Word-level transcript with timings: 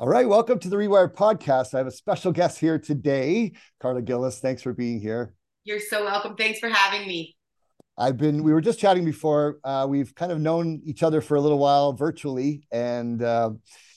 All 0.00 0.06
right, 0.06 0.28
welcome 0.28 0.60
to 0.60 0.68
the 0.68 0.76
Rewired 0.76 1.16
podcast. 1.16 1.74
I 1.74 1.78
have 1.78 1.88
a 1.88 1.90
special 1.90 2.30
guest 2.30 2.60
here 2.60 2.78
today, 2.78 3.50
Karla 3.80 4.00
Gillis. 4.00 4.38
Thanks 4.38 4.62
for 4.62 4.72
being 4.72 5.00
here. 5.00 5.34
You're 5.64 5.80
so 5.80 6.04
welcome. 6.04 6.36
Thanks 6.36 6.60
for 6.60 6.68
having 6.68 7.04
me. 7.08 7.36
I've 7.98 8.16
been, 8.16 8.44
we 8.44 8.52
were 8.52 8.60
just 8.60 8.78
chatting 8.78 9.04
before. 9.04 9.58
Uh, 9.64 9.88
we've 9.90 10.14
kind 10.14 10.30
of 10.30 10.38
known 10.38 10.82
each 10.84 11.02
other 11.02 11.20
for 11.20 11.36
a 11.36 11.40
little 11.40 11.58
while 11.58 11.94
virtually, 11.94 12.62
and 12.70 13.20
uh, 13.20 13.50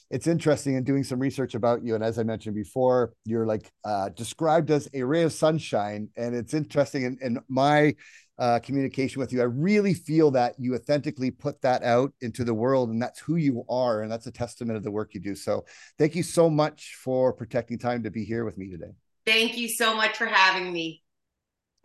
it's 0.09 0.25
interesting 0.25 0.73
in 0.73 0.83
doing 0.83 1.03
some 1.03 1.19
research 1.19 1.53
about 1.53 1.83
you. 1.83 1.93
And 1.93 2.03
as 2.03 2.17
I 2.17 2.23
mentioned 2.23 2.55
before, 2.55 3.13
you're 3.23 3.45
like 3.45 3.71
uh, 3.85 4.09
described 4.09 4.71
as 4.71 4.89
a 4.95 5.03
ray 5.03 5.21
of 5.21 5.33
sunshine. 5.33 6.09
And 6.17 6.33
it's 6.33 6.55
interesting 6.55 7.03
in, 7.03 7.19
in 7.21 7.39
my 7.47 7.93
uh, 8.41 8.59
communication 8.59 9.19
with 9.19 9.31
you. 9.31 9.39
I 9.39 9.45
really 9.45 9.93
feel 9.93 10.31
that 10.31 10.55
you 10.57 10.73
authentically 10.73 11.29
put 11.29 11.61
that 11.61 11.83
out 11.83 12.11
into 12.21 12.43
the 12.43 12.55
world, 12.55 12.89
and 12.89 12.99
that's 12.99 13.19
who 13.19 13.35
you 13.35 13.63
are, 13.69 14.01
and 14.01 14.11
that's 14.11 14.25
a 14.25 14.31
testament 14.31 14.77
of 14.77 14.83
the 14.83 14.89
work 14.89 15.13
you 15.13 15.19
do. 15.19 15.35
So, 15.35 15.63
thank 15.99 16.15
you 16.15 16.23
so 16.23 16.49
much 16.49 16.95
for 16.95 17.33
protecting 17.33 17.77
time 17.77 18.01
to 18.01 18.09
be 18.09 18.25
here 18.25 18.43
with 18.43 18.57
me 18.57 18.67
today. 18.71 18.93
Thank 19.27 19.57
you 19.57 19.69
so 19.69 19.95
much 19.95 20.17
for 20.17 20.25
having 20.25 20.73
me. 20.73 21.03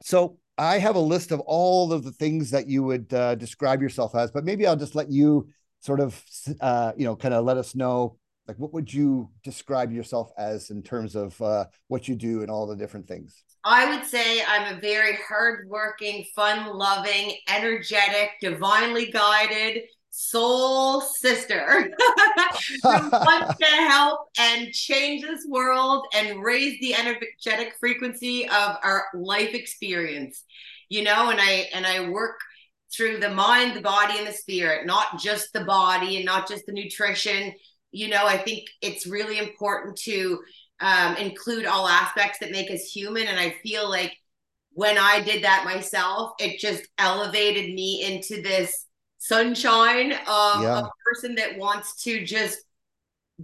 So, 0.03 0.39
I 0.57 0.79
have 0.79 0.97
a 0.97 1.01
list 1.01 1.31
of 1.31 1.41
all 1.41 1.93
of 1.93 2.03
the 2.03 2.13
things 2.13 2.51
that 2.53 2.67
you 2.67 2.83
would 2.85 3.13
uh, 3.13 3.35
describe 3.35 3.83
yourself 3.83 4.15
as, 4.15 4.31
but 4.31 4.47
maybe 4.47 4.67
I'll 4.67 4.77
just 4.77 4.95
let 4.95 5.11
you 5.11 5.49
sort 5.81 6.01
of, 6.01 6.19
uh, 6.63 6.93
you 6.97 7.05
know, 7.05 7.17
kind 7.17 7.35
of 7.35 7.45
let 7.45 7.59
us 7.59 7.75
know 7.75 8.17
like 8.49 8.59
what 8.59 8.73
would 8.73 8.93
you 8.93 9.31
describe 9.43 9.93
yourself 9.93 10.31
as 10.39 10.71
in 10.71 10.83
terms 10.83 11.17
of 11.17 11.41
uh, 11.43 11.65
what 11.89 12.09
you 12.09 12.15
do 12.15 12.43
and 12.43 12.51
all 12.51 12.67
the 12.67 12.77
different 12.77 13.09
things? 13.09 13.45
I 13.65 13.91
would 13.91 14.07
say 14.07 14.43
i'm 14.47 14.77
a 14.77 14.81
very 14.81 15.19
hardworking 15.29 16.25
fun 16.37 16.73
loving 16.77 17.37
energetic 17.49 18.31
divinely 18.41 19.11
guided 19.11 19.83
soul 20.11 21.01
sister 21.01 21.83
who 22.83 22.89
wants 22.89 23.59
to 23.59 23.67
help 23.67 24.21
and 24.39 24.73
change 24.73 25.23
this 25.23 25.45
world 25.49 26.07
and 26.15 26.43
raise 26.43 26.81
the 26.81 26.95
energetic 26.95 27.75
frequency 27.81 28.45
of 28.45 28.77
our 28.83 29.07
life 29.15 29.53
experience 29.53 30.45
you 30.89 31.03
know? 31.03 31.31
And 31.31 31.41
i 31.41 31.69
and 31.75 31.85
i 31.85 32.09
work 32.09 32.39
through 32.97 33.19
the 33.19 33.31
mind 33.31 33.77
the 33.77 33.83
body 33.83 34.17
and 34.17 34.27
the 34.27 34.33
spirit 34.33 34.87
not 34.87 35.19
just 35.19 35.53
the 35.53 35.65
body 35.65 36.17
and 36.17 36.25
not 36.25 36.49
just 36.49 36.65
the 36.67 36.73
nutrition 36.73 37.53
you 37.97 38.09
know 38.09 38.27
i 38.27 38.37
think 38.37 38.67
it's 38.83 39.07
really 39.07 39.39
important 39.39 39.97
to 39.97 40.39
um, 40.81 41.17
include 41.17 41.65
all 41.65 41.89
aspects 41.89 42.39
that 42.39 42.51
make 42.51 42.71
us 42.71 42.85
human 42.85 43.27
and 43.27 43.41
i 43.41 43.51
feel 43.63 43.89
like 43.89 44.15
when 44.73 44.99
i 44.99 45.21
did 45.21 45.43
that 45.43 45.65
myself 45.65 46.33
it 46.39 46.61
just 46.61 46.87
elevated 46.99 47.73
me 47.75 48.05
into 48.05 48.43
this 48.43 48.87
sunshine 49.19 50.13
of 50.13 50.63
yeah. 50.63 50.81
a 50.81 50.89
person 51.05 51.35
that 51.35 51.57
wants 51.57 52.03
to 52.03 52.25
just 52.25 52.59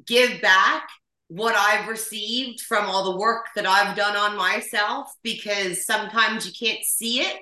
give 0.07 0.41
back 0.41 0.89
what 1.29 1.55
I've 1.57 1.89
received 1.89 2.61
from 2.61 2.85
all 2.85 3.11
the 3.11 3.19
work 3.19 3.47
that 3.57 3.67
I've 3.67 3.97
done 3.97 4.17
on 4.17 4.37
myself 4.37 5.11
because 5.23 5.87
sometimes 5.87 6.47
you 6.47 6.53
can't 6.53 6.85
see 6.85 7.21
it 7.21 7.39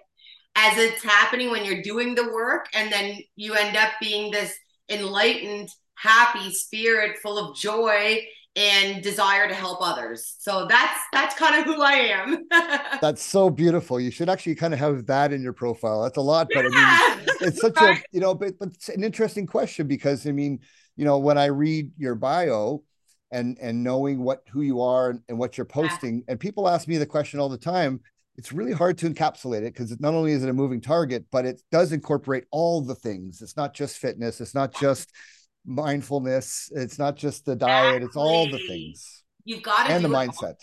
as 0.55 0.79
it's 0.79 1.03
happening 1.03 1.51
when 1.51 1.65
you're 1.65 1.83
doing 1.83 2.15
the 2.15 2.33
work 2.33 2.67
and 2.73 2.93
then 2.93 3.19
you 3.35 3.55
end 3.55 3.77
up 3.77 3.91
being 4.01 4.31
this 4.31 4.57
enlightened 4.89 5.69
happy 6.01 6.53
spirit 6.53 7.19
full 7.19 7.39
of 7.39 7.57
joy 7.57 8.25
and 8.57 9.03
desire 9.03 9.47
to 9.47 9.55
help 9.55 9.79
others. 9.81 10.35
So 10.39 10.67
that's 10.67 11.01
that's 11.13 11.37
kind 11.37 11.61
of 11.61 11.65
who 11.65 11.81
i 11.83 11.93
am. 11.93 12.47
That's 13.01 13.23
so 13.23 13.49
beautiful. 13.49 14.01
You 14.01 14.11
should 14.11 14.29
actually 14.29 14.57
kind 14.57 14.75
of 14.75 14.81
have 14.81 15.07
that 15.07 15.33
in 15.33 15.43
your 15.43 15.53
profile. 15.53 16.03
That's 16.03 16.17
a 16.17 16.23
lot 16.23 16.49
but 16.53 16.65
yeah. 16.65 16.71
i 16.73 17.17
mean 17.17 17.27
it's 17.43 17.61
such 17.67 17.81
a 17.81 17.97
you 18.13 18.21
know 18.21 18.35
but, 18.35 18.59
but 18.59 18.71
it's 18.71 18.89
an 18.89 19.05
interesting 19.05 19.47
question 19.47 19.87
because 19.87 20.27
i 20.27 20.33
mean 20.33 20.61
you 20.97 21.05
know 21.05 21.19
when 21.19 21.39
i 21.39 21.47
read 21.47 21.91
your 21.97 22.15
bio 22.15 22.83
and 23.31 23.57
and 23.61 23.83
knowing 23.83 24.23
what 24.23 24.43
who 24.51 24.63
you 24.63 24.81
are 24.81 25.11
and, 25.11 25.23
and 25.29 25.39
what 25.39 25.57
you're 25.57 25.65
posting 25.65 26.17
yeah. 26.17 26.25
and 26.29 26.41
people 26.41 26.69
ask 26.69 26.89
me 26.89 26.99
the 26.99 27.07
question 27.07 27.39
all 27.39 27.49
the 27.49 27.57
time 27.57 28.01
it's 28.37 28.53
really 28.53 28.73
hard 28.73 28.97
to 28.99 29.09
encapsulate 29.09 29.63
it 29.63 29.75
because 29.75 29.99
not 30.01 30.15
only 30.15 30.33
is 30.33 30.43
it 30.43 30.49
a 30.49 30.53
moving 30.53 30.81
target 30.81 31.25
but 31.31 31.45
it 31.45 31.63
does 31.71 31.93
incorporate 31.93 32.45
all 32.51 32.81
the 32.81 32.95
things. 32.95 33.43
It's 33.43 33.57
not 33.57 33.75
just 33.75 33.99
fitness. 33.99 34.41
It's 34.41 34.55
not 34.55 34.75
just 34.75 35.13
mindfulness. 35.65 36.71
It's 36.75 36.99
not 36.99 37.17
just 37.17 37.45
the 37.45 37.57
diet, 37.57 38.03
exactly. 38.03 38.07
it's 38.07 38.17
all 38.17 38.51
the 38.51 38.67
things. 38.67 39.23
You've 39.45 39.63
got 39.63 39.87
to 39.87 39.93
and 39.93 40.05
the 40.05 40.09
mindset. 40.09 40.57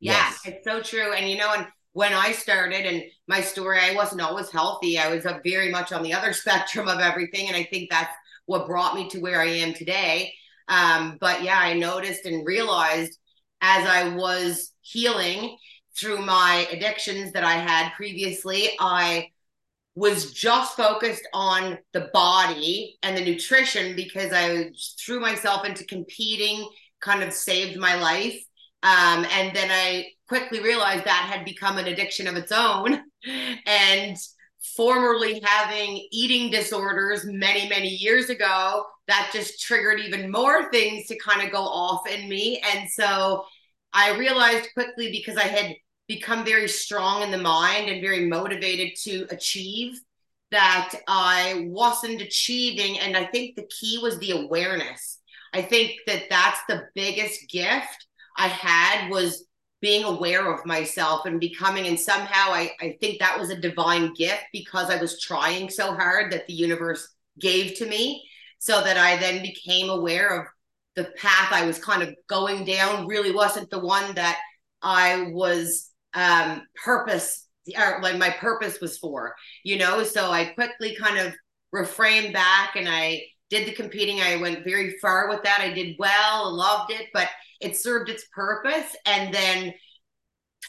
Yeah, 0.00 0.12
yes. 0.12 0.40
it's 0.44 0.64
so 0.64 0.82
true. 0.82 1.12
And 1.12 1.30
you 1.30 1.36
know, 1.36 1.52
and 1.54 1.66
when 1.92 2.12
I 2.12 2.32
started 2.32 2.86
and 2.86 3.02
my 3.28 3.40
story, 3.40 3.78
I 3.80 3.94
wasn't 3.94 4.22
always 4.22 4.50
healthy. 4.50 4.98
I 4.98 5.14
was 5.14 5.26
very 5.44 5.70
much 5.70 5.92
on 5.92 6.02
the 6.02 6.14
other 6.14 6.32
spectrum 6.32 6.88
of 6.88 7.00
everything. 7.00 7.48
And 7.48 7.56
I 7.56 7.64
think 7.64 7.90
that's 7.90 8.14
what 8.46 8.66
brought 8.66 8.94
me 8.94 9.08
to 9.10 9.20
where 9.20 9.40
I 9.40 9.46
am 9.46 9.74
today. 9.74 10.32
Um, 10.68 11.18
but 11.20 11.42
yeah, 11.42 11.58
I 11.58 11.74
noticed 11.74 12.24
and 12.24 12.46
realized 12.46 13.18
as 13.60 13.86
I 13.86 14.14
was 14.14 14.72
healing 14.80 15.56
through 15.98 16.24
my 16.24 16.66
addictions 16.70 17.32
that 17.32 17.44
I 17.44 17.52
had 17.52 17.92
previously, 17.92 18.70
I 18.80 19.28
was 19.94 20.32
just 20.32 20.76
focused 20.76 21.26
on 21.34 21.78
the 21.92 22.08
body 22.12 22.98
and 23.02 23.16
the 23.16 23.24
nutrition 23.24 23.94
because 23.94 24.32
I 24.32 24.70
threw 24.98 25.20
myself 25.20 25.66
into 25.66 25.84
competing, 25.84 26.66
kind 27.00 27.22
of 27.22 27.32
saved 27.32 27.78
my 27.78 27.96
life. 27.96 28.42
Um, 28.82 29.26
and 29.30 29.54
then 29.54 29.70
I 29.70 30.06
quickly 30.28 30.60
realized 30.60 31.04
that 31.04 31.30
had 31.30 31.44
become 31.44 31.78
an 31.78 31.86
addiction 31.86 32.26
of 32.26 32.36
its 32.36 32.52
own. 32.52 33.00
and 33.66 34.16
formerly 34.76 35.40
having 35.44 36.06
eating 36.10 36.50
disorders 36.50 37.24
many, 37.24 37.68
many 37.68 37.88
years 37.88 38.30
ago, 38.30 38.84
that 39.08 39.30
just 39.32 39.60
triggered 39.60 40.00
even 40.00 40.30
more 40.30 40.70
things 40.70 41.06
to 41.06 41.18
kind 41.18 41.42
of 41.42 41.52
go 41.52 41.62
off 41.62 42.06
in 42.08 42.28
me. 42.28 42.62
And 42.74 42.88
so 42.88 43.44
I 43.92 44.16
realized 44.16 44.68
quickly 44.74 45.10
because 45.10 45.36
I 45.36 45.44
had 45.44 45.74
become 46.14 46.44
very 46.44 46.68
strong 46.68 47.22
in 47.22 47.30
the 47.30 47.38
mind 47.38 47.88
and 47.88 48.02
very 48.02 48.26
motivated 48.26 48.96
to 49.02 49.26
achieve 49.30 49.98
that 50.50 50.94
I 51.08 51.64
wasn't 51.68 52.20
achieving. 52.20 52.98
And 52.98 53.16
I 53.16 53.24
think 53.24 53.56
the 53.56 53.68
key 53.68 53.98
was 54.02 54.18
the 54.18 54.32
awareness. 54.32 55.20
I 55.54 55.62
think 55.62 55.92
that 56.06 56.24
that's 56.28 56.60
the 56.68 56.84
biggest 56.94 57.48
gift 57.48 58.06
I 58.36 58.48
had 58.48 59.10
was 59.10 59.46
being 59.80 60.04
aware 60.04 60.52
of 60.52 60.64
myself 60.64 61.26
and 61.26 61.40
becoming 61.40 61.88
and 61.88 61.98
somehow 61.98 62.52
I, 62.52 62.70
I 62.80 62.96
think 63.00 63.18
that 63.18 63.38
was 63.38 63.50
a 63.50 63.60
divine 63.60 64.14
gift 64.14 64.44
because 64.52 64.90
I 64.90 65.00
was 65.00 65.20
trying 65.20 65.68
so 65.68 65.92
hard 65.92 66.32
that 66.32 66.46
the 66.46 66.52
universe 66.52 67.06
gave 67.40 67.74
to 67.78 67.86
me 67.86 68.24
so 68.60 68.80
that 68.80 68.96
I 68.96 69.16
then 69.16 69.42
became 69.42 69.90
aware 69.90 70.40
of 70.40 70.46
the 70.94 71.10
path 71.16 71.52
I 71.52 71.66
was 71.66 71.80
kind 71.80 72.02
of 72.02 72.14
going 72.28 72.64
down 72.64 73.08
really 73.08 73.32
wasn't 73.32 73.70
the 73.70 73.80
one 73.80 74.14
that 74.14 74.38
I 74.82 75.30
was 75.32 75.91
um, 76.14 76.62
purpose 76.82 77.46
or 77.78 78.00
like 78.02 78.18
my 78.18 78.30
purpose 78.30 78.80
was 78.80 78.98
for, 78.98 79.34
you 79.64 79.78
know. 79.78 80.02
So 80.02 80.30
I 80.30 80.46
quickly 80.46 80.96
kind 80.96 81.18
of 81.18 81.34
reframed 81.74 82.32
back 82.32 82.76
and 82.76 82.88
I 82.88 83.22
did 83.50 83.68
the 83.68 83.72
competing. 83.72 84.20
I 84.20 84.36
went 84.36 84.64
very 84.64 84.98
far 84.98 85.28
with 85.28 85.42
that. 85.44 85.60
I 85.60 85.72
did 85.72 85.96
well, 85.98 86.54
loved 86.54 86.90
it, 86.90 87.08
but 87.12 87.28
it 87.60 87.76
served 87.76 88.10
its 88.10 88.24
purpose 88.34 88.96
and 89.06 89.32
then 89.32 89.72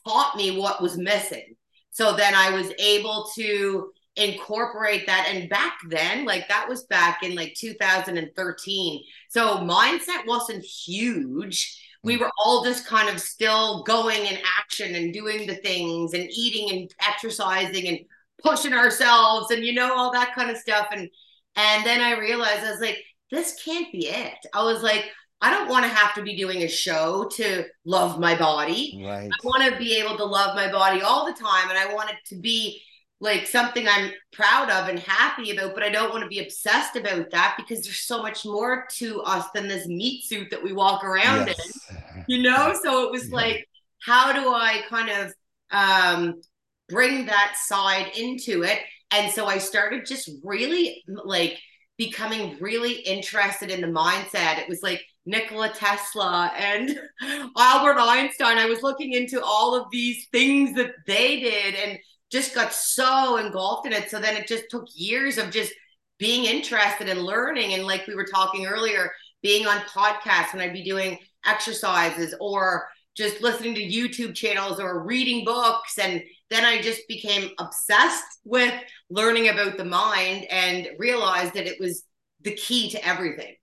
taught 0.07 0.35
me 0.35 0.59
what 0.59 0.81
was 0.81 0.97
missing. 0.97 1.55
So 1.91 2.15
then 2.15 2.33
I 2.35 2.51
was 2.51 2.71
able 2.79 3.29
to 3.35 3.91
incorporate 4.15 5.07
that. 5.07 5.29
And 5.31 5.49
back 5.49 5.77
then, 5.89 6.25
like 6.25 6.47
that 6.49 6.67
was 6.67 6.83
back 6.85 7.23
in 7.23 7.35
like 7.35 7.55
2013. 7.57 9.03
So 9.29 9.57
mindset 9.57 10.27
wasn't 10.27 10.63
huge 10.63 11.79
we 12.03 12.17
were 12.17 12.29
all 12.43 12.63
just 12.63 12.85
kind 12.85 13.09
of 13.09 13.19
still 13.19 13.83
going 13.83 14.25
in 14.25 14.37
action 14.59 14.95
and 14.95 15.13
doing 15.13 15.47
the 15.47 15.55
things 15.55 16.13
and 16.13 16.29
eating 16.29 16.77
and 16.77 16.93
exercising 17.07 17.87
and 17.87 17.99
pushing 18.43 18.73
ourselves 18.73 19.51
and 19.51 19.63
you 19.63 19.73
know 19.73 19.95
all 19.95 20.11
that 20.11 20.35
kind 20.35 20.51
of 20.51 20.57
stuff. 20.57 20.87
And 20.91 21.09
and 21.55 21.85
then 21.85 22.01
i 22.01 22.17
realized 22.19 22.65
i 22.65 22.71
was 22.71 22.81
like 22.81 22.97
this 23.31 23.61
can't 23.63 23.91
be 23.91 24.07
it. 24.07 24.37
I 24.53 24.63
was 24.63 24.83
like 24.83 25.05
i 25.41 25.49
don't 25.49 25.69
want 25.69 25.85
to 25.85 25.89
have 25.89 26.13
to 26.15 26.23
be 26.23 26.35
doing 26.35 26.63
a 26.63 26.67
show 26.67 27.29
to 27.35 27.65
love 27.85 28.19
my 28.19 28.35
body. 28.35 29.01
Right. 29.03 29.29
i 29.31 29.47
want 29.47 29.71
to 29.71 29.77
be 29.77 29.95
able 29.95 30.17
to 30.17 30.25
love 30.25 30.55
my 30.55 30.71
body 30.71 31.01
all 31.01 31.25
the 31.25 31.33
time 31.33 31.69
and 31.69 31.77
i 31.77 31.93
want 31.93 32.09
it 32.09 32.17
to 32.27 32.35
be 32.35 32.81
like 33.23 33.47
something 33.47 33.87
I'm 33.87 34.11
proud 34.33 34.69
of 34.69 34.89
and 34.89 34.99
happy 34.99 35.51
about, 35.51 35.73
but 35.73 35.81
I 35.81 35.87
don't 35.87 36.09
want 36.09 36.23
to 36.23 36.27
be 36.27 36.39
obsessed 36.39 36.97
about 36.97 37.31
that 37.31 37.55
because 37.55 37.85
there's 37.85 38.03
so 38.03 38.21
much 38.21 38.43
more 38.43 38.85
to 38.97 39.21
us 39.21 39.45
than 39.55 39.69
this 39.69 39.87
meat 39.87 40.25
suit 40.25 40.49
that 40.51 40.61
we 40.61 40.73
walk 40.73 41.05
around 41.05 41.47
yes. 41.47 41.89
in, 41.89 42.25
you 42.27 42.43
know? 42.43 42.77
So 42.83 43.05
it 43.05 43.11
was 43.11 43.29
yeah. 43.29 43.35
like, 43.35 43.69
how 44.01 44.33
do 44.33 44.49
I 44.49 44.81
kind 44.89 45.09
of 45.09 45.33
um, 45.71 46.41
bring 46.89 47.27
that 47.27 47.55
side 47.63 48.11
into 48.17 48.63
it? 48.63 48.79
And 49.11 49.31
so 49.31 49.45
I 49.45 49.57
started 49.57 50.05
just 50.05 50.29
really 50.43 51.01
like 51.07 51.57
becoming 51.97 52.57
really 52.59 52.93
interested 52.93 53.71
in 53.71 53.79
the 53.79 53.87
mindset. 53.87 54.59
It 54.59 54.67
was 54.67 54.83
like 54.83 55.01
Nikola 55.25 55.69
Tesla 55.69 56.51
and 56.57 56.99
Albert 57.57 57.99
Einstein. 57.99 58.57
I 58.57 58.65
was 58.65 58.81
looking 58.81 59.13
into 59.13 59.41
all 59.41 59.75
of 59.75 59.85
these 59.93 60.27
things 60.33 60.75
that 60.75 60.91
they 61.07 61.39
did 61.39 61.75
and 61.75 61.97
just 62.33 62.55
got 62.55 62.73
so 62.73 63.37
engulfed 63.37 63.85
in 63.85 63.93
it. 63.93 64.09
So 64.09 64.19
then 64.19 64.35
it 64.35 64.47
just 64.47 64.65
took 64.69 64.87
years 64.95 65.37
of 65.37 65.51
just 65.51 65.71
being 66.17 66.45
interested 66.45 67.07
and 67.07 67.21
learning. 67.21 67.75
And 67.75 67.85
like 67.85 68.07
we 68.07 68.15
were 68.15 68.25
talking 68.25 68.65
earlier, 68.65 69.11
being 69.43 69.67
on 69.67 69.77
podcasts 69.81 70.53
and 70.53 70.61
I'd 70.61 70.73
be 70.73 70.83
doing 70.83 71.19
exercises 71.45 72.33
or 72.41 72.87
just 73.15 73.41
listening 73.41 73.75
to 73.75 73.81
YouTube 73.81 74.33
channels 74.33 74.79
or 74.79 75.03
reading 75.03 75.45
books. 75.45 75.99
And 75.99 76.23
then 76.49 76.65
I 76.65 76.81
just 76.81 77.07
became 77.07 77.51
obsessed 77.59 78.39
with 78.43 78.73
learning 79.11 79.49
about 79.49 79.77
the 79.77 79.85
mind 79.85 80.45
and 80.49 80.89
realized 80.97 81.53
that 81.53 81.67
it 81.67 81.79
was 81.79 82.03
the 82.41 82.55
key 82.55 82.89
to 82.89 83.07
everything. 83.07 83.53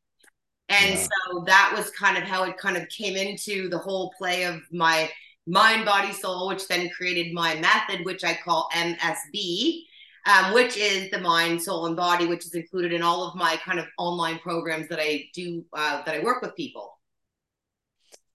And 0.69 0.91
yeah. 0.91 1.07
so 1.29 1.43
that 1.47 1.75
was 1.77 1.91
kind 1.91 2.17
of 2.17 2.23
how 2.23 2.45
it 2.45 2.57
kind 2.57 2.77
of 2.77 2.89
came 2.89 3.17
into 3.17 3.69
the 3.69 3.79
whole 3.79 4.15
play 4.17 4.45
of 4.45 4.61
my 4.71 5.11
mind, 5.51 5.85
body, 5.85 6.13
soul, 6.13 6.49
which 6.49 6.67
then 6.69 6.89
created 6.91 7.33
my 7.33 7.55
method, 7.57 8.05
which 8.05 8.25
I 8.25 8.35
call 8.35 8.69
MSB, 8.73 9.83
um, 10.27 10.55
which 10.55 10.77
is 10.77 11.11
the 11.11 11.21
mind, 11.21 11.63
soul, 11.63 11.87
and 11.87 11.97
body, 11.97 12.27
which 12.27 12.47
is 12.47 12.55
included 12.55 12.93
in 12.93 13.03
all 13.03 13.27
of 13.27 13.35
my 13.35 13.57
kind 13.57 13.79
of 13.79 13.87
online 13.99 14.39
programs 14.39 14.89
that 14.89 15.01
I 15.01 15.25
do, 15.35 15.65
uh, 15.73 16.03
that 16.05 16.15
I 16.15 16.21
work 16.21 16.43
with 16.43 16.55
people. 16.57 16.99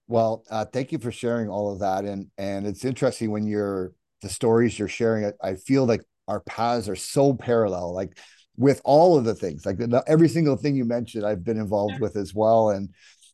Well, 0.08 0.44
uh, 0.52 0.66
thank 0.66 0.92
you 0.92 1.00
for 1.00 1.12
sharing 1.12 1.50
all 1.50 1.72
of 1.72 1.80
that, 1.80 2.06
and 2.06 2.28
and 2.38 2.68
it's 2.68 2.86
interesting 2.86 3.32
when 3.32 3.48
you're 3.48 3.94
the 4.22 4.30
stories 4.30 4.78
you're 4.78 4.88
sharing. 4.88 5.26
I, 5.26 5.50
I 5.50 5.56
feel 5.56 5.86
like 5.86 6.02
our 6.28 6.42
paths 6.42 6.90
are 6.90 6.96
so 6.96 7.34
parallel. 7.34 7.94
Like 7.94 8.20
with 8.58 8.82
all 8.86 9.18
of 9.18 9.26
the 9.26 9.36
things 9.36 9.66
like 9.66 9.78
every 10.08 10.30
single 10.30 10.56
thing 10.56 10.76
you 10.76 10.86
mentioned 10.86 11.26
i've 11.26 11.44
been 11.44 11.58
involved 11.58 12.00
with 12.00 12.16
as 12.16 12.34
well 12.34 12.70
and 12.70 12.90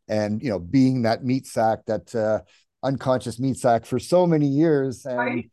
and 0.08 0.42
you 0.42 0.50
know 0.50 0.60
being 0.60 1.04
that 1.04 1.24
meat 1.24 1.46
sack 1.46 1.80
that 1.86 2.14
uh, 2.16 2.40
unconscious 2.84 3.40
meat 3.40 3.58
sack 3.58 3.86
for 3.86 4.00
so 4.00 4.26
many 4.26 4.48
years 4.48 5.06
and, 5.06 5.18
right. 5.18 5.52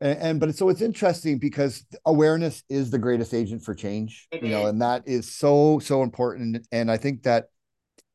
and, 0.00 0.18
and 0.18 0.40
but 0.40 0.54
so 0.54 0.68
it's 0.68 0.80
interesting 0.80 1.38
because 1.38 1.84
awareness 2.06 2.62
is 2.68 2.90
the 2.90 2.98
greatest 2.98 3.34
agent 3.34 3.62
for 3.62 3.74
change 3.74 4.28
it 4.30 4.42
you 4.42 4.48
is. 4.48 4.52
know 4.52 4.66
and 4.66 4.80
that 4.80 5.02
is 5.06 5.32
so 5.32 5.78
so 5.80 6.02
important 6.02 6.66
and 6.72 6.90
i 6.90 6.96
think 6.96 7.22
that 7.22 7.46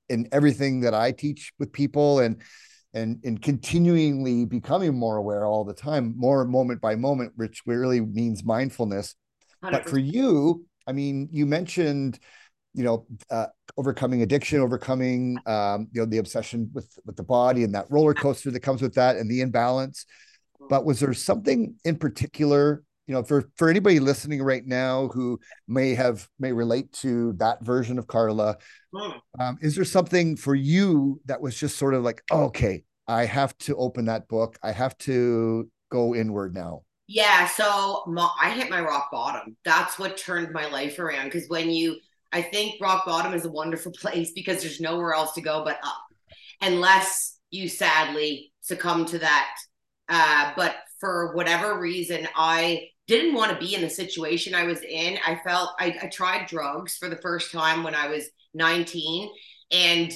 in 0.10 0.28
everything 0.32 0.82
that 0.82 0.94
i 0.94 1.12
teach 1.12 1.52
with 1.60 1.72
people 1.72 2.20
and 2.20 2.42
and 2.94 3.20
and 3.24 3.42
continually 3.42 4.46
becoming 4.46 4.94
more 4.94 5.18
aware 5.18 5.46
all 5.46 5.64
the 5.64 5.74
time 5.74 6.14
more 6.16 6.46
moment 6.46 6.80
by 6.80 6.96
moment 6.96 7.32
which 7.36 7.62
really 7.66 8.00
means 8.00 8.44
mindfulness 8.44 9.16
100%. 9.64 9.72
but 9.72 9.90
for 9.90 9.98
you 9.98 10.66
I 10.88 10.92
mean, 10.92 11.30
you 11.32 11.46
mentioned, 11.46 12.20
you 12.74 12.84
know, 12.84 13.06
uh, 13.30 13.48
overcoming 13.78 14.22
addiction, 14.22 14.60
overcoming, 14.60 15.38
um, 15.46 15.88
you 15.92 16.02
know, 16.02 16.06
the 16.06 16.18
obsession 16.18 16.70
with 16.74 16.98
with 17.06 17.16
the 17.16 17.24
body 17.24 17.64
and 17.64 17.74
that 17.76 17.86
roller 17.90 18.14
coaster 18.14 18.52
that 18.52 18.60
comes 18.62 18.82
with 18.82 18.96
that, 18.96 19.18
and 19.18 19.30
the 19.30 19.42
imbalance. 19.42 20.06
But 20.70 20.86
was 20.86 21.00
there 21.00 21.14
something 21.14 21.76
in 21.84 21.98
particular, 21.98 22.84
you 23.08 23.14
know, 23.14 23.24
for 23.24 23.50
for 23.56 23.70
anybody 23.70 24.00
listening 24.00 24.42
right 24.42 24.66
now 24.66 25.10
who 25.10 25.40
may 25.68 25.94
have 25.96 26.28
may 26.40 26.52
relate 26.52 26.92
to 26.94 27.34
that 27.34 27.64
version 27.64 28.00
of 28.00 28.08
Karla? 28.08 28.58
Um, 29.40 29.58
is 29.62 29.76
there 29.76 29.86
something 29.86 30.38
for 30.38 30.56
you 30.56 31.20
that 31.26 31.42
was 31.42 31.56
just 31.56 31.78
sort 31.78 31.94
of 31.94 32.04
like, 32.04 32.22
oh, 32.32 32.46
okay, 32.46 32.84
I 33.08 33.26
have 33.26 33.58
to 33.60 33.76
open 33.76 34.06
that 34.06 34.28
book. 34.28 34.58
I 34.64 34.72
have 34.72 34.98
to 35.00 35.70
go 35.92 36.16
inward 36.16 36.54
now. 36.54 36.84
Yeah, 37.08 37.48
so 37.48 38.04
my, 38.08 38.30
I 38.42 38.52
hit 38.52 38.70
my 38.70 38.80
rock 38.80 39.12
bottom. 39.12 39.58
That's 39.66 40.00
what 40.00 40.16
turned 40.16 40.52
my 40.54 40.68
life 40.68 41.00
around. 41.00 41.26
Because 41.26 41.50
when 41.50 41.70
you, 41.70 41.98
I 42.34 42.42
think 42.42 42.82
rock 42.82 43.06
bottom 43.06 43.34
is 43.34 43.46
a 43.46 43.52
wonderful 43.52 43.92
place 44.00 44.32
because 44.32 44.62
there's 44.62 44.82
nowhere 44.82 45.14
else 45.14 45.34
to 45.34 45.42
go 45.42 45.64
but 45.64 45.78
up, 45.84 46.04
unless 46.62 47.38
you 47.52 47.70
sadly 47.70 48.52
succumb 48.62 49.06
to 49.06 49.20
that. 49.20 49.56
Uh, 50.10 50.52
but 50.58 50.76
for 51.00 51.34
whatever 51.36 51.80
reason, 51.80 52.28
I 52.36 52.88
didn't 53.08 53.36
want 53.36 53.52
to 53.52 53.66
be 53.66 53.76
in 53.76 53.82
the 53.82 53.90
situation 53.90 54.56
I 54.56 54.64
was 54.64 54.82
in. 54.82 55.18
I 55.26 55.40
felt 55.44 55.72
I, 55.80 55.96
I 56.02 56.08
tried 56.08 56.48
drugs 56.48 56.98
for 56.98 57.10
the 57.10 57.18
first 57.18 57.52
time 57.52 57.84
when 57.84 57.96
I 57.96 58.08
was 58.08 58.30
19, 58.54 59.30
and 59.72 60.12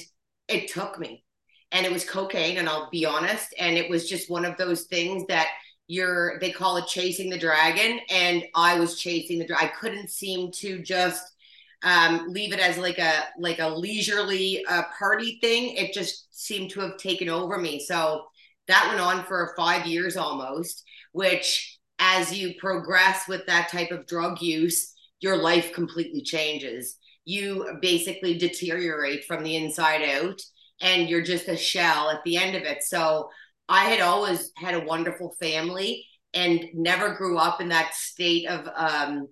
it 0.48 0.68
took 0.68 0.98
me. 0.98 1.24
And 1.70 1.84
it 1.84 1.92
was 1.92 2.04
cocaine, 2.04 2.56
and 2.56 2.68
I'll 2.68 2.88
be 2.90 3.04
honest. 3.04 3.54
And 3.58 3.76
it 3.76 3.90
was 3.90 4.08
just 4.08 4.30
one 4.30 4.46
of 4.46 4.56
those 4.56 4.84
things 4.84 5.24
that 5.28 5.48
you're 5.88 6.38
they 6.38 6.52
call 6.52 6.76
it 6.76 6.86
chasing 6.86 7.30
the 7.30 7.38
dragon 7.38 7.98
and 8.10 8.44
i 8.54 8.78
was 8.78 9.00
chasing 9.00 9.38
the 9.38 9.46
dragon 9.46 9.68
i 9.68 9.72
couldn't 9.80 10.10
seem 10.10 10.52
to 10.52 10.80
just 10.82 11.34
um, 11.82 12.26
leave 12.28 12.52
it 12.52 12.60
as 12.60 12.76
like 12.78 12.98
a 12.98 13.24
like 13.38 13.58
a 13.60 13.68
leisurely 13.68 14.64
uh, 14.68 14.82
party 14.98 15.38
thing. 15.40 15.76
It 15.76 15.92
just 15.92 16.26
seemed 16.30 16.70
to 16.70 16.80
have 16.80 16.96
taken 16.96 17.28
over 17.28 17.58
me. 17.58 17.80
So 17.80 18.24
that 18.66 18.86
went 18.88 19.00
on 19.00 19.24
for 19.24 19.54
five 19.56 19.86
years 19.86 20.16
almost 20.16 20.84
which 21.12 21.78
as 21.98 22.32
you 22.36 22.54
progress 22.58 23.26
with 23.28 23.44
that 23.46 23.68
type 23.70 23.90
of 23.90 24.06
drug 24.06 24.40
use 24.40 24.94
your 25.20 25.36
life 25.36 25.72
completely 25.72 26.22
changes. 26.22 26.96
You 27.24 27.78
basically 27.82 28.38
deteriorate 28.38 29.24
from 29.24 29.42
the 29.42 29.56
inside 29.56 30.02
out 30.02 30.40
and 30.80 31.08
you're 31.08 31.22
just 31.22 31.48
a 31.48 31.56
shell 31.56 32.08
at 32.10 32.22
the 32.24 32.36
end 32.36 32.54
of 32.54 32.62
it. 32.62 32.84
So 32.84 33.30
I 33.68 33.86
had 33.86 34.00
always 34.00 34.52
had 34.56 34.74
a 34.74 34.84
wonderful 34.84 35.34
family 35.40 36.06
and 36.34 36.64
never 36.72 37.14
grew 37.14 37.36
up 37.36 37.60
in 37.60 37.70
that 37.70 37.94
state 37.94 38.46
of 38.46 38.68
um, 38.76 39.26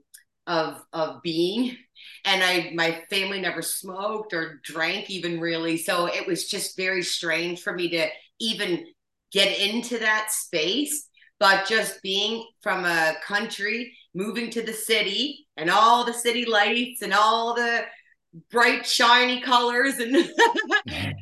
of 0.49 0.83
of 0.93 1.23
being. 1.23 1.77
And 2.25 2.43
I 2.43 2.73
my 2.75 3.03
family 3.11 3.41
never 3.41 3.63
smoked 3.63 4.33
or 4.33 4.61
drank 4.65 5.11
even 5.11 5.41
really. 5.41 5.77
So 5.77 6.07
it 6.07 6.27
was 6.27 6.49
just 6.49 6.77
very 6.77 7.03
strange 7.03 7.63
for 7.63 7.73
me 7.73 7.91
to 7.91 8.09
even 8.41 8.87
get 9.33 9.59
into 9.59 9.99
that 9.99 10.31
space. 10.31 11.09
But 11.39 11.67
just 11.67 12.03
being 12.03 12.47
from 12.63 12.87
a 12.87 13.15
country, 13.23 13.95
moving 14.15 14.49
to 14.51 14.63
the 14.63 14.73
city 14.73 15.47
and 15.59 15.69
all 15.71 16.05
the 16.05 16.15
city 16.15 16.47
lights 16.47 17.03
and 17.03 17.13
all 17.13 17.55
the 17.55 17.85
bright 18.51 18.87
shiny 18.87 19.41
colors 19.41 19.99
and 19.99 20.13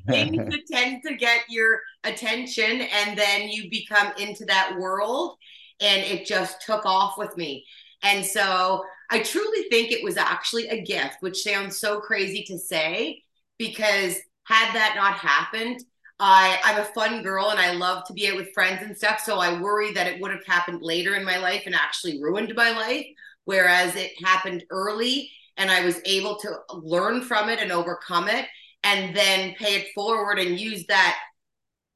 things 0.08 0.36
that 0.50 0.60
tend 0.70 1.02
to 1.06 1.14
get 1.14 1.42
your 1.48 1.80
attention 2.04 2.80
and 2.80 3.18
then 3.18 3.48
you 3.48 3.68
become 3.70 4.12
into 4.18 4.44
that 4.44 4.76
world 4.78 5.36
and 5.80 6.02
it 6.02 6.26
just 6.26 6.62
took 6.62 6.84
off 6.86 7.16
with 7.16 7.36
me 7.36 7.64
and 8.02 8.24
so 8.24 8.82
i 9.10 9.18
truly 9.18 9.64
think 9.70 9.90
it 9.90 10.04
was 10.04 10.16
actually 10.16 10.68
a 10.68 10.82
gift 10.82 11.16
which 11.20 11.42
sounds 11.42 11.78
so 11.78 12.00
crazy 12.00 12.44
to 12.44 12.58
say 12.58 13.22
because 13.58 14.16
had 14.44 14.74
that 14.74 14.94
not 14.96 15.14
happened 15.14 15.80
I, 16.20 16.60
I'm 16.64 16.80
a 16.80 16.84
fun 16.84 17.22
girl 17.22 17.50
and 17.50 17.58
I 17.58 17.72
love 17.72 18.04
to 18.06 18.12
be 18.12 18.28
out 18.28 18.36
with 18.36 18.52
friends 18.52 18.82
and 18.82 18.96
stuff. 18.96 19.20
So 19.20 19.40
I 19.40 19.60
worry 19.60 19.92
that 19.92 20.06
it 20.06 20.20
would 20.20 20.30
have 20.30 20.46
happened 20.46 20.80
later 20.80 21.16
in 21.16 21.24
my 21.24 21.38
life 21.38 21.64
and 21.66 21.74
actually 21.74 22.22
ruined 22.22 22.54
my 22.54 22.70
life. 22.70 23.06
Whereas 23.44 23.96
it 23.96 24.12
happened 24.24 24.64
early 24.70 25.30
and 25.56 25.70
I 25.70 25.84
was 25.84 26.00
able 26.04 26.36
to 26.36 26.56
learn 26.72 27.22
from 27.22 27.48
it 27.48 27.60
and 27.60 27.72
overcome 27.72 28.28
it 28.28 28.46
and 28.82 29.14
then 29.14 29.54
pay 29.54 29.76
it 29.76 29.88
forward 29.94 30.38
and 30.38 30.58
use 30.58 30.86
that 30.86 31.18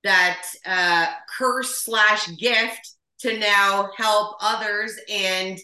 that 0.04 0.42
uh, 0.64 1.06
curse 1.36 1.84
slash 1.84 2.28
gift 2.36 2.92
to 3.20 3.36
now 3.38 3.90
help 3.96 4.36
others 4.40 4.96
and 5.10 5.58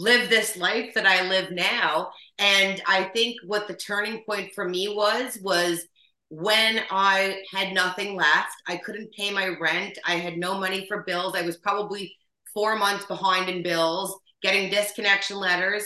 live 0.00 0.30
this 0.30 0.56
life 0.56 0.94
that 0.94 1.06
I 1.06 1.28
live 1.28 1.50
now. 1.50 2.10
And 2.38 2.80
I 2.86 3.04
think 3.04 3.36
what 3.44 3.68
the 3.68 3.74
turning 3.74 4.24
point 4.24 4.52
for 4.54 4.66
me 4.66 4.88
was 4.88 5.38
was 5.42 5.86
when 6.30 6.80
I 6.90 7.42
had 7.52 7.74
nothing 7.74 8.16
left. 8.16 8.52
I 8.66 8.78
couldn't 8.78 9.12
pay 9.12 9.30
my 9.30 9.48
rent. 9.60 9.98
I 10.06 10.14
had 10.14 10.38
no 10.38 10.58
money 10.58 10.86
for 10.88 11.02
bills. 11.02 11.34
I 11.36 11.42
was 11.42 11.58
probably 11.58 12.16
four 12.54 12.76
months 12.76 13.04
behind 13.04 13.50
in 13.50 13.62
bills, 13.62 14.18
getting 14.42 14.70
disconnection 14.70 15.36
letters. 15.36 15.84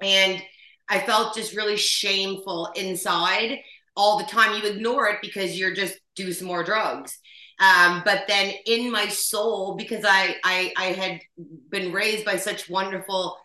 And 0.00 0.42
I 0.88 1.00
felt 1.00 1.34
just 1.34 1.54
really 1.54 1.76
shameful 1.76 2.70
inside 2.76 3.58
all 3.94 4.18
the 4.18 4.24
time. 4.24 4.56
You 4.56 4.70
ignore 4.70 5.08
it 5.08 5.18
because 5.20 5.58
you're 5.58 5.74
just 5.74 5.98
do 6.16 6.32
some 6.32 6.48
more 6.48 6.64
drugs. 6.64 7.18
Um, 7.60 8.02
but 8.04 8.24
then 8.26 8.52
in 8.66 8.90
my 8.90 9.08
soul, 9.08 9.76
because 9.76 10.04
I, 10.06 10.36
I 10.44 10.72
I 10.76 10.84
had 10.86 11.20
been 11.70 11.92
raised 11.92 12.24
by 12.24 12.36
such 12.36 12.68
wonderful 12.68 13.36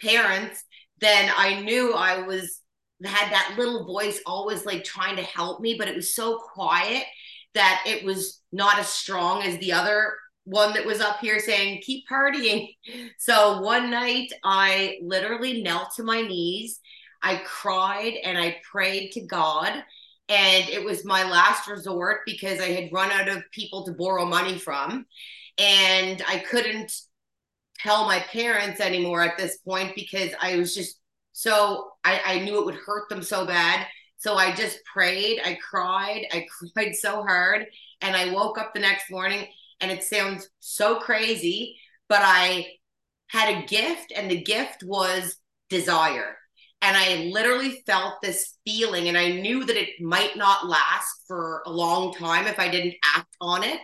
parents, 0.00 0.62
then 1.00 1.30
I 1.36 1.60
knew 1.60 1.94
I 1.94 2.22
was 2.22 2.60
had 3.04 3.32
that 3.32 3.54
little 3.58 3.84
voice 3.86 4.20
always 4.26 4.64
like 4.64 4.84
trying 4.84 5.16
to 5.16 5.22
help 5.22 5.60
me, 5.60 5.76
but 5.78 5.88
it 5.88 5.96
was 5.96 6.14
so 6.14 6.38
quiet 6.38 7.04
that 7.54 7.84
it 7.86 8.04
was 8.04 8.40
not 8.52 8.78
as 8.78 8.88
strong 8.88 9.42
as 9.42 9.58
the 9.58 9.72
other 9.72 10.14
one 10.44 10.74
that 10.74 10.84
was 10.84 11.00
up 11.00 11.20
here 11.20 11.38
saying, 11.38 11.80
keep 11.82 12.04
partying. 12.08 12.68
So 13.18 13.60
one 13.62 13.90
night 13.90 14.32
I 14.44 14.98
literally 15.02 15.62
knelt 15.62 15.94
to 15.96 16.02
my 16.02 16.20
knees. 16.20 16.80
I 17.22 17.40
cried 17.44 18.14
and 18.22 18.36
I 18.36 18.60
prayed 18.70 19.12
to 19.12 19.22
God. 19.22 19.82
And 20.28 20.68
it 20.70 20.84
was 20.84 21.04
my 21.04 21.28
last 21.30 21.68
resort 21.68 22.20
because 22.24 22.60
I 22.60 22.68
had 22.70 22.92
run 22.92 23.10
out 23.10 23.28
of 23.28 23.42
people 23.50 23.84
to 23.84 23.92
borrow 23.92 24.24
money 24.24 24.58
from. 24.58 25.06
And 25.58 26.22
I 26.26 26.38
couldn't 26.38 26.92
tell 27.78 28.06
my 28.06 28.20
parents 28.20 28.80
anymore 28.80 29.22
at 29.22 29.36
this 29.36 29.58
point 29.58 29.94
because 29.94 30.30
I 30.40 30.56
was 30.56 30.74
just 30.74 30.98
so, 31.32 31.90
I, 32.04 32.20
I 32.24 32.38
knew 32.40 32.58
it 32.58 32.64
would 32.64 32.74
hurt 32.76 33.08
them 33.08 33.22
so 33.22 33.46
bad. 33.46 33.86
So 34.16 34.36
I 34.36 34.54
just 34.54 34.78
prayed, 34.90 35.40
I 35.44 35.58
cried, 35.68 36.24
I 36.32 36.46
cried 36.74 36.94
so 36.94 37.22
hard. 37.22 37.66
And 38.00 38.16
I 38.16 38.32
woke 38.32 38.58
up 38.58 38.72
the 38.72 38.80
next 38.80 39.10
morning 39.10 39.46
and 39.80 39.90
it 39.90 40.02
sounds 40.02 40.48
so 40.60 40.96
crazy, 41.00 41.76
but 42.08 42.20
I 42.22 42.66
had 43.28 43.54
a 43.58 43.66
gift, 43.66 44.12
and 44.14 44.30
the 44.30 44.42
gift 44.42 44.82
was 44.84 45.36
desire. 45.68 46.36
And 46.84 46.98
I 46.98 47.30
literally 47.32 47.82
felt 47.86 48.20
this 48.20 48.58
feeling, 48.66 49.08
and 49.08 49.16
I 49.16 49.30
knew 49.30 49.64
that 49.64 49.74
it 49.74 50.02
might 50.02 50.36
not 50.36 50.68
last 50.68 51.22
for 51.26 51.62
a 51.64 51.70
long 51.70 52.12
time 52.12 52.46
if 52.46 52.58
I 52.58 52.68
didn't 52.68 52.96
act 53.16 53.34
on 53.40 53.64
it. 53.64 53.80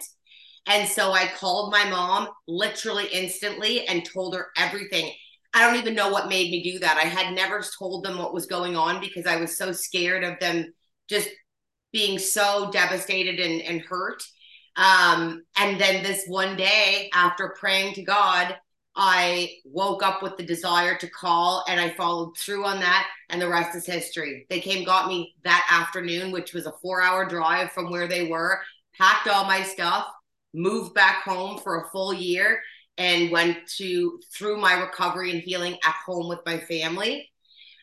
And 0.67 0.87
so 0.87 1.13
I 1.13 1.33
called 1.35 1.73
my 1.73 1.89
mom 1.89 2.29
literally 2.47 3.07
instantly 3.11 3.87
and 3.87 4.05
told 4.05 4.35
her 4.35 4.49
everything. 4.55 5.11
I 5.55 5.67
don't 5.67 5.81
even 5.81 5.95
know 5.95 6.11
what 6.11 6.29
made 6.29 6.51
me 6.51 6.63
do 6.63 6.79
that. 6.81 6.99
I 6.99 7.09
had 7.09 7.35
never 7.35 7.65
told 7.79 8.05
them 8.05 8.19
what 8.19 8.35
was 8.35 8.45
going 8.45 8.77
on 8.77 9.01
because 9.01 9.25
I 9.25 9.37
was 9.37 9.57
so 9.57 9.73
scared 9.73 10.23
of 10.23 10.39
them 10.39 10.75
just 11.09 11.31
being 11.95 12.19
so 12.19 12.71
devastated 12.71 13.41
and, 13.41 13.63
and 13.63 13.81
hurt. 13.81 14.23
Um, 14.77 15.43
and 15.57 15.81
then 15.81 16.03
this 16.03 16.27
one 16.27 16.55
day, 16.55 17.09
after 17.15 17.57
praying 17.59 17.95
to 17.95 18.03
God, 18.03 18.57
I 19.03 19.55
woke 19.65 20.03
up 20.03 20.23
with 20.23 20.37
the 20.37 20.43
desire 20.45 20.95
to 20.99 21.09
call 21.09 21.65
and 21.67 21.81
I 21.81 21.89
followed 21.95 22.37
through 22.37 22.67
on 22.67 22.81
that. 22.81 23.07
And 23.31 23.41
the 23.41 23.49
rest 23.49 23.75
is 23.75 23.87
history. 23.87 24.45
They 24.51 24.61
came, 24.61 24.85
got 24.85 25.09
me 25.09 25.35
that 25.43 25.67
afternoon, 25.71 26.33
which 26.33 26.53
was 26.53 26.67
a 26.67 26.75
four 26.83 27.01
hour 27.01 27.25
drive 27.25 27.73
from 27.73 27.91
where 27.91 28.07
they 28.07 28.29
were, 28.29 28.61
packed 28.99 29.27
all 29.27 29.47
my 29.47 29.63
stuff, 29.63 30.07
moved 30.53 30.93
back 30.93 31.23
home 31.25 31.57
for 31.61 31.81
a 31.81 31.89
full 31.89 32.13
year, 32.13 32.61
and 32.99 33.31
went 33.31 33.67
to 33.79 34.21
through 34.35 34.61
my 34.61 34.75
recovery 34.75 35.31
and 35.31 35.41
healing 35.41 35.79
at 35.83 35.95
home 36.05 36.29
with 36.29 36.41
my 36.45 36.59
family. 36.59 37.31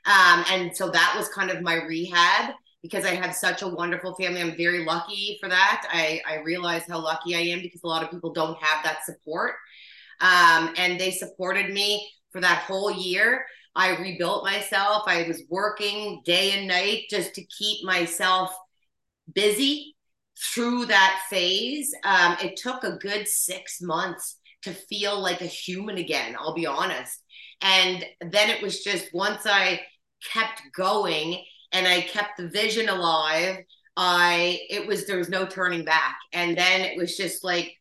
Um, 0.05 0.45
and 0.51 0.77
so 0.77 0.91
that 0.91 1.15
was 1.17 1.29
kind 1.29 1.49
of 1.49 1.63
my 1.63 1.83
rehab 1.83 2.53
because 2.83 3.05
I 3.05 3.15
have 3.15 3.33
such 3.33 3.63
a 3.63 3.67
wonderful 3.67 4.13
family. 4.13 4.39
I'm 4.39 4.55
very 4.55 4.85
lucky 4.85 5.39
for 5.41 5.49
that. 5.49 5.87
I, 5.91 6.21
I 6.29 6.41
realize 6.43 6.83
how 6.87 6.99
lucky 6.99 7.35
I 7.35 7.39
am 7.39 7.61
because 7.63 7.81
a 7.83 7.87
lot 7.87 8.03
of 8.03 8.11
people 8.11 8.33
don't 8.33 8.61
have 8.61 8.83
that 8.83 9.03
support. 9.03 9.55
Um, 10.21 10.73
and 10.77 10.99
they 10.99 11.11
supported 11.11 11.71
me 11.73 12.09
for 12.31 12.41
that 12.41 12.63
whole 12.63 12.91
year. 12.91 13.45
I 13.75 13.97
rebuilt 13.97 14.43
myself. 14.43 15.03
I 15.07 15.23
was 15.27 15.43
working 15.49 16.21
day 16.25 16.57
and 16.57 16.67
night 16.67 17.03
just 17.09 17.35
to 17.35 17.45
keep 17.45 17.85
myself 17.85 18.55
busy 19.33 19.95
through 20.53 20.85
that 20.87 21.21
phase. 21.29 21.93
Um, 22.03 22.37
it 22.41 22.57
took 22.57 22.83
a 22.83 22.97
good 22.97 23.27
six 23.27 23.81
months 23.81 24.37
to 24.63 24.73
feel 24.73 25.19
like 25.19 25.41
a 25.41 25.45
human 25.45 25.97
again, 25.97 26.35
I'll 26.39 26.53
be 26.53 26.65
honest. 26.65 27.21
And 27.61 28.03
then 28.21 28.49
it 28.49 28.61
was 28.61 28.83
just 28.83 29.13
once 29.13 29.45
I 29.45 29.81
kept 30.31 30.61
going 30.75 31.43
and 31.71 31.87
I 31.87 32.01
kept 32.01 32.37
the 32.37 32.49
vision 32.49 32.89
alive, 32.89 33.57
I 33.95 34.59
it 34.69 34.85
was 34.87 35.07
there 35.07 35.17
was 35.17 35.29
no 35.29 35.45
turning 35.45 35.83
back. 35.85 36.17
And 36.33 36.57
then 36.57 36.81
it 36.81 36.97
was 36.97 37.17
just 37.17 37.43
like 37.43 37.73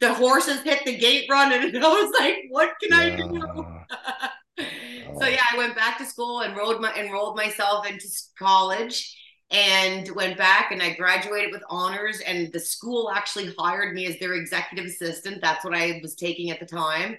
the 0.00 0.14
horses 0.14 0.60
hit 0.62 0.84
the 0.84 0.96
gate 0.96 1.28
run, 1.30 1.52
and 1.52 1.76
I 1.76 1.88
was 1.88 2.12
like, 2.18 2.36
what 2.50 2.74
can 2.82 2.90
yeah. 2.90 3.14
I 3.14 3.16
do? 3.16 4.64
so 5.18 5.24
oh. 5.24 5.26
yeah, 5.26 5.42
I 5.52 5.56
went 5.56 5.76
back 5.76 5.98
to 5.98 6.06
school, 6.06 6.42
enrolled 6.42 6.80
my 6.80 6.94
enrolled 6.94 7.36
myself 7.36 7.88
into 7.88 8.06
college 8.38 9.14
and 9.50 10.10
went 10.14 10.36
back 10.36 10.72
and 10.72 10.82
I 10.82 10.94
graduated 10.94 11.52
with 11.52 11.62
honors 11.70 12.20
and 12.20 12.52
the 12.52 12.60
school 12.60 13.10
actually 13.10 13.54
hired 13.58 13.94
me 13.94 14.06
as 14.06 14.18
their 14.18 14.34
executive 14.34 14.84
assistant. 14.84 15.40
That's 15.40 15.64
what 15.64 15.74
I 15.74 16.00
was 16.02 16.14
taking 16.14 16.50
at 16.50 16.60
the 16.60 16.66
time. 16.66 17.16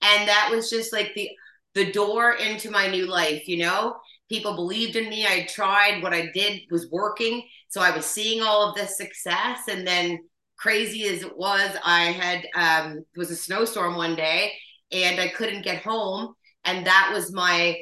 And 0.00 0.28
that 0.28 0.48
was 0.50 0.70
just 0.70 0.92
like 0.92 1.12
the 1.14 1.30
the 1.74 1.90
door 1.90 2.32
into 2.34 2.70
my 2.70 2.86
new 2.86 3.06
life, 3.06 3.48
you 3.48 3.58
know? 3.58 3.96
People 4.28 4.54
believed 4.54 4.96
in 4.96 5.08
me. 5.08 5.26
I 5.26 5.46
tried 5.46 6.02
what 6.02 6.12
I 6.12 6.30
did 6.34 6.62
was 6.70 6.90
working. 6.90 7.42
So 7.68 7.80
I 7.80 7.96
was 7.96 8.04
seeing 8.04 8.42
all 8.42 8.68
of 8.68 8.74
this 8.74 8.98
success 8.98 9.60
and 9.68 9.86
then 9.86 10.18
crazy 10.58 11.04
as 11.08 11.22
it 11.22 11.36
was, 11.36 11.76
I 11.84 12.04
had 12.04 12.46
um 12.54 12.98
it 12.98 13.18
was 13.18 13.30
a 13.30 13.36
snowstorm 13.36 13.96
one 13.96 14.16
day 14.16 14.52
and 14.92 15.20
I 15.20 15.28
couldn't 15.28 15.64
get 15.64 15.82
home 15.82 16.34
and 16.64 16.86
that 16.86 17.10
was 17.12 17.32
my 17.32 17.76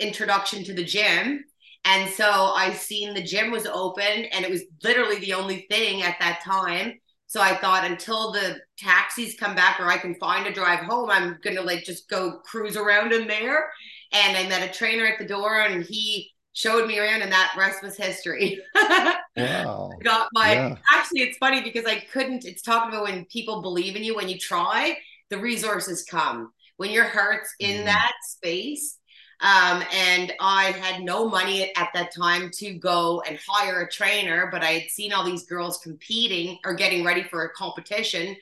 introduction 0.00 0.64
to 0.64 0.74
the 0.74 0.84
gym 0.84 1.44
and 1.84 2.08
so 2.10 2.24
I 2.24 2.72
seen 2.72 3.14
the 3.14 3.22
gym 3.22 3.50
was 3.50 3.66
open 3.66 4.02
and 4.04 4.44
it 4.44 4.50
was 4.50 4.62
literally 4.84 5.18
the 5.18 5.34
only 5.34 5.66
thing 5.70 6.02
at 6.02 6.16
that 6.20 6.40
time. 6.44 6.94
So 7.26 7.40
I 7.40 7.56
thought 7.56 7.84
until 7.84 8.30
the 8.30 8.60
taxis 8.78 9.34
come 9.34 9.54
back 9.54 9.80
or 9.80 9.86
I 9.86 9.96
can 9.98 10.14
find 10.16 10.46
a 10.46 10.52
drive 10.52 10.80
home, 10.80 11.10
I'm 11.10 11.38
gonna 11.42 11.62
like 11.62 11.82
just 11.82 12.08
go 12.08 12.38
cruise 12.44 12.76
around 12.76 13.12
in 13.12 13.26
there. 13.26 13.70
And 14.12 14.36
I 14.36 14.48
met 14.48 14.68
a 14.68 14.72
trainer 14.72 15.06
at 15.06 15.18
the 15.18 15.24
door 15.26 15.62
and 15.62 15.82
he 15.84 16.30
showed 16.52 16.86
me 16.86 16.98
around 16.98 17.22
and 17.22 17.32
that 17.32 17.54
rest 17.56 17.82
was 17.82 17.96
history. 17.96 18.60
wow. 19.36 19.90
Got 20.02 20.28
my 20.32 20.52
yeah. 20.52 20.76
actually 20.90 21.22
it's 21.22 21.38
funny 21.38 21.62
because 21.62 21.86
I 21.86 22.00
couldn't, 22.12 22.44
it's 22.44 22.62
talking 22.62 22.90
about 22.90 23.04
when 23.04 23.24
people 23.26 23.62
believe 23.62 23.96
in 23.96 24.04
you, 24.04 24.14
when 24.14 24.28
you 24.28 24.38
try, 24.38 24.96
the 25.30 25.38
resources 25.38 26.04
come. 26.04 26.52
When 26.76 26.90
your 26.90 27.04
heart's 27.04 27.54
in 27.60 27.82
mm. 27.82 27.84
that 27.84 28.12
space, 28.24 28.98
um, 29.42 29.82
and 29.92 30.32
I 30.40 30.66
had 30.70 31.02
no 31.02 31.28
money 31.28 31.72
at 31.74 31.88
that 31.94 32.14
time 32.14 32.50
to 32.58 32.74
go 32.74 33.22
and 33.26 33.38
hire 33.44 33.80
a 33.80 33.90
trainer, 33.90 34.48
but 34.52 34.62
I 34.62 34.70
had 34.72 34.90
seen 34.90 35.12
all 35.12 35.24
these 35.24 35.46
girls 35.46 35.78
competing 35.78 36.58
or 36.64 36.74
getting 36.74 37.04
ready 37.04 37.24
for 37.24 37.44
a 37.44 37.52
competition. 37.52 38.36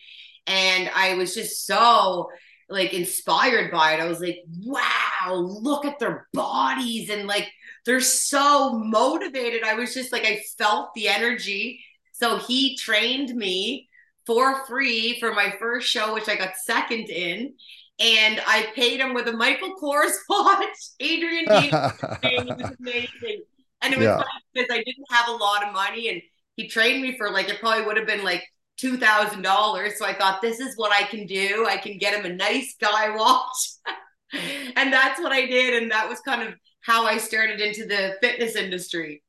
And 0.46 0.90
I 0.94 1.14
was 1.14 1.34
just 1.34 1.66
so 1.66 2.28
like 2.68 2.92
inspired 2.92 3.70
by 3.70 3.94
it. 3.94 4.00
I 4.00 4.08
was 4.08 4.20
like, 4.20 4.40
wow, 4.62 5.32
look 5.32 5.86
at 5.86 5.98
their 5.98 6.28
bodies 6.34 7.08
and 7.08 7.26
like 7.26 7.50
they're 7.86 8.00
so 8.00 8.72
motivated. 8.72 9.62
I 9.64 9.74
was 9.74 9.94
just 9.94 10.12
like, 10.12 10.24
I 10.24 10.42
felt 10.58 10.94
the 10.94 11.08
energy. 11.08 11.84
So 12.12 12.38
he 12.38 12.76
trained 12.76 13.34
me 13.34 13.88
for 14.26 14.66
free 14.66 15.18
for 15.18 15.32
my 15.32 15.54
first 15.58 15.88
show, 15.88 16.14
which 16.14 16.28
I 16.28 16.36
got 16.36 16.56
second 16.56 17.08
in 17.08 17.54
and 18.00 18.40
I 18.46 18.68
paid 18.74 18.98
him 18.98 19.12
with 19.12 19.28
a 19.28 19.32
Michael 19.32 19.76
Kors 19.80 20.12
watch. 20.28 20.68
Adrian 20.98 21.44
it 21.48 22.46
was 22.46 22.72
amazing. 22.80 23.42
And 23.82 23.92
it 23.92 23.98
was 23.98 24.06
yeah. 24.06 24.16
funny 24.16 24.28
because 24.54 24.68
I 24.70 24.82
didn't 24.82 25.06
have 25.10 25.28
a 25.28 25.32
lot 25.32 25.66
of 25.66 25.72
money 25.72 26.08
and 26.08 26.22
he 26.56 26.68
trained 26.68 27.02
me 27.02 27.16
for 27.16 27.30
like 27.30 27.48
it 27.48 27.60
probably 27.60 27.84
would 27.84 27.96
have 27.96 28.06
been 28.06 28.24
like 28.24 28.42
two 28.78 28.96
thousand 28.96 29.42
dollars. 29.42 29.98
So 29.98 30.06
I 30.06 30.14
thought 30.14 30.42
this 30.42 30.60
is 30.60 30.76
what 30.76 30.92
I 30.92 31.04
can 31.06 31.26
do. 31.26 31.66
I 31.68 31.76
can 31.76 31.98
get 31.98 32.18
him 32.18 32.30
a 32.30 32.34
nice 32.34 32.74
guy 32.80 33.10
watch. 33.16 33.70
and 34.76 34.92
that's 34.92 35.20
what 35.20 35.32
I 35.32 35.46
did. 35.46 35.82
And 35.82 35.92
that 35.92 36.08
was 36.08 36.20
kind 36.20 36.42
of 36.42 36.54
how 36.80 37.06
I 37.06 37.18
started 37.18 37.60
into 37.60 37.86
the 37.86 38.16
fitness 38.20 38.56
industry. 38.56 39.22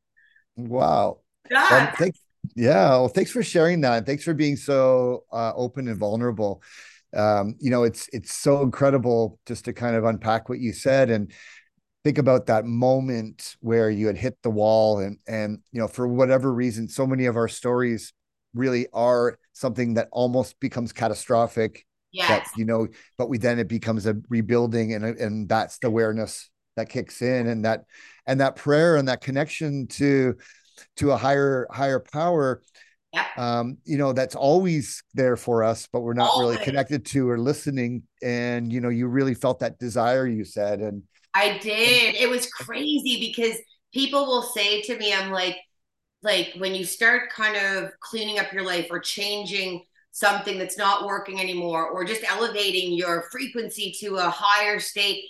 Wow. 0.56 1.20
Yeah. 1.50 1.68
Well, 1.70 1.94
thanks, 1.98 2.20
yeah. 2.56 2.90
Well, 2.90 3.08
thanks 3.08 3.32
for 3.32 3.44
sharing 3.44 3.82
that. 3.82 4.06
Thanks 4.06 4.24
for 4.24 4.34
being 4.34 4.56
so 4.56 5.26
uh, 5.32 5.54
open 5.56 5.88
and 5.88 5.98
vulnerable 5.98 6.62
um, 7.16 7.56
you 7.60 7.70
know, 7.72 7.84
it's 7.84 8.10
it's 8.14 8.34
so 8.34 8.62
incredible 8.62 9.40
just 9.46 9.66
to 9.66 9.74
kind 9.74 9.96
of 9.96 10.06
unpack 10.06 10.50
what 10.50 10.60
you 10.60 10.74
said 10.74 11.10
and 11.10 11.32
think 12.04 12.18
about 12.18 12.48
that 12.48 12.66
moment 12.66 13.56
where 13.60 13.90
you 13.90 14.08
had 14.08 14.18
hit 14.18 14.38
the 14.42 14.50
wall 14.50 15.00
and 15.00 15.20
and 15.28 15.60
you 15.72 15.80
know 15.80 15.88
for 15.88 16.08
whatever 16.08 16.52
reason 16.52 16.88
so 16.88 17.06
many 17.06 17.28
of 17.28 17.36
our 17.36 17.48
stories 17.48 18.12
really 18.56 18.88
are 18.92 19.38
something 19.54 19.94
that 19.94 20.08
almost 20.12 20.60
becomes 20.60 20.92
catastrophic 20.92 21.86
yes. 22.12 22.28
that 22.28 22.48
you 22.58 22.66
know 22.66 22.88
but 23.20 23.30
we 23.30 23.38
then 23.38 23.60
it 23.60 23.68
becomes 23.68 24.08
a 24.08 24.16
rebuilding 24.30 24.96
and 24.96 25.06
and 25.06 25.48
that's 25.48 25.78
the 25.78 25.88
awareness 25.88 26.50
that 26.76 26.90
kicks 26.90 27.22
in 27.22 27.48
and 27.48 27.66
that 27.66 27.86
and 28.26 28.40
that 28.40 28.56
prayer 28.56 28.96
and 28.96 29.08
that 29.08 29.22
connection 29.22 29.88
to 29.88 30.36
to 30.96 31.12
a 31.12 31.18
higher 31.18 31.68
higher 31.72 32.00
power 32.00 32.62
Yep. 33.14 33.38
Um, 33.38 33.78
you 33.84 33.98
know, 33.98 34.14
that's 34.14 34.36
always 34.36 35.04
there 35.14 35.36
for 35.36 35.64
us, 35.64 35.88
but 35.92 36.02
we're 36.02 36.14
not 36.14 36.30
always. 36.30 36.56
really 36.56 36.64
connected 36.64 37.06
to 37.08 37.30
or 37.30 37.38
listening. 37.38 38.04
And, 38.24 38.72
you 38.72 38.80
know, 38.80 38.90
you 38.90 39.08
really 39.08 39.34
felt 39.34 39.60
that 39.60 39.78
desire 39.80 40.26
you 40.26 40.46
said. 40.46 40.80
And 40.80 41.04
I 41.34 41.58
did. 41.58 42.16
It 42.16 42.30
was 42.30 42.48
crazy 42.48 43.20
because 43.20 43.58
people 43.94 44.26
will 44.26 44.44
say 44.44 44.82
to 44.84 44.98
me, 44.98 45.14
I'm 45.14 45.32
like, 45.32 45.58
like 46.24 46.54
when 46.58 46.74
you 46.74 46.86
start 46.86 47.32
kind 47.32 47.58
of 47.58 47.92
cleaning 48.00 48.40
up 48.40 48.54
your 48.54 48.64
life 48.64 48.88
or 48.90 49.00
changing 49.00 49.84
something 50.12 50.58
that's 50.58 50.78
not 50.78 51.06
working 51.06 51.40
anymore, 51.40 51.88
or 51.88 52.04
just 52.04 52.24
elevating 52.30 52.94
your 52.94 53.24
frequency 53.32 53.96
to 54.00 54.18
a 54.18 54.30
higher 54.30 54.80
state, 54.80 55.24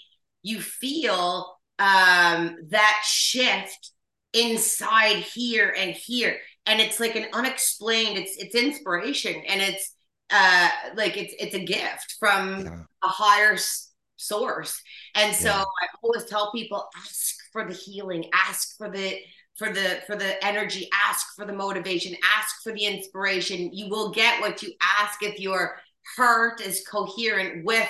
you 0.43 0.59
feel 0.59 1.57
um, 1.79 2.57
that 2.69 3.01
shift 3.03 3.91
inside 4.33 5.17
here 5.17 5.73
and 5.77 5.91
here 5.91 6.37
and 6.65 6.79
it's 6.79 6.99
like 6.99 7.15
an 7.15 7.25
unexplained 7.33 8.17
it's 8.17 8.37
it's 8.37 8.55
inspiration 8.55 9.35
and 9.47 9.61
it's 9.61 9.93
uh 10.29 10.69
like 10.95 11.17
it's 11.17 11.33
it's 11.37 11.55
a 11.55 11.63
gift 11.63 12.15
from 12.19 12.65
yeah. 12.65 12.83
a 13.03 13.07
higher 13.07 13.53
s- 13.53 13.91
source 14.15 14.81
and 15.15 15.35
so 15.35 15.49
yeah. 15.49 15.63
i 15.81 15.87
always 16.01 16.23
tell 16.25 16.51
people 16.51 16.87
ask 16.95 17.35
for 17.51 17.65
the 17.67 17.73
healing 17.73 18.23
ask 18.33 18.77
for 18.77 18.89
the 18.89 19.17
for 19.57 19.69
the 19.69 19.99
for 20.07 20.15
the 20.15 20.43
energy 20.45 20.87
ask 21.07 21.35
for 21.35 21.45
the 21.45 21.53
motivation 21.53 22.15
ask 22.37 22.63
for 22.63 22.71
the 22.71 22.85
inspiration 22.85 23.73
you 23.73 23.89
will 23.89 24.11
get 24.11 24.39
what 24.39 24.63
you 24.63 24.71
ask 24.99 25.21
if 25.23 25.39
your 25.39 25.75
heart 26.15 26.61
is 26.61 26.85
coherent 26.89 27.65
with 27.65 27.89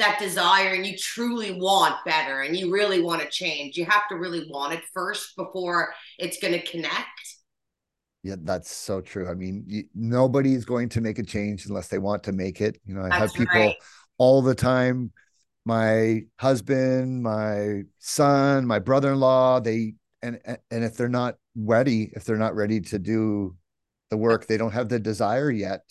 that 0.00 0.18
desire 0.18 0.74
and 0.74 0.86
you 0.86 0.96
truly 0.96 1.52
want 1.52 1.94
better 2.04 2.40
and 2.42 2.56
you 2.56 2.72
really 2.72 3.00
want 3.00 3.22
to 3.22 3.28
change 3.28 3.76
you 3.76 3.84
have 3.84 4.08
to 4.08 4.16
really 4.16 4.48
want 4.50 4.72
it 4.72 4.82
first 4.92 5.36
before 5.36 5.92
it's 6.18 6.38
going 6.38 6.52
to 6.52 6.62
connect 6.66 7.08
yeah, 8.22 8.34
that's 8.42 8.70
so 8.70 9.00
true. 9.00 9.30
I 9.30 9.32
mean, 9.32 9.64
you, 9.66 9.84
nobody's 9.94 10.66
going 10.66 10.90
to 10.90 11.00
make 11.00 11.18
a 11.18 11.22
change 11.22 11.64
unless 11.64 11.88
they 11.88 11.96
want 11.96 12.22
to 12.24 12.32
make 12.32 12.60
it. 12.60 12.78
You 12.84 12.92
know, 12.92 13.00
I 13.00 13.08
that's 13.08 13.20
have 13.20 13.32
people 13.32 13.58
right. 13.58 13.74
all 14.18 14.42
the 14.42 14.54
time 14.54 15.10
my 15.64 16.22
husband, 16.38 17.22
my 17.22 17.82
son, 17.98 18.66
my 18.66 18.78
brother-in-law, 18.78 19.60
they 19.60 19.94
and 20.22 20.40
and 20.44 20.84
if 20.84 20.96
they're 20.96 21.08
not 21.08 21.36
ready, 21.56 22.10
if 22.14 22.24
they're 22.24 22.36
not 22.36 22.54
ready 22.54 22.80
to 22.80 22.98
do 22.98 23.56
the 24.10 24.16
work, 24.16 24.46
they 24.46 24.56
don't 24.56 24.72
have 24.72 24.88
the 24.88 24.98
desire 24.98 25.50
yet. 25.50 25.82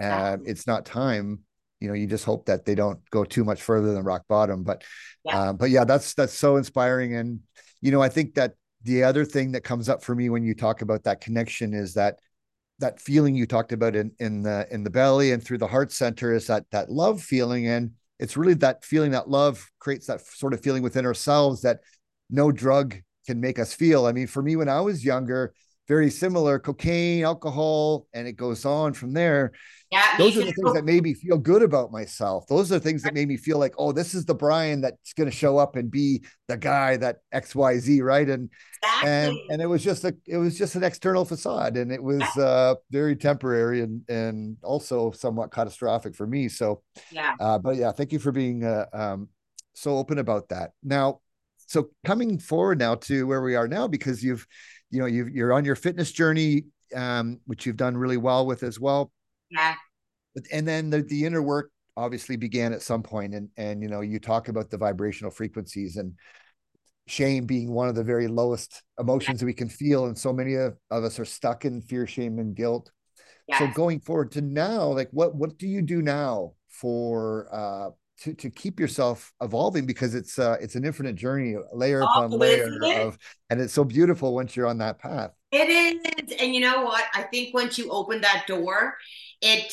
Uh, 0.00 0.36
it's 0.44 0.66
not 0.66 0.84
time. 0.84 1.40
You 1.80 1.88
know, 1.88 1.94
you 1.94 2.06
just 2.06 2.24
hope 2.24 2.46
that 2.46 2.64
they 2.64 2.74
don't 2.74 2.98
go 3.10 3.24
too 3.24 3.44
much 3.44 3.62
further 3.62 3.92
than 3.94 4.02
rock 4.04 4.24
bottom. 4.28 4.64
But, 4.64 4.82
yeah. 5.24 5.38
Uh, 5.38 5.52
but 5.52 5.70
yeah, 5.70 5.84
that's 5.84 6.14
that's 6.14 6.34
so 6.34 6.56
inspiring. 6.56 7.14
And 7.14 7.40
you 7.80 7.92
know, 7.92 8.02
I 8.02 8.08
think 8.08 8.34
that 8.34 8.54
the 8.82 9.04
other 9.04 9.24
thing 9.24 9.52
that 9.52 9.64
comes 9.64 9.88
up 9.88 10.02
for 10.02 10.14
me 10.14 10.30
when 10.30 10.42
you 10.42 10.54
talk 10.54 10.82
about 10.82 11.04
that 11.04 11.20
connection 11.20 11.74
is 11.74 11.94
that 11.94 12.18
that 12.78 13.00
feeling 13.00 13.34
you 13.34 13.46
talked 13.46 13.72
about 13.72 13.96
in 13.96 14.12
in 14.18 14.42
the 14.42 14.66
in 14.70 14.84
the 14.84 14.90
belly 14.90 15.32
and 15.32 15.42
through 15.42 15.58
the 15.58 15.66
heart 15.66 15.92
center 15.92 16.32
is 16.32 16.46
that 16.46 16.64
that 16.70 16.90
love 16.90 17.20
feeling 17.20 17.66
and 17.66 17.90
it's 18.18 18.36
really 18.36 18.54
that 18.54 18.84
feeling 18.84 19.10
that 19.10 19.28
love 19.28 19.68
creates 19.78 20.06
that 20.06 20.20
sort 20.20 20.54
of 20.54 20.60
feeling 20.60 20.82
within 20.82 21.04
ourselves 21.04 21.62
that 21.62 21.80
no 22.30 22.52
drug 22.52 22.96
can 23.26 23.40
make 23.40 23.58
us 23.58 23.74
feel 23.74 24.06
i 24.06 24.12
mean 24.12 24.26
for 24.26 24.42
me 24.42 24.54
when 24.54 24.68
i 24.68 24.80
was 24.80 25.04
younger 25.04 25.52
very 25.88 26.10
similar 26.10 26.58
cocaine 26.58 27.24
alcohol 27.24 28.06
and 28.12 28.28
it 28.28 28.34
goes 28.34 28.64
on 28.64 28.92
from 28.92 29.12
there 29.12 29.52
yeah, 29.90 30.18
those 30.18 30.36
are 30.36 30.44
the 30.44 30.52
things 30.52 30.74
that 30.74 30.84
made 30.84 31.02
me 31.02 31.14
feel 31.14 31.38
good 31.38 31.62
about 31.62 31.90
myself. 31.90 32.46
Those 32.46 32.70
are 32.70 32.78
things 32.78 33.02
that 33.04 33.14
made 33.14 33.26
me 33.26 33.38
feel 33.38 33.58
like, 33.58 33.74
oh, 33.78 33.90
this 33.90 34.12
is 34.12 34.26
the 34.26 34.34
Brian 34.34 34.82
that's 34.82 35.14
going 35.14 35.30
to 35.30 35.34
show 35.34 35.56
up 35.56 35.76
and 35.76 35.90
be 35.90 36.24
the 36.46 36.58
guy 36.58 36.98
that 36.98 37.18
X 37.32 37.54
Y 37.54 37.78
Z, 37.78 38.02
right? 38.02 38.28
And 38.28 38.50
exactly. 38.82 39.10
and 39.10 39.36
and 39.50 39.62
it 39.62 39.66
was 39.66 39.82
just 39.82 40.04
a 40.04 40.14
it 40.26 40.36
was 40.36 40.58
just 40.58 40.74
an 40.74 40.84
external 40.84 41.24
facade, 41.24 41.78
and 41.78 41.90
it 41.90 42.02
was 42.02 42.22
uh, 42.36 42.74
very 42.90 43.16
temporary 43.16 43.80
and 43.80 44.02
and 44.10 44.58
also 44.62 45.10
somewhat 45.10 45.52
catastrophic 45.52 46.14
for 46.14 46.26
me. 46.26 46.48
So 46.48 46.82
yeah, 47.10 47.34
uh, 47.40 47.58
but 47.58 47.76
yeah, 47.76 47.92
thank 47.92 48.12
you 48.12 48.18
for 48.18 48.32
being 48.32 48.64
uh, 48.64 48.86
um, 48.92 49.28
so 49.72 49.96
open 49.96 50.18
about 50.18 50.50
that. 50.50 50.72
Now, 50.82 51.20
so 51.56 51.88
coming 52.04 52.38
forward 52.38 52.78
now 52.78 52.96
to 52.96 53.26
where 53.26 53.40
we 53.40 53.54
are 53.54 53.68
now, 53.68 53.88
because 53.88 54.22
you've 54.22 54.46
you 54.90 55.00
know 55.00 55.06
you 55.06 55.26
you're 55.32 55.52
on 55.52 55.64
your 55.64 55.76
fitness 55.76 56.12
journey, 56.12 56.64
um, 56.94 57.40
which 57.46 57.66
you've 57.66 57.76
done 57.76 57.96
really 57.96 58.16
well 58.16 58.46
with 58.46 58.62
as 58.62 58.80
well. 58.80 59.10
Yeah. 59.50 59.74
But, 60.34 60.44
and 60.52 60.66
then 60.66 60.90
the, 60.90 61.02
the 61.02 61.24
inner 61.24 61.42
work 61.42 61.70
obviously 61.96 62.36
began 62.36 62.72
at 62.72 62.82
some 62.82 63.02
point 63.02 63.34
and 63.34 63.48
and 63.56 63.82
you 63.82 63.88
know 63.88 64.02
you 64.02 64.20
talk 64.20 64.48
about 64.48 64.70
the 64.70 64.78
vibrational 64.78 65.32
frequencies 65.32 65.96
and 65.96 66.14
shame 67.08 67.44
being 67.44 67.72
one 67.72 67.88
of 67.88 67.94
the 67.94 68.04
very 68.04 68.28
lowest 68.28 68.82
emotions 69.00 69.40
that 69.40 69.46
we 69.46 69.54
can 69.54 69.68
feel 69.68 70.06
and 70.06 70.16
so 70.16 70.32
many 70.32 70.54
of, 70.54 70.76
of 70.90 71.02
us 71.02 71.18
are 71.18 71.24
stuck 71.24 71.64
in 71.64 71.80
fear 71.80 72.06
shame 72.06 72.38
and 72.38 72.54
guilt. 72.54 72.90
So 73.58 73.66
going 73.68 74.00
forward 74.00 74.30
to 74.32 74.42
now 74.42 74.84
like 74.92 75.08
what 75.10 75.34
what 75.34 75.58
do 75.58 75.66
you 75.66 75.80
do 75.80 76.02
now 76.02 76.52
for 76.68 77.48
uh 77.50 77.90
to, 78.20 78.34
to 78.34 78.50
keep 78.50 78.80
yourself 78.80 79.32
evolving 79.40 79.86
because 79.86 80.14
it's 80.14 80.38
uh 80.38 80.56
it's 80.60 80.74
an 80.74 80.84
infinite 80.84 81.14
journey 81.14 81.56
layer 81.72 82.02
oh, 82.02 82.06
upon 82.06 82.30
layer 82.30 82.68
of 83.00 83.18
and 83.50 83.60
it's 83.60 83.72
so 83.72 83.84
beautiful 83.84 84.34
once 84.34 84.56
you're 84.56 84.66
on 84.66 84.78
that 84.78 84.98
path 84.98 85.30
it 85.52 85.68
is 85.68 86.34
and 86.40 86.54
you 86.54 86.60
know 86.60 86.82
what 86.82 87.04
i 87.14 87.22
think 87.22 87.54
once 87.54 87.78
you 87.78 87.90
open 87.90 88.20
that 88.20 88.44
door 88.46 88.96
it 89.40 89.72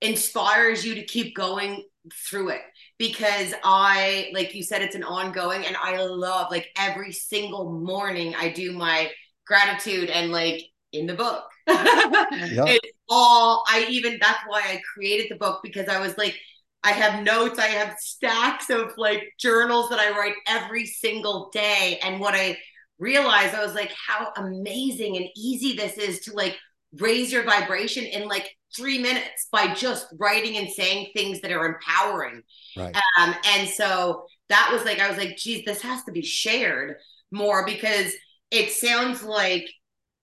inspires 0.00 0.84
you 0.84 0.94
to 0.94 1.04
keep 1.04 1.34
going 1.34 1.82
through 2.28 2.50
it 2.50 2.62
because 2.98 3.54
I, 3.62 4.30
like 4.34 4.54
you 4.54 4.62
said, 4.62 4.82
it's 4.82 4.96
an 4.96 5.04
ongoing, 5.04 5.64
and 5.64 5.76
I 5.76 6.02
love 6.04 6.50
like 6.50 6.68
every 6.76 7.12
single 7.12 7.80
morning 7.80 8.34
I 8.36 8.50
do 8.50 8.72
my 8.72 9.10
gratitude 9.46 10.10
and 10.10 10.32
like 10.32 10.64
in 10.92 11.06
the 11.06 11.14
book. 11.14 11.44
yeah. 11.68 12.64
It's 12.66 12.88
all 13.08 13.62
I 13.68 13.86
even 13.88 14.18
that's 14.20 14.40
why 14.46 14.60
I 14.60 14.80
created 14.94 15.26
the 15.30 15.36
book 15.36 15.60
because 15.62 15.88
I 15.88 16.00
was 16.00 16.16
like, 16.18 16.34
I 16.82 16.92
have 16.92 17.24
notes, 17.24 17.58
I 17.58 17.66
have 17.66 17.96
stacks 17.98 18.70
of 18.70 18.92
like 18.96 19.22
journals 19.38 19.90
that 19.90 19.98
I 19.98 20.16
write 20.16 20.34
every 20.46 20.86
single 20.86 21.50
day. 21.52 21.98
And 22.02 22.20
what 22.20 22.34
I 22.34 22.56
realized, 22.98 23.54
I 23.54 23.64
was 23.64 23.74
like, 23.74 23.92
how 23.92 24.32
amazing 24.36 25.16
and 25.16 25.26
easy 25.36 25.76
this 25.76 25.98
is 25.98 26.20
to 26.20 26.32
like 26.32 26.56
raise 26.98 27.32
your 27.32 27.44
vibration 27.44 28.04
in 28.04 28.28
like 28.28 28.50
three 28.76 28.98
minutes 28.98 29.48
by 29.50 29.74
just 29.74 30.06
writing 30.18 30.56
and 30.56 30.70
saying 30.70 31.10
things 31.14 31.40
that 31.40 31.52
are 31.52 31.66
empowering. 31.66 32.42
Right. 32.76 32.94
Um, 33.18 33.34
and 33.44 33.68
so 33.68 34.26
that 34.48 34.70
was 34.72 34.84
like, 34.84 35.00
I 35.00 35.08
was 35.08 35.18
like, 35.18 35.36
geez, 35.36 35.64
this 35.64 35.82
has 35.82 36.04
to 36.04 36.12
be 36.12 36.22
shared 36.22 36.96
more 37.30 37.66
because 37.66 38.12
it 38.50 38.70
sounds 38.70 39.22
like 39.22 39.68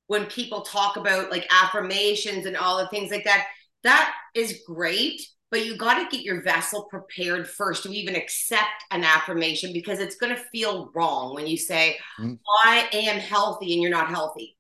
when 0.08 0.26
people 0.26 0.62
talk 0.62 0.98
about 0.98 1.32
like 1.32 1.48
affirmations 1.52 2.46
and 2.46 2.56
all 2.56 2.78
the 2.78 2.88
things 2.88 3.12
like 3.12 3.24
that, 3.26 3.46
that 3.84 4.14
is 4.34 4.62
great. 4.66 5.22
But 5.56 5.66
you 5.66 5.78
got 5.78 5.94
to 6.04 6.14
get 6.14 6.26
your 6.26 6.42
vessel 6.42 6.84
prepared 6.84 7.48
first 7.48 7.84
to 7.84 7.90
even 7.90 8.14
accept 8.14 8.84
an 8.92 9.06
affirmation 9.06 9.72
because 9.72 10.00
it's 10.00 10.18
going 10.18 10.36
to 10.36 10.42
feel 10.52 10.92
wrong 10.94 11.34
when 11.34 11.48
you 11.48 11.56
say, 11.56 11.98
mm. 12.20 12.38
I 12.66 12.90
am 12.92 13.18
healthy 13.22 13.72
and 13.72 13.82
you're 13.82 13.90
not 13.90 14.10
healthy. 14.10 14.58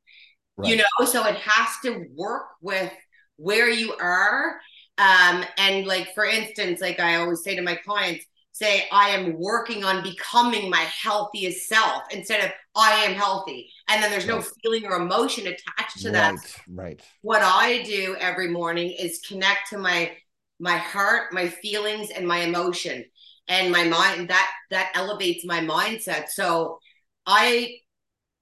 Right. 0.55 0.69
You 0.69 0.77
know, 0.77 1.05
so 1.05 1.25
it 1.25 1.35
has 1.35 1.67
to 1.83 2.05
work 2.15 2.45
with 2.61 2.93
where 3.35 3.69
you 3.69 3.93
are. 3.95 4.57
Um, 4.97 5.43
and 5.57 5.85
like 5.85 6.13
for 6.15 6.23
instance, 6.23 6.79
like 6.79 7.01
I 7.01 7.15
always 7.15 7.43
say 7.43 7.57
to 7.57 7.61
my 7.61 7.75
clients, 7.75 8.23
say 8.53 8.87
I 8.89 9.09
am 9.09 9.37
working 9.37 9.83
on 9.83 10.01
becoming 10.01 10.69
my 10.69 10.87
healthiest 11.03 11.67
self 11.67 12.03
instead 12.11 12.45
of 12.45 12.51
I 12.73 13.03
am 13.03 13.15
healthy. 13.15 13.69
And 13.89 14.01
then 14.01 14.11
there's 14.11 14.27
no 14.27 14.41
feeling 14.63 14.85
or 14.85 14.95
emotion 14.95 15.45
attached 15.45 16.03
to 16.03 16.11
that. 16.11 16.35
Right. 16.69 16.85
Right. 16.85 17.01
What 17.21 17.41
I 17.41 17.83
do 17.83 18.15
every 18.17 18.47
morning 18.47 18.91
is 18.91 19.19
connect 19.27 19.71
to 19.71 19.77
my 19.77 20.13
my 20.59 20.77
heart, 20.77 21.33
my 21.33 21.47
feelings, 21.47 22.09
and 22.09 22.27
my 22.27 22.39
emotion 22.39 23.03
and 23.47 23.71
my 23.71 23.83
mind. 23.83 24.29
That 24.29 24.51
that 24.71 24.91
elevates 24.95 25.45
my 25.45 25.59
mindset. 25.59 26.29
So 26.29 26.79
I 27.25 27.77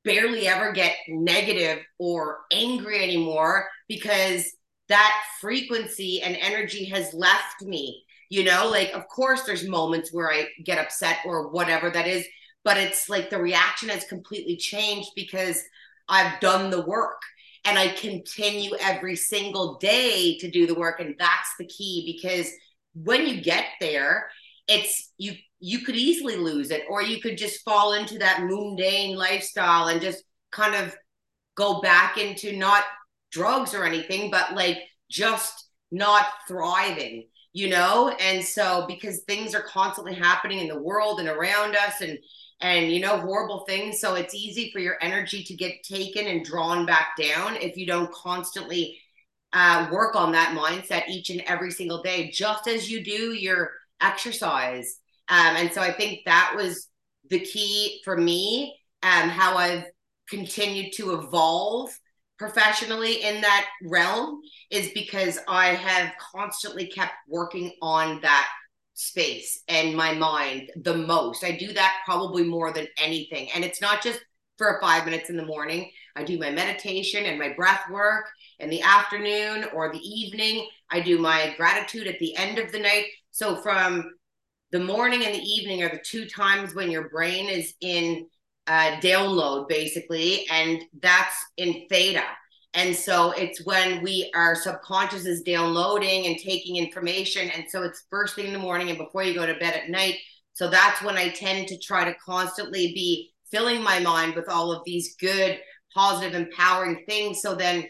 barely 0.03 0.47
ever 0.47 0.71
get 0.71 0.95
negative 1.07 1.79
or 1.97 2.41
angry 2.51 3.01
anymore 3.01 3.67
because 3.87 4.51
that 4.89 5.23
frequency 5.39 6.21
and 6.21 6.35
energy 6.35 6.85
has 6.85 7.13
left 7.13 7.61
me 7.61 8.03
you 8.29 8.43
know 8.43 8.67
like 8.69 8.91
of 8.93 9.07
course 9.07 9.43
there's 9.43 9.67
moments 9.67 10.11
where 10.11 10.31
i 10.31 10.45
get 10.63 10.77
upset 10.77 11.17
or 11.25 11.49
whatever 11.49 11.89
that 11.89 12.07
is 12.07 12.25
but 12.63 12.77
it's 12.77 13.09
like 13.09 13.29
the 13.29 13.37
reaction 13.37 13.89
has 13.89 14.03
completely 14.05 14.57
changed 14.57 15.09
because 15.15 15.61
i've 16.09 16.39
done 16.39 16.69
the 16.69 16.85
work 16.85 17.21
and 17.65 17.77
i 17.77 17.89
continue 17.89 18.75
every 18.79 19.15
single 19.15 19.77
day 19.77 20.37
to 20.37 20.49
do 20.49 20.67
the 20.67 20.75
work 20.75 20.99
and 20.99 21.15
that's 21.19 21.49
the 21.59 21.65
key 21.65 22.17
because 22.17 22.51
when 22.93 23.25
you 23.25 23.41
get 23.41 23.65
there 23.79 24.27
it's 24.67 25.11
you 25.17 25.33
you 25.59 25.79
could 25.79 25.95
easily 25.95 26.35
lose 26.35 26.71
it 26.71 26.83
or 26.89 27.01
you 27.01 27.21
could 27.21 27.37
just 27.37 27.63
fall 27.63 27.93
into 27.93 28.17
that 28.17 28.43
mundane 28.43 29.15
lifestyle 29.15 29.87
and 29.87 30.01
just 30.01 30.23
kind 30.51 30.75
of 30.75 30.93
go 31.55 31.81
back 31.81 32.17
into 32.17 32.55
not 32.57 32.83
drugs 33.31 33.73
or 33.73 33.83
anything, 33.83 34.31
but 34.31 34.53
like 34.53 34.77
just 35.09 35.69
not 35.91 36.25
thriving, 36.47 37.27
you 37.51 37.69
know? 37.69 38.09
And 38.19 38.43
so 38.43 38.85
because 38.87 39.21
things 39.21 39.53
are 39.55 39.63
constantly 39.63 40.15
happening 40.15 40.59
in 40.59 40.67
the 40.67 40.81
world 40.81 41.19
and 41.19 41.29
around 41.29 41.75
us 41.75 42.01
and 42.01 42.17
and 42.63 42.91
you 42.91 42.99
know 42.99 43.17
horrible 43.19 43.65
things. 43.67 43.99
So 43.99 44.15
it's 44.15 44.33
easy 44.33 44.71
for 44.71 44.79
your 44.79 44.97
energy 45.01 45.43
to 45.43 45.53
get 45.53 45.83
taken 45.83 46.25
and 46.25 46.43
drawn 46.43 46.85
back 46.85 47.09
down 47.19 47.57
if 47.57 47.77
you 47.77 47.85
don't 47.85 48.11
constantly 48.11 48.97
uh, 49.51 49.87
work 49.91 50.15
on 50.15 50.31
that 50.31 50.57
mindset 50.57 51.07
each 51.07 51.29
and 51.29 51.41
every 51.41 51.69
single 51.69 52.01
day 52.01 52.31
just 52.31 52.67
as 52.67 52.89
you 52.89 53.03
do 53.03 53.33
your 53.33 53.69
exercise. 54.01 54.99
Um, 55.29 55.55
and 55.55 55.71
so 55.71 55.81
i 55.81 55.93
think 55.93 56.19
that 56.25 56.51
was 56.53 56.89
the 57.29 57.39
key 57.39 58.01
for 58.03 58.17
me 58.17 58.75
and 59.03 59.29
um, 59.31 59.37
how 59.37 59.55
i've 59.55 59.85
continued 60.29 60.91
to 60.93 61.13
evolve 61.13 61.89
professionally 62.37 63.23
in 63.23 63.39
that 63.41 63.67
realm 63.83 64.41
is 64.69 64.89
because 64.93 65.39
I 65.47 65.67
have 65.67 66.13
constantly 66.17 66.87
kept 66.87 67.13
working 67.27 67.71
on 67.81 68.19
that 68.21 68.49
space 69.03 69.61
and 69.67 69.95
my 69.95 70.13
mind 70.13 70.71
the 70.75 70.95
most. 70.95 71.43
I 71.43 71.51
do 71.51 71.73
that 71.73 72.01
probably 72.05 72.43
more 72.43 72.71
than 72.71 72.87
anything. 72.97 73.49
And 73.53 73.63
it's 73.63 73.81
not 73.81 74.01
just 74.01 74.19
for 74.57 74.79
five 74.81 75.05
minutes 75.05 75.29
in 75.29 75.37
the 75.37 75.45
morning. 75.45 75.89
I 76.15 76.23
do 76.23 76.37
my 76.37 76.51
meditation 76.51 77.25
and 77.25 77.39
my 77.39 77.53
breath 77.53 77.89
work 77.89 78.25
in 78.59 78.69
the 78.69 78.81
afternoon 78.81 79.65
or 79.73 79.91
the 79.91 79.99
evening. 79.99 80.67
I 80.91 80.99
do 80.99 81.17
my 81.17 81.53
gratitude 81.57 82.07
at 82.07 82.19
the 82.19 82.35
end 82.37 82.59
of 82.59 82.71
the 82.71 82.79
night. 82.79 83.05
So 83.31 83.57
from 83.57 84.11
the 84.71 84.79
morning 84.79 85.25
and 85.25 85.33
the 85.33 85.43
evening 85.43 85.83
are 85.83 85.89
the 85.89 86.01
two 86.03 86.25
times 86.27 86.75
when 86.75 86.91
your 86.91 87.09
brain 87.09 87.49
is 87.49 87.73
in 87.81 88.27
uh, 88.67 88.97
download 89.01 89.67
basically, 89.67 90.47
and 90.49 90.81
that's 91.01 91.35
in 91.57 91.85
theta. 91.89 92.23
And 92.73 92.95
so 92.95 93.31
it's 93.31 93.63
when 93.65 94.01
we 94.01 94.31
our 94.33 94.55
subconscious 94.55 95.25
is 95.25 95.43
downloading 95.43 96.25
and 96.25 96.37
taking 96.37 96.77
information. 96.77 97.49
And 97.51 97.65
so 97.69 97.83
it's 97.83 98.05
first 98.09 98.35
thing 98.35 98.47
in 98.47 98.53
the 98.53 98.59
morning 98.59 98.89
and 98.89 98.97
before 98.97 99.23
you 99.23 99.35
go 99.35 99.45
to 99.45 99.53
bed 99.55 99.75
at 99.75 99.89
night. 99.89 100.17
So 100.53 100.69
that's 100.69 101.01
when 101.01 101.17
I 101.17 101.29
tend 101.29 101.67
to 101.67 101.77
try 101.79 102.03
to 102.05 102.15
constantly 102.25 102.93
be 102.93 103.31
filling 103.51 103.83
my 103.83 103.99
mind 103.99 104.35
with 104.35 104.49
all 104.49 104.71
of 104.71 104.83
these 104.85 105.15
good, 105.17 105.59
positive, 105.93 106.33
empowering 106.33 107.03
things. 107.07 107.41
So 107.41 107.55
then 107.55 107.85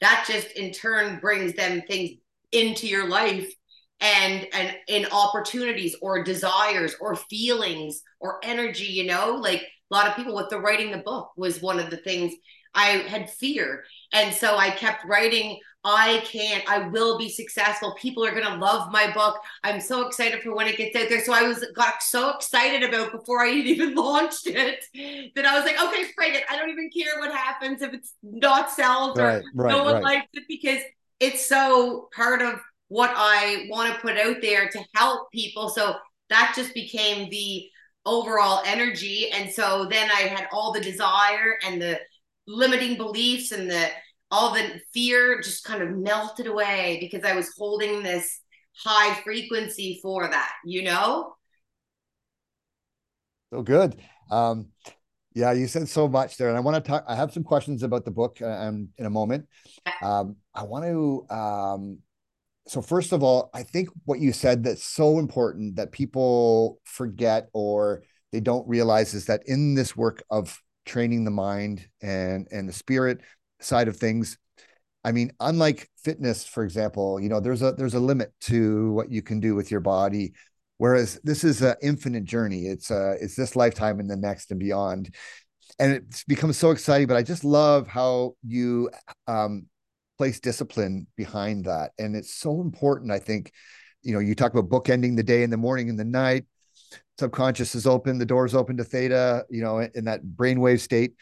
that 0.00 0.24
just 0.26 0.50
in 0.52 0.72
turn 0.72 1.20
brings 1.20 1.54
them 1.54 1.82
things 1.88 2.10
into 2.52 2.86
your 2.86 3.08
life 3.08 3.52
and 4.00 4.46
and 4.52 4.76
in 4.88 5.06
opportunities 5.12 5.96
or 6.02 6.22
desires 6.22 6.94
or 7.00 7.16
feelings 7.16 8.02
or 8.20 8.38
energy 8.42 8.84
you 8.84 9.06
know 9.06 9.38
like 9.40 9.60
a 9.60 9.94
lot 9.94 10.06
of 10.06 10.16
people 10.16 10.34
with 10.34 10.48
the 10.50 10.58
writing 10.58 10.90
the 10.90 10.98
book 10.98 11.30
was 11.36 11.62
one 11.62 11.78
of 11.78 11.90
the 11.90 11.96
things 11.98 12.34
i 12.74 12.88
had 13.08 13.30
fear 13.30 13.84
and 14.12 14.34
so 14.34 14.56
i 14.56 14.70
kept 14.70 15.04
writing 15.04 15.58
i 15.84 16.22
can't, 16.24 16.68
i 16.68 16.78
will 16.88 17.18
be 17.18 17.28
successful 17.28 17.94
people 18.00 18.24
are 18.24 18.30
going 18.30 18.46
to 18.46 18.56
love 18.56 18.90
my 18.90 19.10
book 19.12 19.38
i'm 19.62 19.80
so 19.80 20.06
excited 20.06 20.42
for 20.42 20.54
when 20.54 20.66
it 20.66 20.76
gets 20.76 20.96
out 20.96 21.08
there 21.08 21.22
so 21.24 21.32
i 21.32 21.42
was 21.42 21.64
got 21.74 22.02
so 22.02 22.30
excited 22.30 22.82
about 22.82 23.12
before 23.12 23.42
i 23.42 23.50
even 23.50 23.94
launched 23.96 24.46
it 24.46 24.84
that 25.34 25.44
i 25.44 25.58
was 25.58 25.64
like 25.64 25.80
okay 25.82 26.04
frig 26.18 26.34
it 26.34 26.44
i 26.50 26.56
don't 26.56 26.70
even 26.70 26.90
care 26.90 27.18
what 27.18 27.32
happens 27.34 27.82
if 27.82 27.92
it's 27.92 28.14
not 28.22 28.70
sold 28.70 29.18
or 29.18 29.24
right, 29.24 29.42
right, 29.54 29.70
no 29.70 29.84
one 29.84 29.94
right. 29.94 30.02
likes 30.02 30.28
it 30.34 30.44
because 30.48 30.80
it's 31.20 31.46
so 31.46 32.08
part 32.14 32.42
of 32.42 32.60
what 32.88 33.10
I 33.14 33.66
want 33.70 33.94
to 33.94 34.00
put 34.00 34.18
out 34.18 34.36
there 34.42 34.68
to 34.68 34.84
help 34.94 35.30
people. 35.32 35.68
So 35.68 35.96
that 36.30 36.52
just 36.54 36.74
became 36.74 37.30
the 37.30 37.68
overall 38.06 38.62
energy. 38.66 39.30
And 39.32 39.50
so 39.50 39.86
then 39.90 40.10
I 40.10 40.28
had 40.28 40.48
all 40.52 40.72
the 40.72 40.80
desire 40.80 41.58
and 41.66 41.80
the 41.80 41.98
limiting 42.46 42.96
beliefs 42.96 43.52
and 43.52 43.70
the 43.70 43.88
all 44.30 44.52
the 44.52 44.80
fear 44.92 45.40
just 45.40 45.64
kind 45.64 45.82
of 45.82 45.90
melted 45.90 46.46
away 46.46 46.98
because 47.00 47.24
I 47.24 47.36
was 47.36 47.52
holding 47.56 48.02
this 48.02 48.40
high 48.76 49.14
frequency 49.22 50.00
for 50.02 50.28
that, 50.28 50.52
you 50.64 50.82
know? 50.82 51.34
So 53.52 53.62
good. 53.62 53.96
Um, 54.30 54.68
yeah, 55.34 55.52
you 55.52 55.66
said 55.66 55.88
so 55.88 56.08
much 56.08 56.36
there, 56.36 56.48
and 56.48 56.56
I 56.56 56.60
want 56.60 56.82
to 56.82 56.88
talk. 56.88 57.04
I 57.06 57.14
have 57.14 57.32
some 57.32 57.44
questions 57.44 57.82
about 57.82 58.04
the 58.04 58.10
book 58.10 58.38
uh, 58.40 58.46
um, 58.46 58.88
in 58.98 59.06
a 59.06 59.10
moment. 59.10 59.46
Um, 60.02 60.36
I 60.54 60.62
want 60.62 60.84
to 60.84 61.26
um, 61.34 61.98
so 62.66 62.80
first 62.80 63.12
of 63.12 63.22
all, 63.22 63.50
I 63.52 63.62
think 63.62 63.88
what 64.06 64.20
you 64.20 64.32
said 64.32 64.64
that's 64.64 64.84
so 64.84 65.18
important 65.18 65.76
that 65.76 65.92
people 65.92 66.80
forget 66.84 67.48
or 67.52 68.02
they 68.32 68.40
don't 68.40 68.66
realize 68.66 69.12
is 69.12 69.26
that 69.26 69.42
in 69.46 69.74
this 69.74 69.96
work 69.96 70.22
of 70.30 70.58
training 70.84 71.24
the 71.24 71.30
mind 71.30 71.88
and 72.02 72.48
and 72.50 72.68
the 72.68 72.72
spirit 72.72 73.20
side 73.60 73.88
of 73.88 73.96
things, 73.96 74.38
I 75.04 75.12
mean, 75.12 75.32
unlike 75.40 75.90
fitness, 76.02 76.46
for 76.46 76.64
example, 76.64 77.20
you 77.20 77.28
know, 77.28 77.40
there's 77.40 77.62
a 77.62 77.72
there's 77.72 77.94
a 77.94 78.00
limit 78.00 78.32
to 78.42 78.92
what 78.92 79.10
you 79.10 79.22
can 79.22 79.40
do 79.40 79.54
with 79.54 79.70
your 79.70 79.80
body. 79.80 80.32
Whereas 80.78 81.20
this 81.22 81.44
is 81.44 81.62
an 81.62 81.76
infinite 81.82 82.24
journey. 82.24 82.66
It's 82.66 82.90
uh 82.90 83.14
it's 83.20 83.36
this 83.36 83.56
lifetime 83.56 84.00
and 84.00 84.10
the 84.10 84.16
next 84.16 84.50
and 84.50 84.60
beyond. 84.60 85.14
And 85.78 85.92
it's 85.92 86.24
become 86.24 86.52
so 86.52 86.70
exciting. 86.70 87.06
But 87.06 87.16
I 87.16 87.22
just 87.22 87.44
love 87.44 87.86
how 87.86 88.36
you 88.42 88.90
um 89.26 89.66
place 90.18 90.40
discipline 90.40 91.06
behind 91.16 91.66
that. 91.66 91.92
And 91.98 92.16
it's 92.16 92.34
so 92.34 92.60
important, 92.60 93.10
I 93.10 93.18
think. 93.18 93.52
You 94.02 94.12
know, 94.12 94.20
you 94.20 94.34
talk 94.34 94.52
about 94.54 94.68
bookending 94.68 95.16
the 95.16 95.22
day 95.22 95.42
in 95.42 95.50
the 95.50 95.56
morning 95.56 95.88
and 95.88 95.98
the 95.98 96.04
night. 96.04 96.44
Subconscious 97.18 97.74
is 97.74 97.86
open, 97.86 98.18
the 98.18 98.26
door's 98.26 98.54
open 98.54 98.76
to 98.76 98.84
theta, 98.84 99.44
you 99.48 99.62
know, 99.62 99.78
in 99.78 100.04
that 100.04 100.24
brainwave 100.24 100.80
state. 100.80 101.14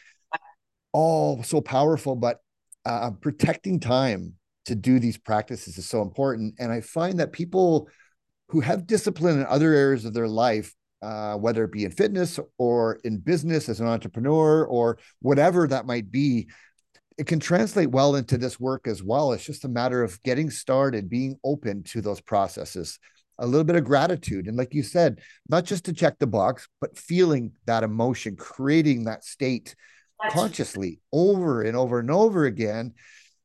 All 0.91 1.43
so 1.43 1.61
powerful, 1.61 2.15
but 2.15 2.39
uh, 2.85 3.11
protecting 3.11 3.79
time 3.79 4.33
to 4.65 4.75
do 4.75 4.99
these 4.99 5.17
practices 5.17 5.77
is 5.77 5.87
so 5.87 6.01
important. 6.01 6.55
And 6.59 6.71
I 6.71 6.81
find 6.81 7.19
that 7.19 7.31
people 7.31 7.89
who 8.49 8.61
have 8.61 8.87
discipline 8.87 9.39
in 9.39 9.45
other 9.45 9.73
areas 9.73 10.05
of 10.05 10.13
their 10.13 10.27
life, 10.27 10.73
uh, 11.01 11.35
whether 11.35 11.63
it 11.63 11.71
be 11.71 11.85
in 11.85 11.91
fitness 11.91 12.39
or 12.57 12.99
in 13.03 13.17
business 13.19 13.69
as 13.69 13.79
an 13.79 13.87
entrepreneur 13.87 14.65
or 14.65 14.97
whatever 15.21 15.67
that 15.67 15.85
might 15.85 16.11
be, 16.11 16.47
it 17.17 17.27
can 17.27 17.39
translate 17.39 17.91
well 17.91 18.15
into 18.15 18.37
this 18.37 18.59
work 18.59 18.87
as 18.87 19.03
well. 19.03 19.33
It's 19.33 19.45
just 19.45 19.65
a 19.65 19.69
matter 19.69 20.03
of 20.03 20.21
getting 20.23 20.49
started, 20.49 21.09
being 21.09 21.37
open 21.43 21.83
to 21.83 22.01
those 22.01 22.21
processes, 22.21 22.99
a 23.43 23.45
little 23.45 23.65
bit 23.65 23.75
of 23.75 23.83
gratitude. 23.83 24.47
And 24.47 24.57
like 24.57 24.73
you 24.73 24.83
said, 24.83 25.19
not 25.49 25.65
just 25.65 25.85
to 25.85 25.93
check 25.93 26.17
the 26.17 26.25
box, 26.25 26.67
but 26.79 26.97
feeling 26.97 27.51
that 27.65 27.83
emotion, 27.83 28.37
creating 28.37 29.03
that 29.03 29.25
state 29.25 29.75
That's 30.21 30.33
consciously 30.33 31.01
over 31.11 31.61
and 31.61 31.75
over 31.75 31.99
and 31.99 32.09
over 32.09 32.45
again. 32.45 32.93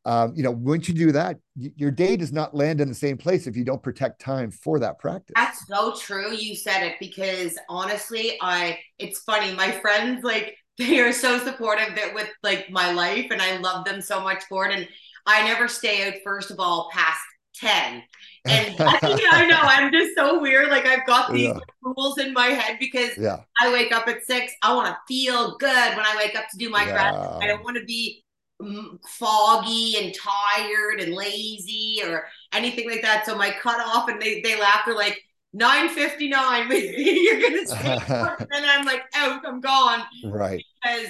Um, 0.04 0.32
you 0.36 0.44
know, 0.44 0.52
once 0.52 0.88
you 0.88 0.94
do 0.94 1.12
that, 1.12 1.38
your 1.56 1.90
day 1.90 2.16
does 2.16 2.32
not 2.32 2.54
land 2.54 2.80
in 2.80 2.88
the 2.88 2.94
same 2.94 3.18
place 3.18 3.48
if 3.48 3.56
you 3.56 3.64
don't 3.64 3.82
protect 3.82 4.20
time 4.20 4.52
for 4.52 4.78
that 4.78 5.00
practice. 5.00 5.34
That's 5.34 5.66
so 5.66 5.96
true. 5.96 6.32
You 6.32 6.54
said 6.54 6.84
it 6.84 6.94
because 7.00 7.58
honestly, 7.68 8.38
I 8.40 8.78
it's 8.98 9.18
funny. 9.18 9.52
My 9.54 9.72
friends 9.72 10.22
like 10.22 10.56
they 10.78 11.00
are 11.00 11.12
so 11.12 11.38
supportive 11.40 11.96
that 11.96 12.14
with 12.14 12.28
like 12.44 12.70
my 12.70 12.92
life 12.92 13.26
and 13.32 13.42
I 13.42 13.58
love 13.58 13.84
them 13.84 14.00
so 14.00 14.20
much 14.20 14.44
for 14.48 14.66
it. 14.68 14.78
And 14.78 14.88
I 15.26 15.44
never 15.44 15.66
stay 15.66 16.06
out, 16.06 16.14
first 16.24 16.52
of 16.52 16.60
all, 16.60 16.88
past 16.92 17.20
10. 17.56 18.02
And 18.48 18.74
I 18.80 19.46
know 19.46 19.58
I'm 19.60 19.92
just 19.92 20.14
so 20.16 20.40
weird. 20.40 20.70
Like 20.70 20.86
I've 20.86 21.06
got 21.06 21.32
these 21.32 21.48
yeah. 21.48 21.58
rules 21.82 22.18
in 22.18 22.32
my 22.32 22.46
head 22.46 22.78
because 22.78 23.16
yeah. 23.16 23.40
I 23.60 23.72
wake 23.72 23.92
up 23.92 24.08
at 24.08 24.24
six. 24.24 24.52
I 24.62 24.74
want 24.74 24.88
to 24.88 24.98
feel 25.06 25.56
good 25.58 25.96
when 25.96 26.06
I 26.06 26.14
wake 26.16 26.36
up 26.36 26.48
to 26.50 26.56
do 26.56 26.70
my 26.70 26.86
yeah. 26.86 27.38
I 27.40 27.46
don't 27.46 27.64
want 27.64 27.76
to 27.76 27.84
be 27.84 28.24
mm, 28.60 28.98
foggy 29.06 29.96
and 29.98 30.14
tired 30.14 31.00
and 31.00 31.14
lazy 31.14 32.00
or 32.04 32.26
anything 32.52 32.88
like 32.88 33.02
that. 33.02 33.26
So 33.26 33.36
my 33.36 33.50
cutoff 33.50 34.08
and 34.08 34.20
they, 34.20 34.40
they 34.40 34.58
laugh. 34.58 34.82
They're 34.86 34.94
like, 34.94 35.20
959 35.54 36.70
you're 36.70 37.40
gonna 37.40 37.66
stay 37.66 37.98
and 38.52 38.66
i'm 38.66 38.84
like 38.84 39.02
out 39.14 39.40
i'm 39.46 39.60
gone 39.60 40.02
right 40.26 40.62
because 40.82 41.06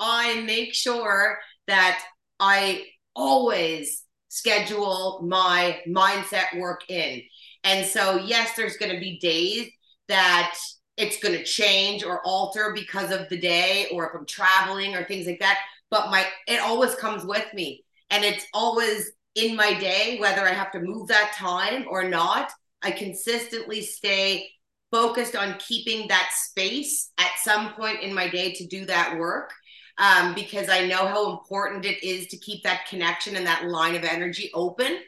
i 0.00 0.40
make 0.42 0.72
sure 0.72 1.38
that 1.66 2.02
i 2.40 2.84
always 3.14 4.02
schedule 4.32 5.20
my 5.22 5.78
mindset 5.86 6.58
work 6.58 6.80
in. 6.88 7.20
And 7.64 7.84
so 7.84 8.16
yes 8.16 8.52
there's 8.56 8.78
going 8.78 8.94
to 8.94 8.98
be 8.98 9.18
days 9.18 9.68
that 10.08 10.56
it's 10.96 11.18
going 11.18 11.36
to 11.36 11.44
change 11.44 12.02
or 12.02 12.26
alter 12.26 12.72
because 12.74 13.10
of 13.10 13.28
the 13.28 13.38
day 13.38 13.88
or 13.92 14.06
if 14.06 14.14
i'm 14.14 14.26
traveling 14.26 14.94
or 14.94 15.04
things 15.04 15.26
like 15.26 15.38
that 15.40 15.58
but 15.90 16.10
my 16.10 16.24
it 16.48 16.60
always 16.60 16.94
comes 16.94 17.26
with 17.26 17.46
me. 17.52 17.84
And 18.08 18.24
it's 18.24 18.46
always 18.54 19.12
in 19.34 19.54
my 19.54 19.74
day 19.78 20.16
whether 20.18 20.42
i 20.46 20.52
have 20.52 20.72
to 20.72 20.80
move 20.80 21.08
that 21.08 21.34
time 21.36 21.84
or 21.90 22.08
not 22.08 22.50
I 22.82 22.90
consistently 22.90 23.82
stay 23.82 24.48
focused 24.90 25.36
on 25.36 25.58
keeping 25.58 26.08
that 26.08 26.30
space 26.34 27.10
at 27.18 27.30
some 27.42 27.74
point 27.74 28.00
in 28.00 28.14
my 28.14 28.28
day 28.28 28.52
to 28.54 28.66
do 28.66 28.86
that 28.86 29.18
work 29.18 29.52
um, 29.98 30.34
because 30.34 30.68
I 30.68 30.86
know 30.86 31.06
how 31.06 31.32
important 31.32 31.84
it 31.84 32.02
is 32.02 32.26
to 32.28 32.36
keep 32.36 32.62
that 32.64 32.86
connection 32.88 33.36
and 33.36 33.46
that 33.46 33.66
line 33.66 33.94
of 33.94 34.04
energy 34.04 34.50
open 34.54 34.98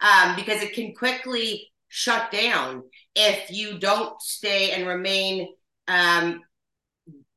um, 0.00 0.36
because 0.36 0.62
it 0.62 0.74
can 0.74 0.94
quickly 0.94 1.70
shut 1.88 2.30
down 2.30 2.82
if 3.14 3.50
you 3.50 3.78
don't 3.78 4.20
stay 4.20 4.72
and 4.72 4.86
remain 4.86 5.48
um, 5.88 6.40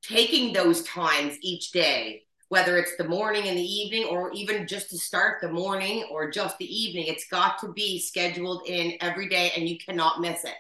taking 0.02 0.54
those 0.54 0.84
times 0.84 1.38
each 1.42 1.72
day 1.72 2.24
whether 2.50 2.78
it's 2.78 2.96
the 2.96 3.04
morning 3.04 3.50
and 3.50 3.58
the 3.58 3.62
evening 3.62 4.06
or 4.06 4.32
even 4.32 4.66
just 4.66 4.90
to 4.90 4.98
start 4.98 5.42
the 5.42 5.52
morning 5.52 6.08
or 6.10 6.32
just 6.32 6.58
the 6.60 6.66
evening. 6.66 7.06
It's 7.06 7.28
got 7.28 7.60
to 7.60 7.74
be 7.74 8.00
scheduled 8.00 8.66
in 8.66 8.94
every 9.02 9.28
day 9.28 9.52
and 9.54 9.68
you 9.68 9.78
cannot 9.78 10.22
miss 10.22 10.46
it 10.46 10.56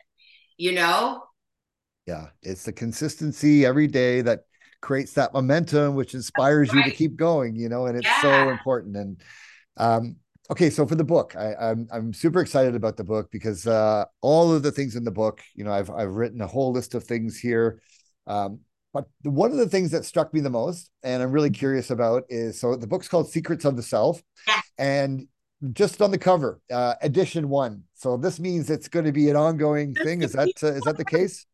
you 0.58 0.73
know? 0.73 1.23
Yeah 2.06 2.28
it's 2.41 2.63
the 2.63 2.73
consistency 2.73 3.65
every 3.65 3.88
day 3.88 4.21
that 4.21 4.41
creates 4.81 5.13
that 5.13 5.33
momentum 5.33 5.95
which 5.95 6.13
inspires 6.13 6.73
right. 6.73 6.85
you 6.85 6.91
to 6.91 6.95
keep 6.95 7.15
going 7.15 7.55
you 7.55 7.69
know 7.69 7.85
and 7.85 7.97
it's 7.97 8.07
yeah. 8.07 8.21
so 8.21 8.49
important 8.49 8.95
and 8.95 9.21
um 9.77 10.15
okay 10.49 10.69
so 10.69 10.85
for 10.85 10.95
the 10.95 11.03
book 11.03 11.35
I, 11.35 11.47
am 11.47 11.55
I'm, 11.59 11.87
I'm 11.91 12.13
super 12.13 12.41
excited 12.41 12.75
about 12.75 12.97
the 12.97 13.03
book 13.03 13.29
because 13.31 13.65
uh 13.67 14.05
all 14.21 14.53
of 14.53 14.63
the 14.63 14.71
things 14.71 14.95
in 14.95 15.03
the 15.03 15.11
book 15.11 15.41
you 15.55 15.63
know 15.63 15.71
i've 15.71 15.89
i've 15.89 16.13
written 16.13 16.41
a 16.41 16.47
whole 16.47 16.71
list 16.71 16.95
of 16.95 17.03
things 17.03 17.37
here 17.37 17.81
um 18.27 18.59
but 18.93 19.05
one 19.21 19.51
of 19.51 19.57
the 19.57 19.69
things 19.69 19.91
that 19.91 20.05
struck 20.05 20.33
me 20.33 20.39
the 20.39 20.49
most, 20.49 20.89
and 21.03 21.21
I'm 21.21 21.31
really 21.31 21.51
curious 21.51 21.91
about, 21.91 22.23
is 22.29 22.59
so 22.59 22.75
the 22.75 22.87
book's 22.87 23.07
called 23.07 23.29
Secrets 23.29 23.63
of 23.65 23.75
the 23.75 23.83
Self, 23.83 24.23
and 24.77 25.27
just 25.73 26.01
on 26.01 26.09
the 26.11 26.17
cover, 26.17 26.61
uh, 26.71 26.95
edition 27.01 27.49
one. 27.49 27.83
So 27.93 28.17
this 28.17 28.39
means 28.39 28.69
it's 28.69 28.87
going 28.87 29.05
to 29.05 29.11
be 29.11 29.29
an 29.29 29.35
ongoing 29.35 29.93
thing. 29.93 30.23
Is 30.23 30.33
that 30.33 30.49
uh, 30.63 30.73
is 30.73 30.81
that 30.83 30.97
the 30.97 31.05
case? 31.05 31.45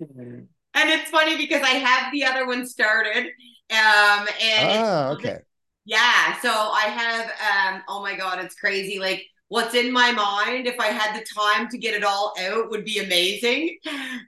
And 0.74 0.88
it's 0.90 1.10
funny 1.10 1.36
because 1.36 1.62
I 1.62 1.70
have 1.70 2.12
the 2.12 2.24
other 2.24 2.46
one 2.46 2.66
started, 2.66 3.26
um, 3.70 4.26
and 4.42 4.84
ah, 4.84 5.10
okay, 5.12 5.38
yeah. 5.84 6.40
So 6.40 6.50
I 6.50 6.84
have, 6.88 7.74
um, 7.76 7.82
oh 7.88 8.02
my 8.02 8.16
god, 8.16 8.42
it's 8.42 8.54
crazy. 8.54 8.98
Like 8.98 9.24
what's 9.52 9.74
in 9.74 9.92
my 9.92 10.10
mind 10.12 10.66
if 10.66 10.80
i 10.80 10.86
had 10.86 11.14
the 11.14 11.26
time 11.38 11.68
to 11.68 11.76
get 11.76 11.92
it 11.92 12.02
all 12.02 12.32
out 12.40 12.70
would 12.70 12.86
be 12.86 13.00
amazing 13.00 13.76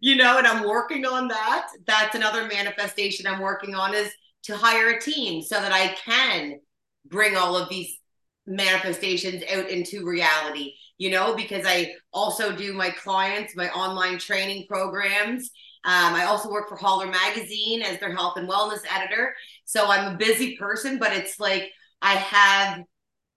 you 0.02 0.16
know 0.16 0.37
and 0.37 0.46
i'm 0.46 0.68
working 0.68 1.07
on 1.07 1.28
that 1.28 1.66
that's 1.87 2.14
another 2.14 2.46
manifestation 2.46 3.26
i'm 3.26 3.40
working 3.40 3.74
on 3.74 3.94
is 3.94 4.12
to 4.42 4.54
hire 4.54 4.90
a 4.90 5.00
team 5.00 5.40
so 5.40 5.59
that 5.59 5.72
i 5.72 5.96
can 6.04 6.61
bring 7.07 7.38
all 7.38 7.57
of 7.57 7.70
these 7.70 7.98
manifestations 8.46 9.42
out 9.50 9.66
into 9.70 10.04
reality 10.04 10.74
you 10.98 11.09
know 11.09 11.35
because 11.35 11.64
i 11.66 11.90
also 12.12 12.54
do 12.54 12.74
my 12.74 12.90
clients 12.90 13.57
my 13.57 13.70
online 13.70 14.18
training 14.18 14.66
programs 14.68 15.50
um, 15.84 16.14
i 16.14 16.24
also 16.24 16.50
work 16.50 16.68
for 16.68 16.76
holler 16.76 17.06
magazine 17.06 17.82
as 17.82 17.98
their 18.00 18.14
health 18.14 18.36
and 18.36 18.48
wellness 18.48 18.80
editor 18.90 19.34
so 19.64 19.86
i'm 19.86 20.14
a 20.14 20.16
busy 20.16 20.56
person 20.56 20.98
but 20.98 21.12
it's 21.12 21.38
like 21.38 21.70
i 22.02 22.14
have 22.14 22.82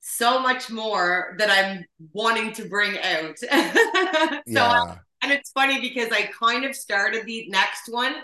so 0.07 0.39
much 0.39 0.69
more 0.69 1.35
that 1.37 1.49
I'm 1.49 1.83
wanting 2.13 2.53
to 2.53 2.65
bring 2.69 2.97
out. 2.99 3.37
so, 3.39 3.49
yeah. 4.45 4.95
and 5.21 5.31
it's 5.33 5.51
funny 5.51 5.81
because 5.81 6.11
I 6.11 6.29
kind 6.39 6.63
of 6.63 6.75
started 6.75 7.25
the 7.25 7.47
next 7.49 7.89
one, 7.91 8.15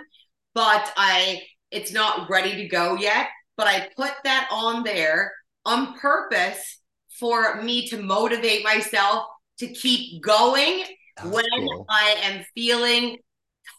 but 0.54 0.94
I 0.96 1.42
it's 1.72 1.92
not 1.92 2.30
ready 2.30 2.56
to 2.56 2.68
go 2.68 2.96
yet. 2.96 3.28
But 3.58 3.68
I 3.68 3.90
put 3.96 4.14
that 4.24 4.48
on 4.52 4.84
there 4.84 5.34
on 5.66 6.00
purpose 6.00 6.80
for 7.20 7.62
me 7.62 7.88
to 7.90 8.02
motivate 8.02 8.64
myself 8.64 9.26
to 9.60 9.68
keep 9.68 10.24
going 10.24 10.86
That's 11.18 11.30
when 11.30 11.46
cool. 11.52 11.86
I 11.90 12.16
am 12.24 12.46
feeling 12.56 13.18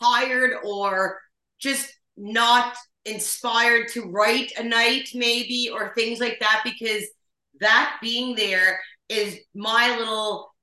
tired 0.03 0.53
or 0.65 1.21
just 1.59 1.93
not 2.17 2.77
inspired 3.05 3.89
to 3.89 4.11
write 4.11 4.53
a 4.59 4.63
night, 4.63 5.11
maybe, 5.15 5.71
or 5.73 5.93
things 5.95 6.21
like 6.21 6.39
that, 6.41 6.63
because 6.65 7.05
that 7.61 7.99
being 8.01 8.35
there 8.35 8.81
is 9.09 9.39
my 9.55 9.97
little 9.99 10.55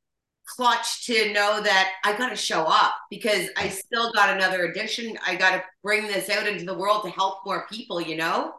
clutch 0.45 1.05
to 1.05 1.31
know 1.31 1.61
that 1.61 1.91
I 2.03 2.17
got 2.17 2.29
to 2.29 2.35
show 2.35 2.63
up 2.63 2.93
because 3.09 3.47
I 3.55 3.69
still 3.69 4.11
got 4.11 4.35
another 4.35 4.65
edition. 4.65 5.17
I 5.25 5.35
got 5.35 5.51
to 5.51 5.63
bring 5.81 6.07
this 6.07 6.29
out 6.29 6.47
into 6.47 6.65
the 6.65 6.77
world 6.77 7.03
to 7.03 7.09
help 7.09 7.45
more 7.45 7.65
people, 7.71 8.01
you 8.01 8.17
know? 8.17 8.53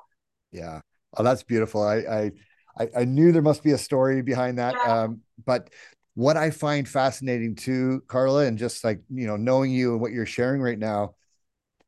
Yeah. 0.52 0.80
Oh, 1.16 1.22
that's 1.22 1.42
beautiful. 1.42 1.82
I, 1.82 2.30
I, 2.78 2.88
I 2.96 3.04
knew 3.04 3.32
there 3.32 3.42
must 3.42 3.62
be 3.62 3.72
a 3.72 3.78
story 3.78 4.22
behind 4.22 4.58
that. 4.58 4.74
Yeah. 4.74 5.02
Um, 5.02 5.20
but 5.44 5.68
what 6.14 6.36
I 6.36 6.50
find 6.50 6.88
fascinating 6.88 7.54
too, 7.54 8.02
Karla, 8.06 8.46
and 8.46 8.58
just 8.58 8.84
like, 8.84 9.00
you 9.08 9.26
know, 9.26 9.36
knowing 9.36 9.70
you 9.70 9.92
and 9.92 10.00
what 10.00 10.12
you're 10.12 10.26
sharing 10.26 10.60
right 10.60 10.78
now 10.78 11.14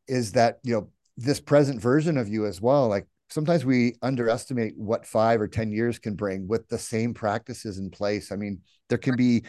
is 0.08 0.32
that, 0.32 0.58
you 0.62 0.74
know, 0.74 0.88
this 1.16 1.40
present 1.40 1.80
version 1.80 2.16
of 2.16 2.28
you 2.28 2.46
as 2.46 2.60
well, 2.60 2.88
like 2.88 3.06
sometimes 3.28 3.64
we 3.64 3.94
underestimate 4.02 4.74
what 4.76 5.06
five 5.06 5.40
or 5.40 5.48
10 5.48 5.72
years 5.72 5.98
can 5.98 6.14
bring 6.14 6.48
with 6.48 6.68
the 6.68 6.78
same 6.78 7.12
practices 7.14 7.78
in 7.78 7.90
place. 7.90 8.32
I 8.32 8.36
mean, 8.36 8.60
there 8.88 8.98
can 8.98 9.16
be 9.16 9.44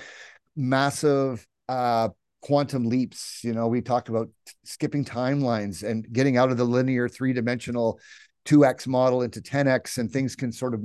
massive 0.55 1.45
uh, 1.69 2.09
quantum 2.41 2.85
leaps. 2.85 3.43
You 3.43 3.53
know, 3.53 3.67
we 3.67 3.81
talked 3.81 4.09
about 4.09 4.29
skipping 4.63 5.05
timelines 5.05 5.83
and 5.83 6.05
getting 6.11 6.37
out 6.37 6.51
of 6.51 6.57
the 6.57 6.63
linear 6.63 7.07
three 7.07 7.33
dimensional 7.33 7.99
2x 8.45 8.87
model 8.87 9.23
into 9.23 9.41
10x 9.41 9.97
and 9.97 10.11
things 10.11 10.35
can 10.35 10.51
sort 10.51 10.73
of 10.73 10.81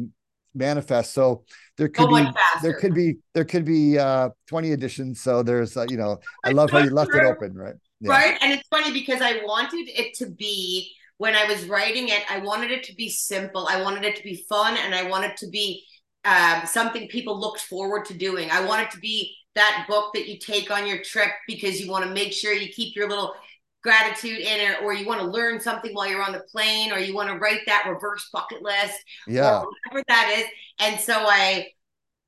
manifest. 0.54 1.12
So 1.14 1.44
there 1.76 1.88
could 1.88 2.08
be 2.08 2.26
there 2.62 2.74
could 2.74 2.94
be 2.94 3.16
there 3.34 3.44
could 3.44 3.64
be 3.64 3.98
uh 3.98 4.30
20 4.48 4.72
editions. 4.72 5.20
So 5.20 5.42
there's 5.42 5.76
uh, 5.76 5.86
you 5.88 5.96
know 5.96 6.18
i 6.44 6.50
love 6.50 6.70
how 6.70 6.78
you 6.78 6.90
left 6.90 7.14
it 7.14 7.24
open 7.24 7.54
right? 7.54 7.74
Yeah. 8.00 8.10
right? 8.10 8.38
And 8.40 8.52
it's 8.52 8.66
funny 8.68 8.92
because 8.92 9.20
i 9.22 9.42
wanted 9.44 9.88
it 9.88 10.14
to 10.14 10.30
be 10.30 10.92
when 11.18 11.34
i 11.34 11.44
was 11.44 11.66
writing 11.66 12.08
it 12.08 12.22
i 12.30 12.38
wanted 12.38 12.70
it 12.70 12.82
to 12.84 12.94
be 12.94 13.08
simple. 13.08 13.66
I 13.68 13.82
wanted 13.82 14.04
it 14.04 14.16
to 14.16 14.22
be 14.22 14.44
fun 14.48 14.76
and 14.84 14.94
i 14.94 15.08
wanted 15.08 15.36
to 15.38 15.48
be 15.48 15.84
um, 16.24 16.62
something 16.66 17.08
people 17.08 17.38
looked 17.38 17.62
forward 17.62 18.04
to 18.06 18.14
doing. 18.14 18.50
I 18.50 18.64
wanted 18.64 18.90
to 18.90 18.98
be 18.98 19.34
that 19.54 19.86
book 19.88 20.12
that 20.14 20.28
you 20.28 20.38
take 20.38 20.70
on 20.70 20.86
your 20.86 21.02
trip 21.02 21.30
because 21.46 21.80
you 21.80 21.90
want 21.90 22.04
to 22.04 22.10
make 22.10 22.32
sure 22.32 22.52
you 22.52 22.68
keep 22.68 22.94
your 22.94 23.08
little 23.08 23.34
gratitude 23.82 24.38
in 24.38 24.60
it 24.60 24.82
or 24.82 24.92
you 24.92 25.06
want 25.06 25.20
to 25.20 25.26
learn 25.26 25.60
something 25.60 25.94
while 25.94 26.08
you're 26.08 26.22
on 26.22 26.32
the 26.32 26.44
plane 26.50 26.92
or 26.92 26.98
you 26.98 27.14
want 27.14 27.28
to 27.28 27.38
write 27.38 27.60
that 27.66 27.86
reverse 27.88 28.28
bucket 28.32 28.62
list 28.62 28.98
yeah. 29.26 29.62
whatever 29.62 30.04
that 30.08 30.34
is. 30.38 30.44
And 30.78 31.00
so 31.00 31.14
i 31.14 31.68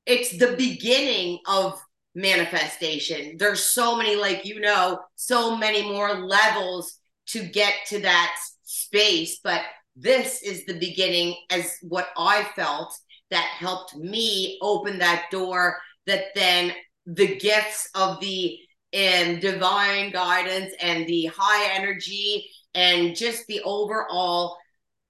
it's 0.05 0.37
the 0.37 0.55
beginning 0.57 1.39
of 1.47 1.81
manifestation. 2.13 3.37
There's 3.37 3.63
so 3.63 3.95
many 3.95 4.15
like 4.15 4.45
you 4.45 4.59
know 4.59 4.99
so 5.15 5.55
many 5.55 5.83
more 5.83 6.13
levels 6.13 6.99
to 7.27 7.43
get 7.43 7.73
to 7.87 7.99
that 7.99 8.35
space 8.63 9.39
but 9.43 9.61
this 9.95 10.41
is 10.41 10.65
the 10.65 10.77
beginning 10.79 11.35
as 11.49 11.77
what 11.81 12.07
i 12.17 12.43
felt 12.55 12.97
that 13.29 13.45
helped 13.57 13.95
me 13.95 14.57
open 14.61 14.99
that 14.99 15.25
door 15.31 15.77
that 16.05 16.25
then 16.35 16.73
the 17.05 17.35
gifts 17.37 17.89
of 17.95 18.19
the 18.19 18.57
and 18.93 19.41
divine 19.41 20.11
guidance 20.11 20.73
and 20.79 21.07
the 21.07 21.25
high 21.35 21.73
energy 21.73 22.49
and 22.75 23.15
just 23.15 23.45
the 23.47 23.61
overall 23.61 24.57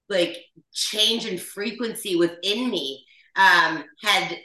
like 0.09 0.37
change 0.73 1.25
in 1.25 1.37
frequency 1.37 2.15
within 2.15 2.69
me 2.69 3.03
um 3.35 3.83
had 4.01 4.37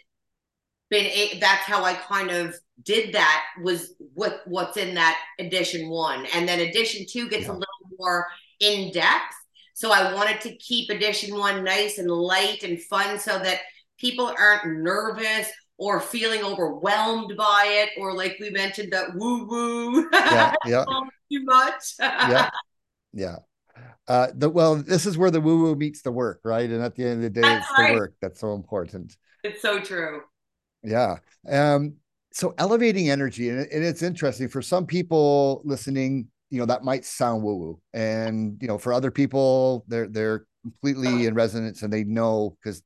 been 0.91 1.07
a, 1.07 1.39
that's 1.41 1.63
how 1.63 1.85
i 1.85 1.95
kind 1.95 2.31
of 2.31 2.55
did 2.83 3.15
that 3.15 3.45
was 3.63 3.95
what 4.15 4.41
what's 4.47 4.77
in 4.77 4.95
that 4.95 5.19
edition 5.39 5.89
one 5.89 6.27
and 6.35 6.49
then 6.49 6.61
edition 6.61 7.05
two 7.09 7.29
gets 7.29 7.45
yeah. 7.45 7.53
a 7.53 7.55
little 7.55 7.67
more 7.99 8.27
in 8.61 8.91
depth 8.93 9.35
so 9.75 9.93
i 9.93 10.13
wanted 10.15 10.41
to 10.41 10.57
keep 10.57 10.91
edition 10.91 11.37
one 11.37 11.63
nice 11.63 11.99
and 11.99 12.11
light 12.11 12.63
and 12.63 12.83
fun 12.83 13.19
so 13.19 13.39
that 13.39 13.61
people 13.99 14.33
aren't 14.39 14.83
nervous 14.83 15.49
or 15.79 16.01
feeling 16.01 16.43
overwhelmed 16.43 17.37
by 17.37 17.65
it, 17.69 17.91
or 17.97 18.13
like 18.13 18.37
we 18.41 18.51
mentioned, 18.51 18.93
that 18.93 19.15
woo 19.15 19.47
woo. 19.47 20.09
Yeah, 20.13 20.53
yeah. 20.67 20.85
too 21.33 21.45
much. 21.45 21.95
yeah, 22.01 22.51
yeah. 23.13 23.37
Uh, 24.09 24.29
the 24.35 24.51
well, 24.51 24.75
this 24.75 25.07
is 25.07 25.17
where 25.17 25.31
the 25.31 25.41
woo 25.41 25.63
woo 25.63 25.77
meets 25.77 26.03
the 26.03 26.11
work, 26.11 26.41
right? 26.45 26.69
And 26.69 26.83
at 26.83 26.97
the 26.97 27.05
end 27.05 27.15
of 27.15 27.23
the 27.23 27.31
day, 27.31 27.43
that's 27.43 27.71
it's 27.71 27.79
right. 27.79 27.93
the 27.93 27.99
work 27.99 28.15
that's 28.21 28.41
so 28.41 28.55
important. 28.55 29.17
It's 29.45 29.63
so 29.63 29.81
true. 29.81 30.23
Yeah. 30.83 31.17
Um. 31.49 31.95
So 32.33 32.55
elevating 32.59 33.09
energy, 33.09 33.49
and, 33.49 33.61
and 33.61 33.85
it's 33.85 34.03
interesting 34.03 34.49
for 34.49 34.63
some 34.63 34.85
people 34.85 35.63
listening. 35.65 36.29
You 36.51 36.61
know 36.61 36.67
that 36.67 36.83
might 36.83 37.05
sound 37.05 37.43
woo 37.43 37.55
woo, 37.55 37.81
and 37.93 38.59
you 38.61 38.69
know 38.69 38.79
for 38.79 38.93
other 38.93 39.11
people, 39.11 39.85
they're 39.87 40.09
they're 40.09 40.47
completely 40.63 41.27
in 41.27 41.35
resonance, 41.35 41.83
and 41.83 41.93
they 41.93 42.05
know 42.05 42.57
because 42.63 42.83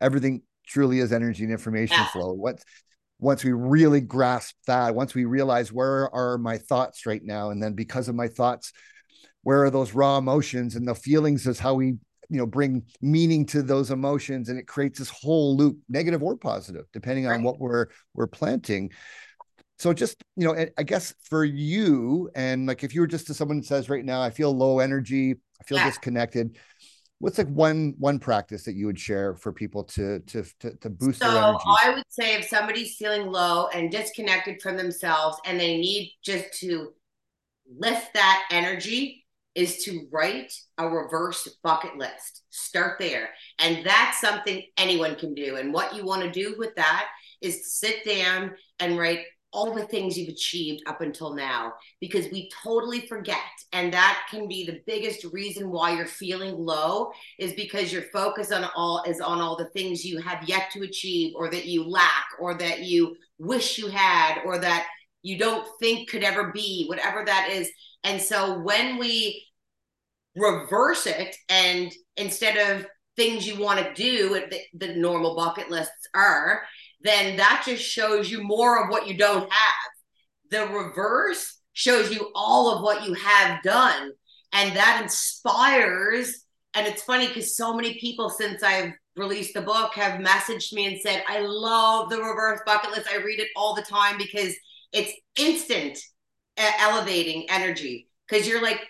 everything 0.00 0.42
truly 0.68 1.00
is 1.00 1.12
energy 1.12 1.44
and 1.44 1.52
information 1.52 1.96
yeah. 1.98 2.08
flow. 2.08 2.32
What 2.32 2.62
once 3.18 3.42
we 3.42 3.52
really 3.52 4.00
grasp 4.00 4.54
that, 4.66 4.94
once 4.94 5.14
we 5.14 5.24
realize 5.24 5.72
where 5.72 6.14
are 6.14 6.38
my 6.38 6.58
thoughts 6.58 7.06
right 7.06 7.22
now, 7.24 7.50
and 7.50 7.62
then 7.62 7.72
because 7.72 8.08
of 8.08 8.14
my 8.14 8.28
thoughts, 8.28 8.72
where 9.42 9.64
are 9.64 9.70
those 9.70 9.94
raw 9.94 10.18
emotions 10.18 10.76
and 10.76 10.86
the 10.86 10.94
feelings 10.94 11.46
is 11.46 11.58
how 11.58 11.74
we 11.74 11.94
you 12.30 12.36
know 12.36 12.46
bring 12.46 12.82
meaning 13.00 13.46
to 13.46 13.62
those 13.62 13.90
emotions 13.90 14.48
and 14.48 14.58
it 14.58 14.66
creates 14.66 14.98
this 14.98 15.08
whole 15.08 15.56
loop 15.56 15.78
negative 15.88 16.22
or 16.22 16.36
positive 16.36 16.84
depending 16.92 17.26
on 17.26 17.42
what 17.42 17.58
we're 17.58 17.86
we're 18.14 18.26
planting 18.26 18.90
so 19.78 19.92
just 19.92 20.22
you 20.36 20.44
know 20.44 20.66
i 20.76 20.82
guess 20.82 21.14
for 21.22 21.44
you 21.44 22.28
and 22.34 22.66
like 22.66 22.84
if 22.84 22.94
you 22.94 23.00
were 23.00 23.06
just 23.06 23.26
to 23.26 23.34
someone 23.34 23.58
that 23.58 23.66
says 23.66 23.88
right 23.88 24.04
now 24.04 24.20
i 24.20 24.28
feel 24.28 24.54
low 24.54 24.80
energy 24.80 25.34
i 25.60 25.64
feel 25.64 25.78
yeah. 25.78 25.86
disconnected 25.86 26.58
what's 27.20 27.38
like 27.38 27.48
one 27.48 27.94
one 27.98 28.18
practice 28.18 28.64
that 28.64 28.74
you 28.74 28.86
would 28.86 28.98
share 28.98 29.34
for 29.34 29.52
people 29.52 29.84
to 29.84 30.20
to 30.20 30.44
to, 30.60 30.76
to 30.76 30.90
boost 30.90 31.20
so 31.20 31.30
their 31.30 31.42
energy? 31.42 31.64
I 31.84 31.90
would 31.94 32.04
say 32.08 32.34
if 32.36 32.46
somebody's 32.46 32.96
feeling 32.96 33.26
low 33.26 33.68
and 33.68 33.90
disconnected 33.90 34.62
from 34.62 34.76
themselves 34.76 35.38
and 35.44 35.58
they 35.58 35.78
need 35.78 36.16
just 36.22 36.52
to 36.60 36.92
lift 37.78 38.14
that 38.14 38.44
energy 38.50 39.24
is 39.54 39.82
to 39.84 40.06
write 40.12 40.52
a 40.78 40.88
reverse 40.88 41.48
bucket 41.64 41.96
list. 41.98 42.44
Start 42.50 42.98
there. 43.00 43.30
And 43.58 43.84
that's 43.84 44.20
something 44.20 44.62
anyone 44.76 45.16
can 45.16 45.34
do. 45.34 45.56
And 45.56 45.72
what 45.72 45.96
you 45.96 46.04
want 46.04 46.22
to 46.22 46.30
do 46.30 46.54
with 46.56 46.76
that 46.76 47.08
is 47.40 47.72
sit 47.74 48.04
down 48.04 48.52
and 48.78 48.96
write 48.96 49.24
all 49.52 49.74
the 49.74 49.86
things 49.86 50.16
you've 50.16 50.28
achieved 50.28 50.82
up 50.86 51.00
until 51.00 51.34
now 51.34 51.72
because 52.00 52.30
we 52.30 52.50
totally 52.62 53.06
forget. 53.06 53.38
And 53.72 53.92
that 53.92 54.26
can 54.30 54.46
be 54.46 54.66
the 54.66 54.80
biggest 54.86 55.24
reason 55.32 55.70
why 55.70 55.96
you're 55.96 56.06
feeling 56.06 56.54
low 56.54 57.10
is 57.38 57.54
because 57.54 57.92
your 57.92 58.02
focus 58.12 58.52
on 58.52 58.68
all 58.76 59.02
is 59.06 59.20
on 59.20 59.40
all 59.40 59.56
the 59.56 59.70
things 59.70 60.04
you 60.04 60.20
have 60.20 60.48
yet 60.48 60.70
to 60.72 60.82
achieve 60.82 61.32
or 61.36 61.50
that 61.50 61.66
you 61.66 61.88
lack 61.88 62.26
or 62.38 62.54
that 62.58 62.80
you 62.80 63.16
wish 63.38 63.78
you 63.78 63.88
had 63.88 64.42
or 64.44 64.58
that 64.58 64.86
you 65.22 65.38
don't 65.38 65.66
think 65.80 66.08
could 66.08 66.24
ever 66.24 66.52
be 66.52 66.86
whatever 66.86 67.24
that 67.24 67.48
is. 67.50 67.70
And 68.04 68.20
so 68.20 68.58
when 68.60 68.98
we 68.98 69.44
reverse 70.36 71.06
it 71.06 71.34
and 71.48 71.92
instead 72.16 72.56
of 72.56 72.86
things 73.16 73.46
you 73.46 73.60
want 73.60 73.80
to 73.80 73.94
do 73.94 74.28
the, 74.50 74.60
the 74.86 74.94
normal 74.94 75.34
bucket 75.34 75.70
lists 75.70 76.06
are 76.14 76.62
then 77.00 77.36
that 77.36 77.62
just 77.64 77.82
shows 77.82 78.30
you 78.30 78.42
more 78.42 78.82
of 78.82 78.90
what 78.90 79.06
you 79.06 79.16
don't 79.16 79.50
have. 79.52 79.90
The 80.50 80.66
reverse 80.66 81.60
shows 81.72 82.12
you 82.12 82.30
all 82.34 82.74
of 82.74 82.82
what 82.82 83.06
you 83.06 83.14
have 83.14 83.62
done. 83.62 84.10
And 84.52 84.76
that 84.76 85.00
inspires. 85.02 86.44
And 86.74 86.86
it's 86.86 87.02
funny 87.02 87.28
because 87.28 87.56
so 87.56 87.74
many 87.74 87.98
people, 88.00 88.30
since 88.30 88.62
I've 88.62 88.92
released 89.16 89.54
the 89.54 89.60
book, 89.60 89.94
have 89.94 90.20
messaged 90.20 90.72
me 90.72 90.86
and 90.86 91.00
said, 91.00 91.22
I 91.28 91.40
love 91.40 92.08
the 92.08 92.18
reverse 92.18 92.60
bucket 92.66 92.90
list. 92.90 93.08
I 93.12 93.16
read 93.18 93.40
it 93.40 93.48
all 93.56 93.74
the 93.74 93.82
time 93.82 94.16
because 94.16 94.54
it's 94.92 95.12
instant 95.36 95.98
elevating 96.56 97.46
energy. 97.50 98.08
Because 98.28 98.48
you're 98.48 98.62
like, 98.62 98.80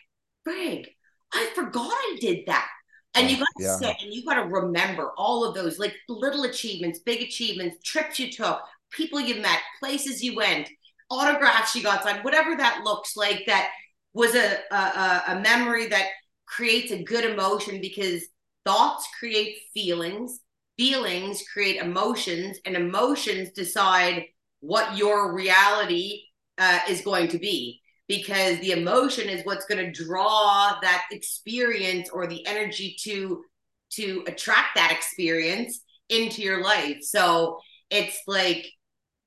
Greg, 0.44 0.88
I 1.32 1.50
forgot 1.54 1.90
I 1.90 2.16
did 2.20 2.46
that. 2.46 2.68
And 3.14 3.30
you 3.30 3.38
got 3.38 3.48
to 3.56 3.64
yeah. 3.64 3.76
sit 3.76 3.96
and 4.02 4.12
you 4.12 4.24
got 4.24 4.34
to 4.34 4.48
remember 4.48 5.12
all 5.16 5.44
of 5.44 5.54
those 5.54 5.78
like 5.78 5.94
little 6.08 6.44
achievements, 6.44 7.00
big 7.00 7.22
achievements, 7.22 7.76
trips 7.82 8.18
you 8.18 8.30
took, 8.30 8.60
people 8.90 9.20
you 9.20 9.40
met, 9.40 9.58
places 9.80 10.22
you 10.22 10.36
went, 10.36 10.68
autographs 11.10 11.74
you 11.74 11.82
got 11.82 12.04
signed, 12.04 12.22
whatever 12.22 12.56
that 12.56 12.82
looks 12.84 13.16
like. 13.16 13.44
That 13.46 13.70
was 14.14 14.34
a, 14.34 14.58
a, 14.70 15.22
a 15.28 15.40
memory 15.40 15.88
that 15.88 16.06
creates 16.46 16.92
a 16.92 17.02
good 17.02 17.24
emotion 17.24 17.80
because 17.80 18.24
thoughts 18.64 19.08
create 19.18 19.56
feelings 19.74 20.40
feelings 20.78 21.42
create 21.52 21.82
emotions, 21.82 22.58
and 22.64 22.76
emotions 22.76 23.50
decide 23.50 24.24
what 24.60 24.96
your 24.96 25.34
reality 25.34 26.22
uh, 26.56 26.78
is 26.88 27.02
going 27.02 27.28
to 27.28 27.38
be 27.38 27.82
because 28.08 28.58
the 28.60 28.72
emotion 28.72 29.28
is 29.28 29.44
what's 29.44 29.66
going 29.66 29.84
to 29.84 30.04
draw 30.04 30.78
that 30.82 31.04
experience 31.12 32.08
or 32.10 32.26
the 32.26 32.44
energy 32.46 32.96
to 33.00 33.44
to 33.90 34.24
attract 34.26 34.74
that 34.74 34.92
experience 34.92 35.80
into 36.10 36.42
your 36.42 36.62
life. 36.62 36.98
So 37.02 37.58
it's 37.90 38.18
like 38.26 38.66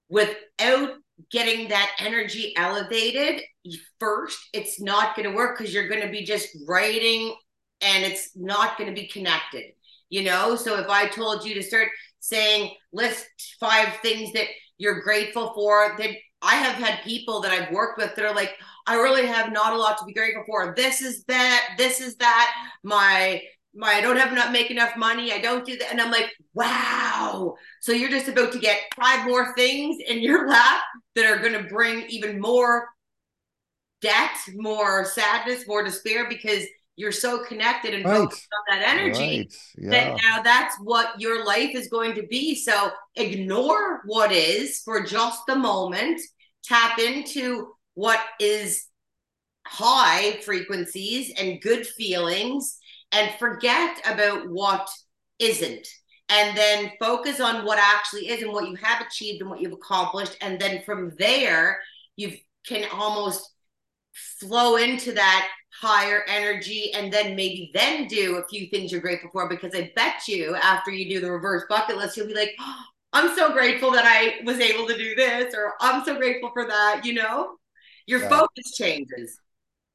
without 0.10 0.91
getting 1.32 1.70
that 1.70 1.91
energy 2.00 2.54
elevated 2.58 3.41
first 4.00 4.39
it's 4.54 4.82
not 4.82 5.15
going 5.15 5.30
to 5.30 5.36
work 5.36 5.56
because 5.56 5.72
you're 5.72 5.88
going 5.88 6.02
to 6.02 6.10
be 6.10 6.24
just 6.24 6.50
writing 6.67 7.36
and 7.82 8.04
it's 8.04 8.32
not 8.36 8.76
going 8.76 8.89
to 8.89 9.00
be 9.00 9.08
connected 9.08 9.65
you 10.12 10.24
know? 10.24 10.56
So 10.56 10.78
if 10.78 10.88
i 10.89 11.08
told 11.08 11.44
you 11.44 11.56
to 11.56 11.63
start 11.63 11.88
saying 12.20 12.76
list 12.94 13.26
five 13.60 13.96
things 14.04 14.32
that 14.34 14.46
you're 14.78 15.02
grateful 15.02 15.54
for 15.56 15.96
that 15.98 16.12
i 16.42 16.56
have 16.56 16.76
had 16.76 17.04
people 17.04 17.42
that 17.42 17.52
i've 17.52 17.72
worked 17.72 17.98
with 17.98 18.16
that 18.16 18.26
are 18.26 18.36
like 18.36 18.58
i 18.88 18.96
really 18.96 19.26
have 19.26 19.52
not 19.52 19.74
a 19.74 19.78
lot 19.78 19.98
to 19.98 20.06
be 20.06 20.14
grateful 20.14 20.44
for 20.46 20.74
this 20.76 21.02
is 21.02 21.24
that 21.26 21.76
this 21.78 22.02
is 22.02 22.16
that 22.16 22.54
my 22.84 23.42
my 23.74 23.94
I 23.94 24.02
don't 24.02 24.18
have 24.18 24.32
enough 24.32 24.52
make 24.52 24.70
enough 24.70 24.98
money. 24.98 25.32
I 25.32 25.40
don't 25.40 25.66
do 25.66 25.78
that. 25.78 25.92
And 25.92 26.02
I'm 26.02 26.12
like, 26.12 26.30
wow. 26.54 27.56
So 27.82 27.92
you're 27.92 28.10
just 28.10 28.28
about 28.28 28.52
to 28.54 28.60
get 28.60 28.80
five 28.96 29.26
more 29.26 29.54
things 29.56 29.98
in 30.08 30.20
your 30.20 30.48
lap 30.50 30.82
that 31.16 31.26
are 31.26 31.40
going 31.40 31.54
to 31.54 31.70
bring 31.70 32.06
even 32.10 32.40
more 32.40 32.88
debt, 34.02 34.32
more 34.56 35.06
sadness, 35.06 35.68
more 35.68 35.84
despair 35.84 36.28
because 36.28 36.64
you're 37.02 37.12
so 37.12 37.44
connected 37.44 37.96
and 37.96 38.06
right. 38.06 38.18
focused 38.18 38.48
on 38.70 38.78
that 38.78 38.88
energy 38.88 39.40
right. 39.40 39.54
yeah. 39.76 39.90
that 39.90 40.22
now 40.22 40.42
that's 40.44 40.76
what 40.80 41.20
your 41.20 41.44
life 41.44 41.72
is 41.74 41.88
going 41.88 42.14
to 42.14 42.28
be. 42.28 42.54
So 42.54 42.92
ignore 43.16 44.02
what 44.06 44.32
is 44.32 44.82
for 44.86 45.04
just 45.04 45.42
the 45.48 45.56
moment, 45.56 46.22
tap 46.64 47.00
into 47.00 47.74
what 47.96 48.20
is 48.40 48.86
high 49.66 50.40
frequencies 50.46 51.34
and 51.40 51.60
good 51.60 51.88
feelings 51.88 52.78
and 53.12 53.34
forget 53.40 54.00
about 54.06 54.48
what 54.48 54.88
isn't 55.40 55.88
and 56.30 56.56
then 56.56 56.92
focus 57.00 57.40
on 57.40 57.66
what 57.66 57.80
actually 57.80 58.30
is 58.30 58.44
and 58.44 58.54
what 58.54 58.70
you 58.70 58.76
have 58.76 59.06
achieved 59.06 59.42
and 59.42 59.50
what 59.50 59.60
you've 59.60 59.74
accomplished 59.74 60.38
and 60.42 60.60
then 60.60 60.82
from 60.84 61.14
there 61.18 61.80
you 62.16 62.36
can 62.66 62.86
almost 62.94 63.50
flow 64.14 64.76
into 64.76 65.14
that 65.14 65.48
higher 65.80 66.24
energy 66.28 66.92
and 66.94 67.12
then 67.12 67.36
maybe 67.36 67.72
then 67.74 68.08
do 68.08 68.38
a 68.38 68.48
few 68.48 68.68
things 68.68 68.92
you're 68.92 69.02
grateful 69.02 69.30
for 69.32 69.48
because 69.48 69.74
i 69.74 69.92
bet 69.96 70.28
you 70.28 70.56
after 70.56 70.92
you 70.92 71.10
do 71.10 71.22
the 71.22 71.32
reverse 71.32 71.64
bucket 71.70 71.98
list 71.98 72.18
you'll 72.18 72.28
be 72.28 72.34
like 72.34 72.54
oh, 72.60 72.84
i'm 73.14 73.36
so 73.36 73.54
grateful 73.54 73.92
that 73.92 74.06
i 74.06 74.44
was 74.46 74.60
able 74.60 74.86
to 74.86 74.98
do 74.98 75.16
this 75.16 75.54
or 75.56 75.74
i'm 75.80 76.04
so 76.04 76.18
grateful 76.18 76.52
for 76.54 76.68
that 76.68 77.02
you 77.06 77.14
know 77.14 77.56
your 78.06 78.22
yeah. 78.22 78.30
focus 78.30 78.76
changes 78.76 79.40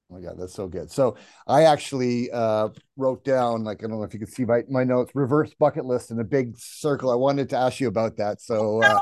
Oh 0.09 0.15
my 0.15 0.21
God, 0.21 0.39
that's 0.39 0.55
so 0.55 0.69
good. 0.69 0.91
So 0.91 1.17
I 1.49 1.65
actually 1.65 2.31
uh, 2.31 2.69
wrote 2.97 3.25
down, 3.25 3.65
like, 3.65 3.83
I 3.83 3.89
don't 3.89 3.99
know 3.99 4.05
if 4.05 4.15
you 4.15 4.21
can 4.21 4.29
see 4.29 4.45
my, 4.45 4.62
my 4.71 4.85
notes, 4.85 5.11
reverse 5.15 5.53
bucket 5.55 5.85
list 5.85 6.12
in 6.12 6.21
a 6.21 6.25
big 6.25 6.57
circle. 6.57 7.11
I 7.11 7.17
wanted 7.17 7.51
to 7.51 7.57
ask 7.57 7.81
you 7.81 7.89
about 7.89 8.17
that. 8.19 8.41
So, 8.41 8.83
uh, 8.85 9.01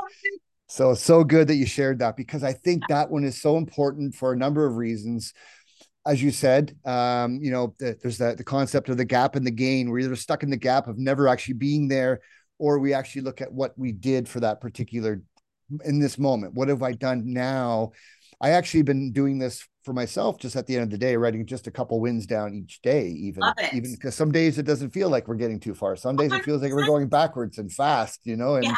so, 0.67 0.95
so 0.95 1.23
good 1.23 1.47
that 1.49 1.55
you 1.55 1.67
shared 1.67 1.99
that 1.99 2.17
because 2.17 2.43
I 2.43 2.53
think 2.53 2.87
that 2.89 3.11
one 3.11 3.23
is 3.23 3.39
so 3.39 3.57
important 3.57 4.15
for 4.15 4.33
a 4.33 4.37
number 4.37 4.65
of 4.65 4.77
reasons. 4.77 5.33
As 6.05 6.21
you 6.21 6.31
said, 6.31 6.77
um, 6.85 7.39
you 7.41 7.51
know, 7.51 7.75
the, 7.79 7.97
there's 8.01 8.19
that 8.19 8.37
the 8.37 8.43
concept 8.43 8.89
of 8.89 8.97
the 8.97 9.05
gap 9.05 9.35
and 9.35 9.45
the 9.45 9.51
gain. 9.51 9.89
We're 9.89 9.99
either 9.99 10.15
stuck 10.15 10.43
in 10.43 10.49
the 10.49 10.57
gap 10.57 10.87
of 10.87 10.97
never 10.97 11.27
actually 11.27 11.55
being 11.55 11.87
there, 11.87 12.21
or 12.59 12.79
we 12.79 12.93
actually 12.93 13.23
look 13.23 13.41
at 13.41 13.51
what 13.51 13.77
we 13.77 13.91
did 13.91 14.29
for 14.29 14.39
that 14.41 14.61
particular 14.61 15.21
in 15.83 15.99
this 15.99 16.17
moment. 16.17 16.53
What 16.53 16.69
have 16.69 16.83
I 16.83 16.91
done 16.91 17.33
now? 17.33 17.91
I 18.39 18.51
actually 18.51 18.83
been 18.83 19.11
doing 19.11 19.39
this 19.39 19.67
for 19.85 19.93
myself 19.93 20.39
just 20.39 20.55
at 20.55 20.65
the 20.65 20.75
end 20.75 20.83
of 20.83 20.89
the 20.89 20.97
day 20.97 21.15
writing 21.15 21.45
just 21.45 21.67
a 21.67 21.71
couple 21.71 21.99
wins 21.99 22.25
down 22.25 22.55
each 22.55 22.81
day 22.81 23.07
even 23.07 23.43
even 23.71 23.91
because 23.91 24.15
some 24.15 24.31
days 24.31 24.57
it 24.57 24.65
doesn't 24.65 24.89
feel 24.89 25.09
like 25.09 25.27
we're 25.27 25.35
getting 25.35 25.59
too 25.59 25.75
far 25.75 25.95
some 25.95 26.15
days 26.15 26.33
it 26.33 26.43
feels 26.43 26.59
like 26.63 26.73
we're 26.73 26.87
going 26.87 27.07
backwards 27.07 27.59
and 27.59 27.71
fast 27.71 28.19
you 28.23 28.35
know 28.35 28.55
and 28.55 28.65
yeah. 28.65 28.75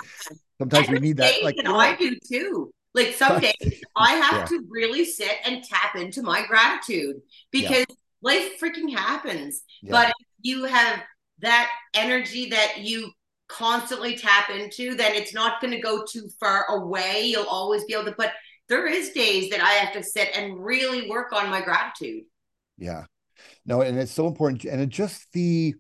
sometimes 0.59 0.89
and 0.89 0.99
we 0.99 1.07
need 1.07 1.15
that 1.15 1.41
like 1.43 1.55
you 1.55 1.63
know, 1.63 1.77
i 1.77 1.95
do 1.95 2.13
too 2.29 2.69
like 2.97 3.13
some 3.13 3.39
days 3.39 3.81
i 3.95 4.13
have 4.13 4.39
yeah. 4.39 4.45
to 4.45 4.65
really 4.69 5.05
sit 5.05 5.33
and 5.45 5.63
tap 5.63 5.95
into 5.95 6.21
my 6.21 6.45
gratitude 6.45 7.15
because 7.51 7.85
yeah. 7.89 7.95
life 8.21 8.59
freaking 8.61 8.93
happens 8.93 9.61
but 9.83 10.09
if 10.09 10.27
you 10.41 10.65
have 10.65 11.01
that 11.39 11.69
energy 11.93 12.49
that 12.49 12.79
you 12.79 13.09
constantly 13.47 14.17
tap 14.17 14.49
into 14.49 14.95
then 14.95 15.15
it's 15.15 15.33
not 15.33 15.61
going 15.61 15.71
to 15.71 15.79
go 15.79 16.03
too 16.03 16.27
far 16.39 16.65
away 16.69 17.23
you'll 17.23 17.45
always 17.45 17.85
be 17.85 17.93
able 17.93 18.03
to 18.03 18.11
put 18.11 18.31
there 18.69 18.87
is 18.87 19.11
days 19.11 19.49
that 19.49 19.61
I 19.61 19.71
have 19.71 19.93
to 19.93 20.03
sit 20.03 20.29
and 20.35 20.63
really 20.63 21.09
work 21.09 21.31
on 21.33 21.49
my 21.49 21.61
gratitude. 21.61 22.23
Yeah. 22.77 23.05
No, 23.65 23.81
and 23.81 23.97
it's 23.97 24.11
so 24.11 24.27
important. 24.27 24.65
And 24.65 24.81
it 24.81 24.89
just 24.89 25.31
the 25.31 25.75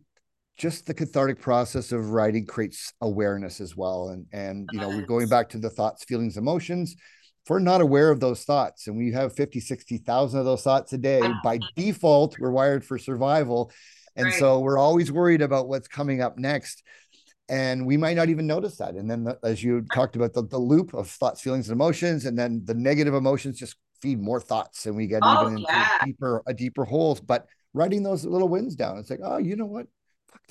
just 0.57 0.85
the 0.85 0.93
cathartic 0.93 1.39
process 1.39 1.91
of 1.91 2.11
writing 2.11 2.45
creates 2.45 2.93
awareness 3.01 3.61
as 3.61 3.75
well. 3.75 4.09
And 4.09 4.25
and 4.31 4.69
you 4.71 4.79
know, 4.79 4.89
we're 4.89 5.05
going 5.05 5.29
back 5.29 5.49
to 5.49 5.57
the 5.57 5.69
thoughts, 5.69 6.03
feelings, 6.03 6.37
emotions. 6.37 6.95
If 6.97 7.49
we're 7.49 7.59
not 7.59 7.81
aware 7.81 8.09
of 8.09 8.19
those 8.19 8.43
thoughts 8.43 8.87
and 8.87 8.97
we 8.97 9.11
have 9.13 9.33
50, 9.33 9.61
60,000 9.61 10.39
of 10.39 10.45
those 10.45 10.63
thoughts 10.63 10.91
a 10.91 10.97
day, 10.97 11.21
by 11.43 11.59
default, 11.77 12.37
we're 12.39 12.51
wired 12.51 12.83
for 12.83 12.97
survival. 12.97 13.71
And 14.17 14.25
right. 14.25 14.33
so 14.33 14.59
we're 14.59 14.79
always 14.79 15.11
worried 15.11 15.41
about 15.41 15.69
what's 15.69 15.87
coming 15.87 16.21
up 16.21 16.37
next 16.37 16.83
and 17.49 17.85
we 17.85 17.95
might 17.95 18.17
not 18.17 18.29
even 18.29 18.45
notice 18.45 18.77
that 18.77 18.95
and 18.95 19.09
then 19.09 19.23
the, 19.23 19.37
as 19.43 19.63
you 19.63 19.85
talked 19.93 20.15
about 20.15 20.33
the, 20.33 20.43
the 20.43 20.57
loop 20.57 20.93
of 20.93 21.09
thoughts 21.09 21.41
feelings 21.41 21.69
and 21.69 21.75
emotions 21.75 22.25
and 22.25 22.37
then 22.37 22.61
the 22.65 22.73
negative 22.73 23.13
emotions 23.13 23.57
just 23.57 23.75
feed 24.01 24.19
more 24.19 24.39
thoughts 24.39 24.85
and 24.85 24.95
we 24.95 25.07
get 25.07 25.21
oh, 25.23 25.41
even 25.41 25.53
into 25.53 25.65
yeah. 25.69 26.03
deeper 26.03 26.43
a 26.45 26.53
deeper 26.53 26.83
holes 26.83 27.19
but 27.19 27.47
writing 27.73 28.03
those 28.03 28.25
little 28.25 28.49
wins 28.49 28.75
down 28.75 28.97
it's 28.97 29.09
like 29.09 29.19
oh 29.23 29.37
you 29.37 29.55
know 29.55 29.65
what 29.65 29.87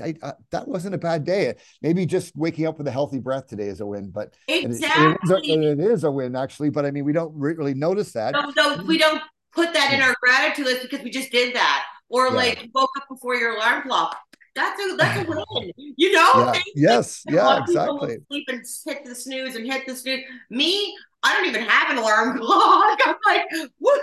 I, 0.00 0.14
uh, 0.22 0.32
that 0.50 0.68
wasn't 0.68 0.94
a 0.94 0.98
bad 0.98 1.24
day. 1.24 1.54
Maybe 1.82 2.06
just 2.06 2.36
waking 2.36 2.66
up 2.66 2.78
with 2.78 2.86
a 2.86 2.90
healthy 2.90 3.18
breath 3.18 3.46
today 3.46 3.66
is 3.66 3.80
a 3.80 3.86
win, 3.86 4.10
but 4.10 4.34
exactly. 4.48 5.04
it, 5.04 5.10
it, 5.10 5.24
is, 5.24 5.30
a, 5.30 5.70
it 5.72 5.80
is 5.80 6.04
a 6.04 6.10
win 6.10 6.36
actually. 6.36 6.70
But 6.70 6.86
I 6.86 6.90
mean, 6.90 7.04
we 7.04 7.12
don't 7.12 7.32
really 7.34 7.74
notice 7.74 8.12
that. 8.12 8.32
No, 8.32 8.52
no, 8.56 8.82
we 8.84 8.98
don't 8.98 9.22
put 9.52 9.72
that 9.72 9.92
in 9.92 10.00
our 10.00 10.14
gratitude 10.20 10.66
list 10.66 10.82
because 10.82 11.02
we 11.02 11.10
just 11.10 11.30
did 11.30 11.54
that, 11.54 11.86
or 12.08 12.26
yeah. 12.26 12.34
like 12.34 12.68
woke 12.74 12.90
up 12.98 13.08
before 13.08 13.34
your 13.36 13.56
alarm 13.56 13.82
clock 13.82 14.18
that's 14.56 14.80
a 14.80 14.96
that's 14.96 15.28
a 15.28 15.44
win. 15.50 15.72
You 15.76 16.12
know? 16.12 16.52
Yeah. 16.52 16.60
Yes. 16.74 17.22
Yeah. 17.28 17.60
Exactly. 17.60 18.16
Sleep 18.28 18.48
and 18.48 18.64
hit 18.86 19.04
the 19.04 19.14
snooze 19.14 19.54
and 19.54 19.70
hit 19.70 19.86
the 19.86 19.94
snooze. 19.94 20.22
Me, 20.50 20.96
I 21.22 21.34
don't 21.34 21.46
even 21.46 21.62
have 21.62 21.90
an 21.90 21.98
alarm 21.98 22.38
clock. 22.40 22.98
I'm 23.04 23.16
like, 23.26 23.44
what? 23.78 24.00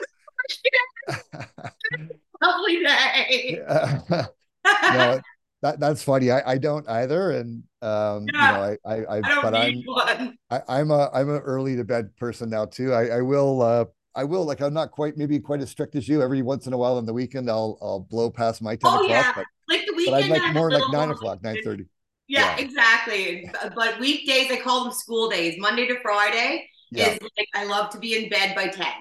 Lovely 2.42 2.84
day. 2.84 3.60
Yeah. 3.60 4.26
no, 4.66 5.22
that 5.64 5.80
that's 5.80 6.04
funny. 6.04 6.30
I, 6.30 6.52
I 6.52 6.58
don't 6.58 6.88
either, 6.90 7.32
and 7.32 7.64
um, 7.82 8.28
yeah. 8.34 8.52
you 8.52 8.78
know, 8.78 8.78
I 8.86 8.94
I, 8.94 8.96
I, 9.06 9.18
I 9.18 9.42
but 9.42 9.56
I'm 9.56 9.82
one. 9.86 10.38
I, 10.52 10.62
I'm 10.68 10.92
a 10.92 11.10
I'm 11.14 11.30
an 11.30 11.42
early 11.42 11.78
to 11.78 11.86
bed 11.86 12.16
person 12.18 12.50
now 12.50 12.66
too. 12.66 12.94
I 12.94 13.08
I 13.08 13.22
will 13.22 13.62
uh 13.62 13.86
I 14.14 14.26
will 14.26 14.44
like 14.46 14.62
I'm 14.62 14.74
not 14.74 14.92
quite 14.92 15.18
maybe 15.18 15.40
quite 15.40 15.62
as 15.62 15.70
strict 15.70 15.96
as 15.96 16.08
you. 16.08 16.22
Every 16.22 16.42
once 16.42 16.68
in 16.68 16.74
a 16.74 16.78
while 16.78 16.98
on 16.98 17.06
the 17.06 17.14
weekend, 17.14 17.50
I'll 17.50 17.78
I'll 17.82 18.02
blow 18.02 18.30
past 18.30 18.62
my 18.62 18.76
ten 18.76 18.92
oh, 18.92 18.96
o'clock. 18.96 19.10
Yeah. 19.10 19.32
But, 19.36 19.46
like 19.70 19.86
the 19.88 19.94
weekend, 19.94 20.30
but 20.30 20.42
I 20.42 20.46
like 20.46 20.54
more 20.54 20.70
like 20.70 20.84
nine 20.92 21.10
o'clock, 21.10 21.42
nine 21.42 21.58
thirty. 21.64 21.86
Yeah, 22.28 22.58
yeah, 22.58 22.66
exactly. 22.66 23.50
But 23.74 24.00
weekdays, 24.02 24.52
I 24.52 24.60
call 24.60 24.84
them 24.84 24.94
school 24.94 25.30
days. 25.30 25.56
Monday 25.60 25.88
to 25.88 25.98
Friday 26.02 26.68
yeah. 26.92 27.12
is 27.12 27.20
like 27.22 27.48
I 27.56 27.64
love 27.64 27.90
to 27.92 28.00
be 28.00 28.22
in 28.22 28.30
bed 28.30 28.54
by 28.54 28.68
ten. 28.68 28.94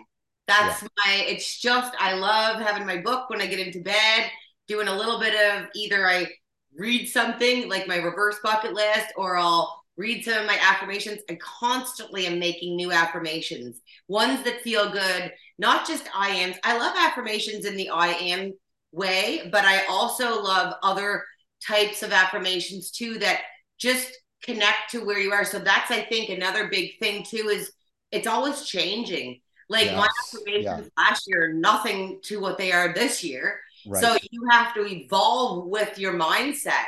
That's 0.46 0.80
yeah. 0.80 0.88
my. 1.04 1.24
It's 1.26 1.58
just 1.60 1.92
I 1.98 2.14
love 2.14 2.60
having 2.60 2.86
my 2.86 2.98
book 2.98 3.30
when 3.30 3.40
I 3.40 3.46
get 3.48 3.58
into 3.58 3.80
bed, 3.80 4.30
doing 4.68 4.86
a 4.86 4.94
little 4.96 5.18
bit 5.18 5.34
of 5.34 5.66
either 5.74 6.08
I 6.08 6.28
read 6.76 7.06
something 7.06 7.68
like 7.68 7.86
my 7.86 7.96
reverse 7.96 8.36
bucket 8.42 8.72
list, 8.72 9.12
or 9.16 9.36
I'll 9.36 9.82
read 9.96 10.24
some 10.24 10.38
of 10.38 10.46
my 10.46 10.58
affirmations. 10.60 11.20
and 11.28 11.38
constantly 11.40 12.26
am 12.26 12.38
making 12.38 12.76
new 12.76 12.92
affirmations, 12.92 13.80
ones 14.08 14.42
that 14.44 14.62
feel 14.62 14.90
good, 14.90 15.32
not 15.58 15.86
just 15.86 16.08
I 16.14 16.30
am. 16.30 16.54
I 16.64 16.78
love 16.78 16.94
affirmations 16.96 17.64
in 17.64 17.76
the 17.76 17.90
I 17.90 18.08
am 18.08 18.52
way, 18.90 19.48
but 19.52 19.64
I 19.64 19.84
also 19.86 20.42
love 20.42 20.74
other 20.82 21.24
types 21.66 22.02
of 22.02 22.12
affirmations 22.12 22.90
too 22.90 23.18
that 23.18 23.40
just 23.78 24.16
connect 24.42 24.90
to 24.90 25.04
where 25.04 25.18
you 25.18 25.32
are. 25.32 25.44
So 25.44 25.58
that's, 25.58 25.90
I 25.90 26.02
think, 26.02 26.30
another 26.30 26.68
big 26.68 26.98
thing 26.98 27.24
too 27.24 27.48
is 27.48 27.72
it's 28.10 28.26
always 28.26 28.64
changing. 28.64 29.40
Like 29.68 29.86
yes. 29.86 29.96
my 29.96 30.08
affirmations 30.26 30.64
yeah. 30.96 31.02
last 31.02 31.24
year, 31.26 31.52
nothing 31.52 32.20
to 32.24 32.40
what 32.40 32.58
they 32.58 32.72
are 32.72 32.92
this 32.92 33.22
year. 33.24 33.60
Right. 33.86 34.02
So 34.02 34.16
you 34.30 34.46
have 34.50 34.74
to 34.74 34.86
evolve 34.86 35.68
with 35.68 35.98
your 35.98 36.14
mindset. 36.14 36.84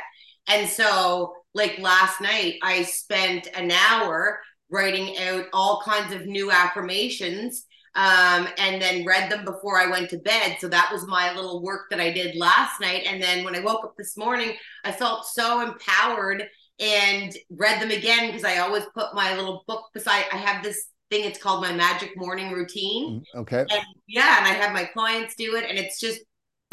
And 0.47 0.67
so 0.69 1.33
like 1.53 1.79
last 1.79 2.21
night, 2.21 2.55
I 2.63 2.83
spent 2.83 3.47
an 3.55 3.71
hour 3.71 4.39
writing 4.69 5.17
out 5.17 5.45
all 5.53 5.81
kinds 5.85 6.13
of 6.13 6.25
new 6.25 6.51
affirmations 6.51 7.65
um, 7.95 8.47
and 8.57 8.81
then 8.81 9.05
read 9.05 9.31
them 9.31 9.45
before 9.45 9.79
I 9.79 9.89
went 9.89 10.09
to 10.09 10.17
bed. 10.17 10.57
So 10.59 10.67
that 10.67 10.89
was 10.91 11.07
my 11.07 11.33
little 11.33 11.63
work 11.63 11.83
that 11.89 12.01
I 12.01 12.11
did 12.11 12.35
last 12.35 12.81
night. 12.81 13.03
And 13.07 13.23
then 13.23 13.45
when 13.45 13.55
I 13.55 13.61
woke 13.61 13.85
up 13.85 13.95
this 13.97 14.17
morning, 14.17 14.53
I 14.83 14.91
felt 14.91 15.25
so 15.25 15.61
empowered 15.61 16.45
and 16.79 17.33
read 17.49 17.81
them 17.81 17.91
again 17.91 18.27
because 18.27 18.43
I 18.43 18.57
always 18.57 18.83
put 18.93 19.15
my 19.15 19.35
little 19.35 19.63
book 19.65 19.85
beside. 19.93 20.25
I 20.31 20.37
have 20.37 20.61
this 20.61 20.87
thing. 21.09 21.23
It's 21.23 21.41
called 21.41 21.61
my 21.61 21.71
magic 21.71 22.11
morning 22.17 22.51
routine. 22.51 23.23
Mm, 23.35 23.39
okay. 23.41 23.61
And 23.61 23.85
yeah, 24.07 24.39
and 24.39 24.47
I 24.47 24.53
have 24.53 24.73
my 24.73 24.83
clients 24.85 25.35
do 25.35 25.55
it, 25.55 25.65
and 25.69 25.79
it's 25.79 25.99
just 25.99 26.19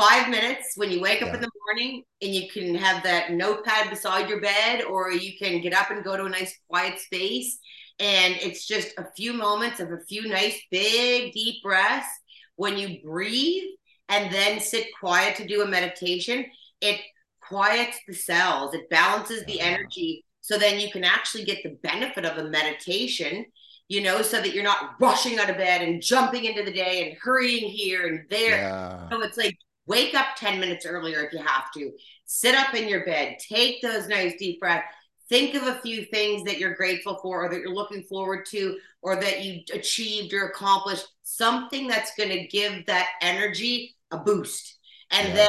five 0.02 0.28
minutes 0.28 0.72
when 0.76 0.90
you 0.90 1.00
wake 1.00 1.22
up 1.22 1.34
in 1.34 1.40
the 1.40 1.50
morning, 1.64 2.02
and 2.20 2.34
you 2.34 2.48
can 2.50 2.74
have 2.74 3.02
that 3.04 3.32
notepad 3.32 3.90
beside 3.90 4.28
your 4.28 4.40
bed, 4.40 4.82
or 4.82 5.12
you 5.12 5.32
can 5.38 5.60
get 5.60 5.74
up 5.74 5.90
and 5.90 6.04
go 6.04 6.16
to 6.16 6.24
a 6.24 6.28
nice 6.28 6.54
quiet 6.68 6.98
space. 6.98 7.58
And 7.98 8.34
it's 8.40 8.66
just 8.66 8.88
a 8.98 9.06
few 9.16 9.32
moments 9.32 9.78
of 9.80 9.92
a 9.92 10.00
few 10.08 10.28
nice, 10.28 10.58
big, 10.70 11.32
deep 11.32 11.62
breaths. 11.62 12.08
When 12.56 12.76
you 12.76 13.00
breathe 13.02 13.70
and 14.08 14.32
then 14.32 14.60
sit 14.60 14.86
quiet 14.98 15.36
to 15.36 15.46
do 15.46 15.62
a 15.62 15.68
meditation, 15.68 16.46
it 16.80 17.00
quiets 17.40 17.96
the 18.08 18.14
cells, 18.14 18.74
it 18.74 18.90
balances 18.90 19.44
the 19.44 19.56
Yeah. 19.56 19.64
energy. 19.64 20.24
So 20.40 20.58
then 20.58 20.80
you 20.80 20.90
can 20.90 21.04
actually 21.04 21.44
get 21.44 21.62
the 21.62 21.76
benefit 21.82 22.24
of 22.24 22.38
a 22.38 22.48
meditation, 22.48 23.46
you 23.88 24.00
know, 24.00 24.22
so 24.22 24.40
that 24.40 24.52
you're 24.52 24.64
not 24.64 24.94
rushing 25.00 25.38
out 25.38 25.50
of 25.50 25.56
bed 25.56 25.82
and 25.82 26.02
jumping 26.02 26.44
into 26.44 26.64
the 26.64 26.72
day 26.72 27.08
and 27.08 27.18
hurrying 27.22 27.68
here 27.70 28.06
and 28.06 28.28
there. 28.28 28.56
Yeah. 28.56 29.08
So 29.10 29.22
it's 29.22 29.36
like 29.36 29.56
wake 29.86 30.14
up 30.14 30.36
10 30.36 30.60
minutes 30.60 30.86
earlier 30.86 31.22
if 31.22 31.32
you 31.32 31.38
have 31.38 31.70
to. 31.74 31.92
Sit 32.24 32.54
up 32.54 32.74
in 32.74 32.88
your 32.88 33.04
bed, 33.04 33.36
take 33.38 33.82
those 33.82 34.08
nice 34.08 34.34
deep 34.38 34.60
breaths. 34.60 34.86
Think 35.28 35.54
of 35.54 35.62
a 35.62 35.80
few 35.80 36.04
things 36.04 36.44
that 36.44 36.58
you're 36.58 36.74
grateful 36.74 37.18
for 37.22 37.44
or 37.44 37.48
that 37.48 37.60
you're 37.60 37.74
looking 37.74 38.02
forward 38.02 38.44
to 38.50 38.76
or 39.00 39.16
that 39.16 39.42
you 39.42 39.62
achieved 39.72 40.34
or 40.34 40.46
accomplished. 40.46 41.06
Something 41.22 41.86
that's 41.86 42.14
going 42.16 42.30
to 42.30 42.46
give 42.48 42.86
that 42.86 43.08
energy 43.22 43.96
a 44.10 44.18
boost. 44.18 44.76
And 45.10 45.36
then 45.36 45.48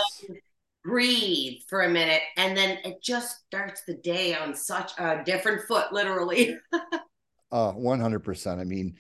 breathe 0.84 1.60
for 1.68 1.82
a 1.82 1.90
minute. 1.90 2.22
And 2.38 2.56
then 2.56 2.80
it 2.84 3.02
just 3.02 3.46
starts 3.48 3.84
the 3.86 3.96
day 3.96 4.36
on 4.36 4.54
such 4.56 4.92
a 5.00 5.24
different 5.24 5.68
foot, 5.68 5.92
literally. 5.92 6.58
Uh, 7.52 7.72
100%. 7.72 8.60
I 8.60 8.64
mean, 8.64 8.96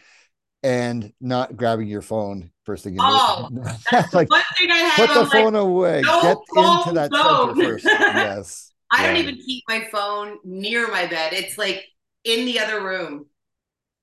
and 0.64 1.11
not 1.22 1.55
grabbing 1.57 1.88
your 1.88 2.01
phone 2.01 2.51
first 2.66 2.84
thing 2.86 2.93
you 2.93 2.99
Oh, 3.03 3.49
That's 3.91 4.14
like, 4.14 4.30
One 4.30 4.41
thing 4.57 4.72
I 4.72 4.78
have, 4.78 4.95
put 5.07 5.14
the 5.14 5.20
I'm 5.22 5.30
like, 5.30 5.32
phone 5.32 5.55
away. 5.55 6.01
no 6.05 6.22
Get 6.22 6.38
into 6.57 6.93
that 6.93 7.11
zone. 7.14 7.55
center 7.55 7.70
first. 7.80 7.86
Yes. 7.99 8.72
I 8.91 9.05
don't 9.07 9.18
even 9.18 9.36
keep 9.38 9.64
my 9.68 9.88
phone 9.91 10.38
near 10.43 10.88
my 10.89 11.07
bed. 11.07 11.34
It's 11.34 11.57
like 11.57 11.84
in 12.24 12.45
the 12.45 12.59
other 12.59 12.84
room. 12.84 13.26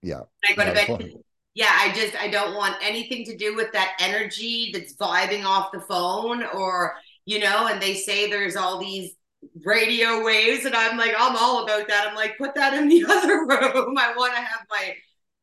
Yeah. 0.03 0.23
I 0.49 0.55
go 0.55 0.65
to 0.65 0.73
bed. 0.73 1.13
Yeah, 1.55 1.71
I 1.71 1.93
just 1.95 2.15
I 2.21 2.29
don't 2.29 2.55
want 2.55 2.77
anything 2.83 3.25
to 3.27 3.37
do 3.37 3.55
with 3.57 3.73
that 3.73 3.97
energy 4.01 4.71
that's 4.73 4.95
vibing 4.97 5.45
off 5.45 5.73
the 5.73 5.81
phone 5.81 6.43
or 6.55 6.95
you 7.25 7.39
know, 7.39 7.67
and 7.69 7.81
they 7.81 7.95
say 7.95 8.29
there's 8.29 8.57
all 8.57 8.79
these 8.79 9.13
radio 9.65 10.25
waves 10.25 10.65
and 10.65 10.75
I'm 10.75 10.97
like, 10.99 11.13
I'm 11.17 11.37
all 11.37 11.65
about 11.65 11.87
that. 11.89 12.07
I'm 12.09 12.17
like, 12.17 12.37
put 12.39 12.55
that 12.57 12.75
in 12.75 12.89
the 12.89 13.05
other 13.09 13.39
room. 13.47 13.97
I 13.99 14.13
want 14.17 14.35
to 14.35 14.41
have 14.41 14.67
my 14.71 14.95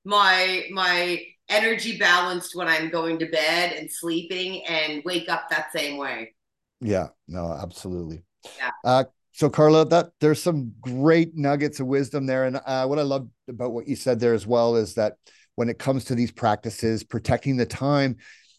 my 0.08 0.64
my 0.72 1.22
energy 1.50 1.98
balanced 1.98 2.56
when 2.56 2.68
I'm 2.68 2.90
going 2.90 3.20
to 3.20 3.26
bed 3.26 3.74
and 3.74 3.92
sleeping 3.92 4.66
and 4.66 5.04
wake 5.06 5.30
up 5.30 5.50
that 5.50 5.72
same 5.72 5.98
way. 5.98 6.34
Yeah, 6.82 7.08
no, 7.28 7.52
absolutely. 7.52 8.24
Yeah. 8.58 8.72
Uh, 8.84 9.04
so 9.34 9.50
Karla, 9.50 9.86
that 9.90 10.12
there's 10.20 10.42
some 10.42 10.74
great 10.82 11.36
nuggets 11.36 11.80
of 11.80 11.88
wisdom 11.88 12.26
there, 12.26 12.46
and 12.46 12.60
uh, 12.66 12.86
what 12.86 13.00
I 13.00 13.04
love 13.04 13.28
about 13.48 13.74
what 13.74 13.88
you 13.88 13.96
said 13.96 14.20
there 14.20 14.34
as 14.34 14.48
well 14.48 14.76
is 14.78 14.96
that 14.96 15.16
when 15.56 15.70
it 15.70 15.78
comes 15.78 16.06
to 16.06 16.16
these 16.16 16.32
practices, 16.32 17.04
protecting 17.04 17.58
the 17.58 17.66
time, 17.66 18.18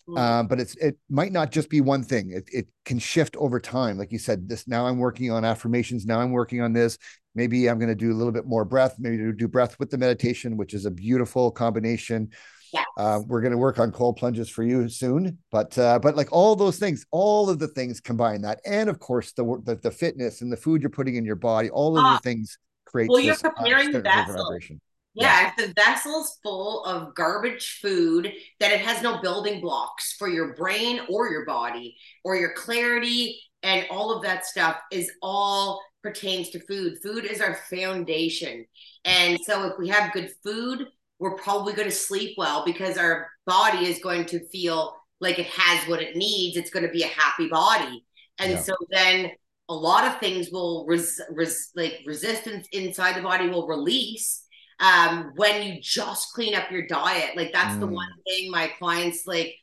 Mm. 0.08 0.18
um, 0.18 0.46
but 0.46 0.58
it's 0.58 0.74
it 0.76 0.96
might 1.10 1.32
not 1.32 1.52
just 1.52 1.68
be 1.68 1.82
one 1.82 2.02
thing. 2.02 2.30
It 2.32 2.48
it 2.50 2.68
can 2.86 2.98
shift 2.98 3.36
over 3.36 3.60
time. 3.60 3.98
Like 3.98 4.10
you 4.10 4.18
said, 4.18 4.48
this 4.48 4.66
now 4.66 4.86
I'm 4.86 4.98
working 4.98 5.30
on 5.30 5.44
affirmations. 5.44 6.06
Now 6.06 6.20
I'm 6.20 6.32
working 6.32 6.62
on 6.62 6.72
this. 6.72 6.96
Maybe 7.34 7.68
I'm 7.68 7.78
going 7.78 7.88
to 7.88 7.94
do 7.94 8.12
a 8.12 8.16
little 8.16 8.32
bit 8.32 8.46
more 8.46 8.64
breath. 8.64 8.96
Maybe 8.98 9.16
do 9.32 9.48
breath 9.48 9.78
with 9.78 9.90
the 9.90 9.98
meditation, 9.98 10.56
which 10.56 10.74
is 10.74 10.86
a 10.86 10.90
beautiful 10.90 11.50
combination. 11.50 12.30
Yes. 12.72 12.84
Uh, 12.98 13.20
we're 13.26 13.40
going 13.40 13.52
to 13.52 13.58
work 13.58 13.78
on 13.78 13.92
cold 13.92 14.16
plunges 14.16 14.50
for 14.50 14.62
you 14.62 14.88
soon, 14.88 15.38
but 15.50 15.76
uh, 15.78 15.98
but 16.00 16.16
like 16.16 16.28
all 16.32 16.54
those 16.54 16.78
things, 16.78 17.06
all 17.10 17.48
of 17.48 17.58
the 17.58 17.68
things 17.68 17.98
combine 18.00 18.42
that, 18.42 18.60
and 18.66 18.90
of 18.90 18.98
course 18.98 19.32
the 19.32 19.44
the, 19.64 19.76
the 19.76 19.90
fitness 19.90 20.42
and 20.42 20.52
the 20.52 20.56
food 20.56 20.82
you're 20.82 20.90
putting 20.90 21.16
in 21.16 21.24
your 21.24 21.36
body, 21.36 21.70
all 21.70 21.96
of 21.96 22.04
Ah. 22.04 22.14
the 22.16 22.28
things 22.28 22.58
create. 22.84 23.08
Well, 23.08 23.20
you're 23.20 23.34
uh, 23.34 23.50
preparing 23.50 23.92
the 23.92 24.00
vessel. 24.00 24.44
vibration. 24.44 24.80
Yeah, 25.14 25.48
if 25.50 25.56
the 25.56 25.72
vessel's 25.74 26.38
full 26.42 26.84
of 26.84 27.14
garbage 27.14 27.78
food, 27.80 28.32
that 28.60 28.70
it 28.70 28.80
has 28.80 29.02
no 29.02 29.20
building 29.20 29.60
blocks 29.60 30.14
for 30.18 30.28
your 30.28 30.54
brain 30.54 31.00
or 31.08 31.28
your 31.30 31.44
body 31.46 31.96
or 32.22 32.36
your 32.36 32.52
clarity 32.52 33.40
and 33.64 33.86
all 33.90 34.12
of 34.14 34.22
that 34.22 34.46
stuff 34.46 34.76
is 34.92 35.10
all 35.22 35.80
pertains 36.02 36.50
to 36.50 36.60
food. 36.60 36.98
Food 37.02 37.24
is 37.24 37.40
our 37.40 37.56
foundation. 37.70 38.64
And 39.04 39.38
so 39.42 39.64
if 39.66 39.78
we 39.78 39.88
have 39.88 40.12
good 40.12 40.30
food, 40.44 40.86
we're 41.18 41.36
probably 41.36 41.72
going 41.72 41.88
to 41.88 41.94
sleep 41.94 42.34
well 42.38 42.64
because 42.64 42.96
our 42.96 43.28
body 43.46 43.86
is 43.86 43.98
going 44.00 44.24
to 44.26 44.46
feel 44.48 44.94
like 45.20 45.38
it 45.38 45.46
has 45.46 45.88
what 45.88 46.00
it 46.02 46.16
needs. 46.16 46.56
It's 46.56 46.70
going 46.70 46.86
to 46.86 46.92
be 46.92 47.02
a 47.02 47.08
happy 47.08 47.48
body. 47.48 48.04
And 48.38 48.52
Yeah. 48.52 48.62
so 48.62 48.74
then 48.90 49.30
a 49.68 49.74
lot 49.74 50.04
of 50.06 50.20
things 50.20 50.50
will 50.50 50.86
res, 50.86 51.20
res 51.30 51.70
like 51.74 52.00
resistance 52.06 52.68
inside 52.72 53.16
the 53.16 53.22
body 53.22 53.48
will 53.48 53.66
release 53.66 54.44
um, 54.80 55.32
when 55.36 55.62
you 55.62 55.80
just 55.82 56.32
clean 56.32 56.54
up 56.54 56.70
your 56.70 56.86
diet. 56.86 57.36
Like 57.36 57.52
that's 57.52 57.76
the 57.78 57.86
Mm. 57.86 57.94
one 57.94 58.08
thing 58.26 58.50
my 58.50 58.68
clients 58.78 59.26
like 59.26 59.54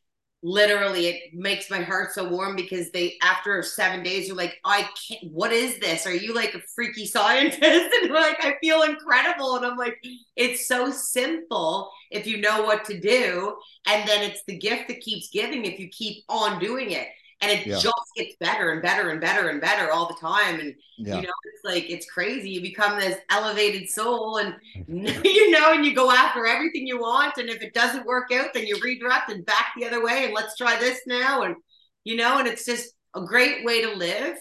literally 0.43 1.07
it 1.07 1.33
makes 1.33 1.71
my 1.71 1.81
heart 1.81 2.13
so 2.13 2.27
warm 2.27 2.55
because 2.55 2.91
they 2.91 3.15
after 3.23 3.63
seven 3.63 4.03
days 4.03 4.29
are 4.29 4.35
like 4.35 4.57
i 4.63 4.87
can't 5.07 5.23
what 5.31 5.51
is 5.51 5.79
this? 5.79 6.05
Are 6.05 6.13
you 6.13 6.33
like 6.33 6.53
a 6.53 6.61
freaky 6.75 7.05
scientist? 7.05 7.63
And 8.03 8.11
like 8.11 8.43
i 8.43 8.55
feel 8.61 8.83
incredible. 8.83 9.55
And 9.55 9.65
i'm 9.65 9.77
like 9.77 9.97
it's 10.35 10.67
so 10.67 10.91
simple 10.91 11.91
if 12.11 12.27
you 12.27 12.39
know 12.41 12.63
what 12.63 12.85
to 12.85 12.99
do 12.99 13.55
and 13.87 14.07
then 14.07 14.23
it's 14.23 14.43
the 14.47 14.57
gift 14.57 14.87
that 14.89 15.01
keeps 15.01 15.29
giving 15.29 15.65
if 15.65 15.79
you 15.79 15.89
keep 15.89 16.23
on 16.29 16.59
doing 16.59 16.91
it 16.91 17.07
and 17.41 17.51
it 17.51 17.67
Yeah. 17.67 17.75
just 17.75 17.93
gets 18.15 18.35
better 18.39 18.71
and 18.71 18.81
better 18.81 19.09
and 19.09 19.21
better 19.21 19.49
and 19.49 19.61
better 19.61 19.91
all 19.91 20.07
the 20.07 20.15
time 20.19 20.59
and 20.59 20.73
Yeah. 20.97 21.21
you 21.21 21.21
know 21.23 21.33
it's 21.45 21.63
like 21.63 21.89
it's 21.89 22.09
crazy 22.09 22.49
you 22.49 22.61
become 22.61 22.99
this 22.99 23.17
elevated 23.29 23.89
soul 23.89 24.37
and 24.37 24.55
you 24.87 25.51
know 25.51 25.73
and 25.73 25.85
you 25.85 25.93
go 25.93 26.11
after 26.11 26.45
everything 26.45 26.87
you 26.87 26.99
want 26.99 27.37
and 27.37 27.49
if 27.49 27.61
it 27.61 27.73
doesn't 27.73 28.05
work 28.05 28.31
out 28.31 28.53
then 28.53 28.65
you 28.65 28.79
redirect 28.83 29.29
and 29.31 29.45
back 29.45 29.67
the 29.77 29.85
other 29.85 30.03
way 30.03 30.25
and 30.25 30.33
let's 30.33 30.55
try 30.55 30.77
this 30.79 30.99
now 31.07 31.43
and 31.43 31.55
you 32.03 32.15
know 32.15 32.37
and 32.39 32.47
it's 32.47 32.65
just 32.65 32.93
a 33.15 33.21
great 33.21 33.65
way 33.65 33.81
to 33.81 33.93
live 33.95 34.37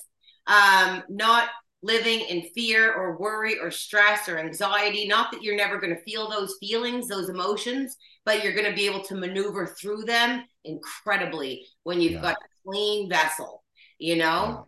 um 0.47 1.03
not 1.09 1.49
living 1.83 2.21
in 2.21 2.43
fear 2.55 2.93
or 2.95 3.19
worry 3.19 3.59
or 3.59 3.71
stress 3.71 4.29
or 4.29 4.39
anxiety 4.39 5.07
not 5.07 5.31
that 5.31 5.43
you're 5.43 5.57
never 5.57 5.79
going 5.79 5.95
to 5.95 6.03
feel 6.03 6.29
those 6.31 6.57
feelings 6.61 7.09
those 7.09 7.29
emotions 7.29 7.97
but 8.25 8.43
you're 8.43 8.55
going 8.55 8.69
to 8.69 8.75
be 8.75 8.87
able 8.87 9.03
to 9.03 9.15
maneuver 9.15 9.67
through 9.67 10.03
them 10.05 10.43
incredibly 10.65 11.67
when 11.83 12.01
you've 12.01 12.13
Yeah. 12.15 12.23
got 12.23 12.37
clean 12.67 13.09
vessel 13.09 13.63
you 13.99 14.17
know 14.17 14.67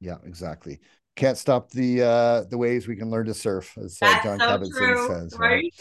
Yeah, 0.00 0.16
exactly. 0.24 0.80
Can't 1.16 1.38
stop 1.38 1.70
the 1.70 2.02
uh 2.02 2.44
the 2.50 2.58
ways 2.58 2.88
we 2.88 2.96
can 2.96 3.10
learn 3.10 3.26
to 3.26 3.34
surf, 3.34 3.76
as 3.78 3.98
uh, 4.02 4.22
Jon 4.22 4.38
so 4.38 4.46
Kabat-Zinn 4.46 5.08
says. 5.08 5.38
right 5.38 5.72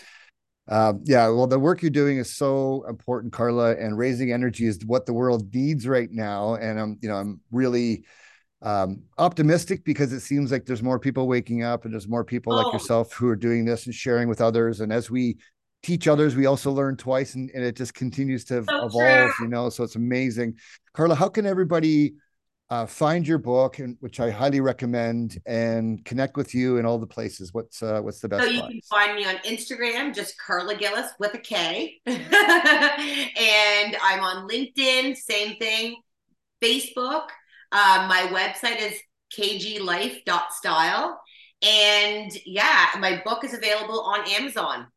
Um, 0.70 1.02
yeah, 1.04 1.28
well, 1.28 1.48
the 1.48 1.60
work 1.60 1.82
you're 1.82 1.92
doing 1.92 2.20
is 2.20 2.34
so 2.34 2.86
important, 2.88 3.34
Karla, 3.34 3.76
and 3.76 3.98
raising 3.98 4.32
energy 4.32 4.66
is 4.66 4.80
what 4.86 5.06
the 5.06 5.14
world 5.14 5.54
needs 5.54 5.88
right 5.88 6.10
now. 6.10 6.56
And 6.56 6.80
I'm, 6.80 6.98
you 7.02 7.10
know, 7.10 7.16
I'm 7.16 7.42
really 7.52 8.06
um, 8.62 9.04
optimistic 9.18 9.84
because 9.84 10.14
it 10.14 10.22
seems 10.22 10.52
like 10.52 10.66
there's 10.66 10.82
more 10.82 11.00
people 11.00 11.28
waking 11.28 11.64
up, 11.64 11.84
and 11.84 11.94
there's 11.94 12.08
more 12.08 12.24
people 12.24 12.54
Oh. 12.54 12.58
like 12.58 12.72
yourself 12.74 13.12
who 13.12 13.28
are 13.28 13.36
doing 13.36 13.66
this 13.66 13.88
and 13.88 13.94
sharing 13.94 14.30
with 14.30 14.40
others. 14.40 14.80
And 14.80 14.94
as 14.94 15.12
we 15.12 15.38
teach 15.84 16.08
others, 16.08 16.36
we 16.36 16.46
also 16.48 16.72
learn 16.72 16.96
twice, 16.98 17.36
and, 17.36 17.52
and 17.54 17.64
it 17.64 17.76
just 17.76 17.94
continues 17.94 18.44
to 18.46 18.64
So 18.64 18.86
evolve. 18.86 19.32
true. 19.36 19.46
You 19.46 19.48
know, 19.48 19.70
so 19.70 19.84
it's 19.84 19.96
amazing. 19.96 20.56
Karla, 20.94 21.16
how 21.16 21.30
can 21.30 21.46
everybody? 21.46 22.16
Uh, 22.70 22.88
find 22.88 23.28
your 23.28 23.38
book, 23.38 23.78
and 23.78 23.98
which 24.00 24.20
I 24.20 24.32
highly 24.32 24.60
recommend, 24.60 25.38
and 25.46 26.04
connect 26.06 26.38
with 26.38 26.56
you 26.56 26.78
in 26.78 26.88
all 26.88 26.98
the 26.98 27.06
places. 27.06 27.54
What's 27.54 27.84
uh, 27.84 28.02
what's 28.02 28.20
the 28.20 28.28
best? 28.30 28.46
So 28.46 28.50
you 28.50 28.58
spot? 28.58 28.72
can 28.72 28.82
find 28.90 29.16
me 29.16 29.26
on 29.26 29.36
Instagram, 29.46 30.16
just 30.16 30.36
Karla 30.40 30.74
Gillis 30.76 31.12
with 31.20 31.36
a 31.36 31.38
K. 31.38 32.00
and 32.08 32.18
I'm 34.02 34.22
on 34.22 34.48
LinkedIn, 34.50 35.16
same 35.16 35.58
thing. 35.58 35.98
Facebook. 36.64 37.28
Uh, 37.72 38.08
my 38.10 38.30
website 38.32 38.80
is 38.82 38.98
kglife.style. 39.38 41.20
And 41.62 42.32
yeah, 42.46 42.88
my 43.00 43.22
book 43.24 43.44
is 43.44 43.54
available 43.54 44.02
on 44.02 44.28
Amazon. 44.30 44.88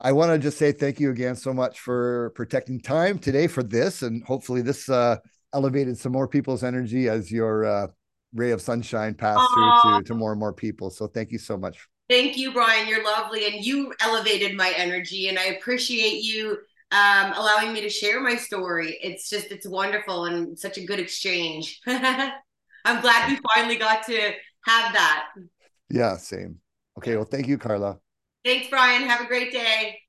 I 0.00 0.12
want 0.12 0.32
to 0.32 0.38
just 0.38 0.58
say 0.58 0.72
thank 0.72 1.00
you 1.00 1.10
again 1.10 1.34
so 1.34 1.52
much 1.52 1.80
for 1.80 2.30
protecting 2.36 2.80
time 2.80 3.18
today 3.18 3.48
for 3.48 3.62
this, 3.62 4.02
and 4.02 4.22
hopefully 4.24 4.62
this 4.62 4.88
uh, 4.88 5.16
elevated 5.52 5.98
some 5.98 6.12
more 6.12 6.28
people's 6.28 6.62
energy 6.62 7.08
as 7.08 7.32
your 7.32 7.64
uh, 7.64 7.86
ray 8.34 8.50
of 8.52 8.60
sunshine 8.60 9.14
passed 9.14 9.40
Aw. 9.40 9.80
through 9.82 10.02
to, 10.02 10.08
to 10.08 10.14
more 10.14 10.32
and 10.32 10.40
more 10.40 10.52
people. 10.52 10.90
So 10.90 11.06
thank 11.06 11.32
you 11.32 11.38
so 11.38 11.56
much. 11.56 11.88
Thank 12.08 12.38
you, 12.38 12.52
Brian. 12.52 12.88
You're 12.88 13.04
lovely. 13.04 13.46
And 13.46 13.64
you 13.64 13.92
elevated 14.00 14.56
my 14.56 14.72
energy. 14.76 15.28
And 15.28 15.38
I 15.38 15.46
appreciate 15.46 16.22
you 16.22 16.58
um, 16.90 17.32
allowing 17.36 17.72
me 17.72 17.82
to 17.82 17.90
share 17.90 18.20
my 18.20 18.36
story. 18.36 18.98
It's 19.02 19.28
just, 19.28 19.50
it's 19.50 19.68
wonderful 19.68 20.24
and 20.24 20.58
such 20.58 20.78
a 20.78 20.84
good 20.84 20.98
exchange. 20.98 21.80
I'm 21.86 23.00
glad 23.02 23.28
we 23.28 23.38
finally 23.54 23.76
got 23.76 24.06
to 24.06 24.32
have 24.64 24.92
that. 24.94 25.26
Yeah, 25.90 26.16
same. 26.16 26.60
Okay, 26.96 27.16
well, 27.16 27.26
thank 27.26 27.46
you, 27.46 27.58
Karla. 27.58 27.98
Thanks, 28.48 28.68
Brian. 28.70 29.02
Have 29.02 29.20
a 29.20 29.26
great 29.26 29.52
day. 29.52 30.00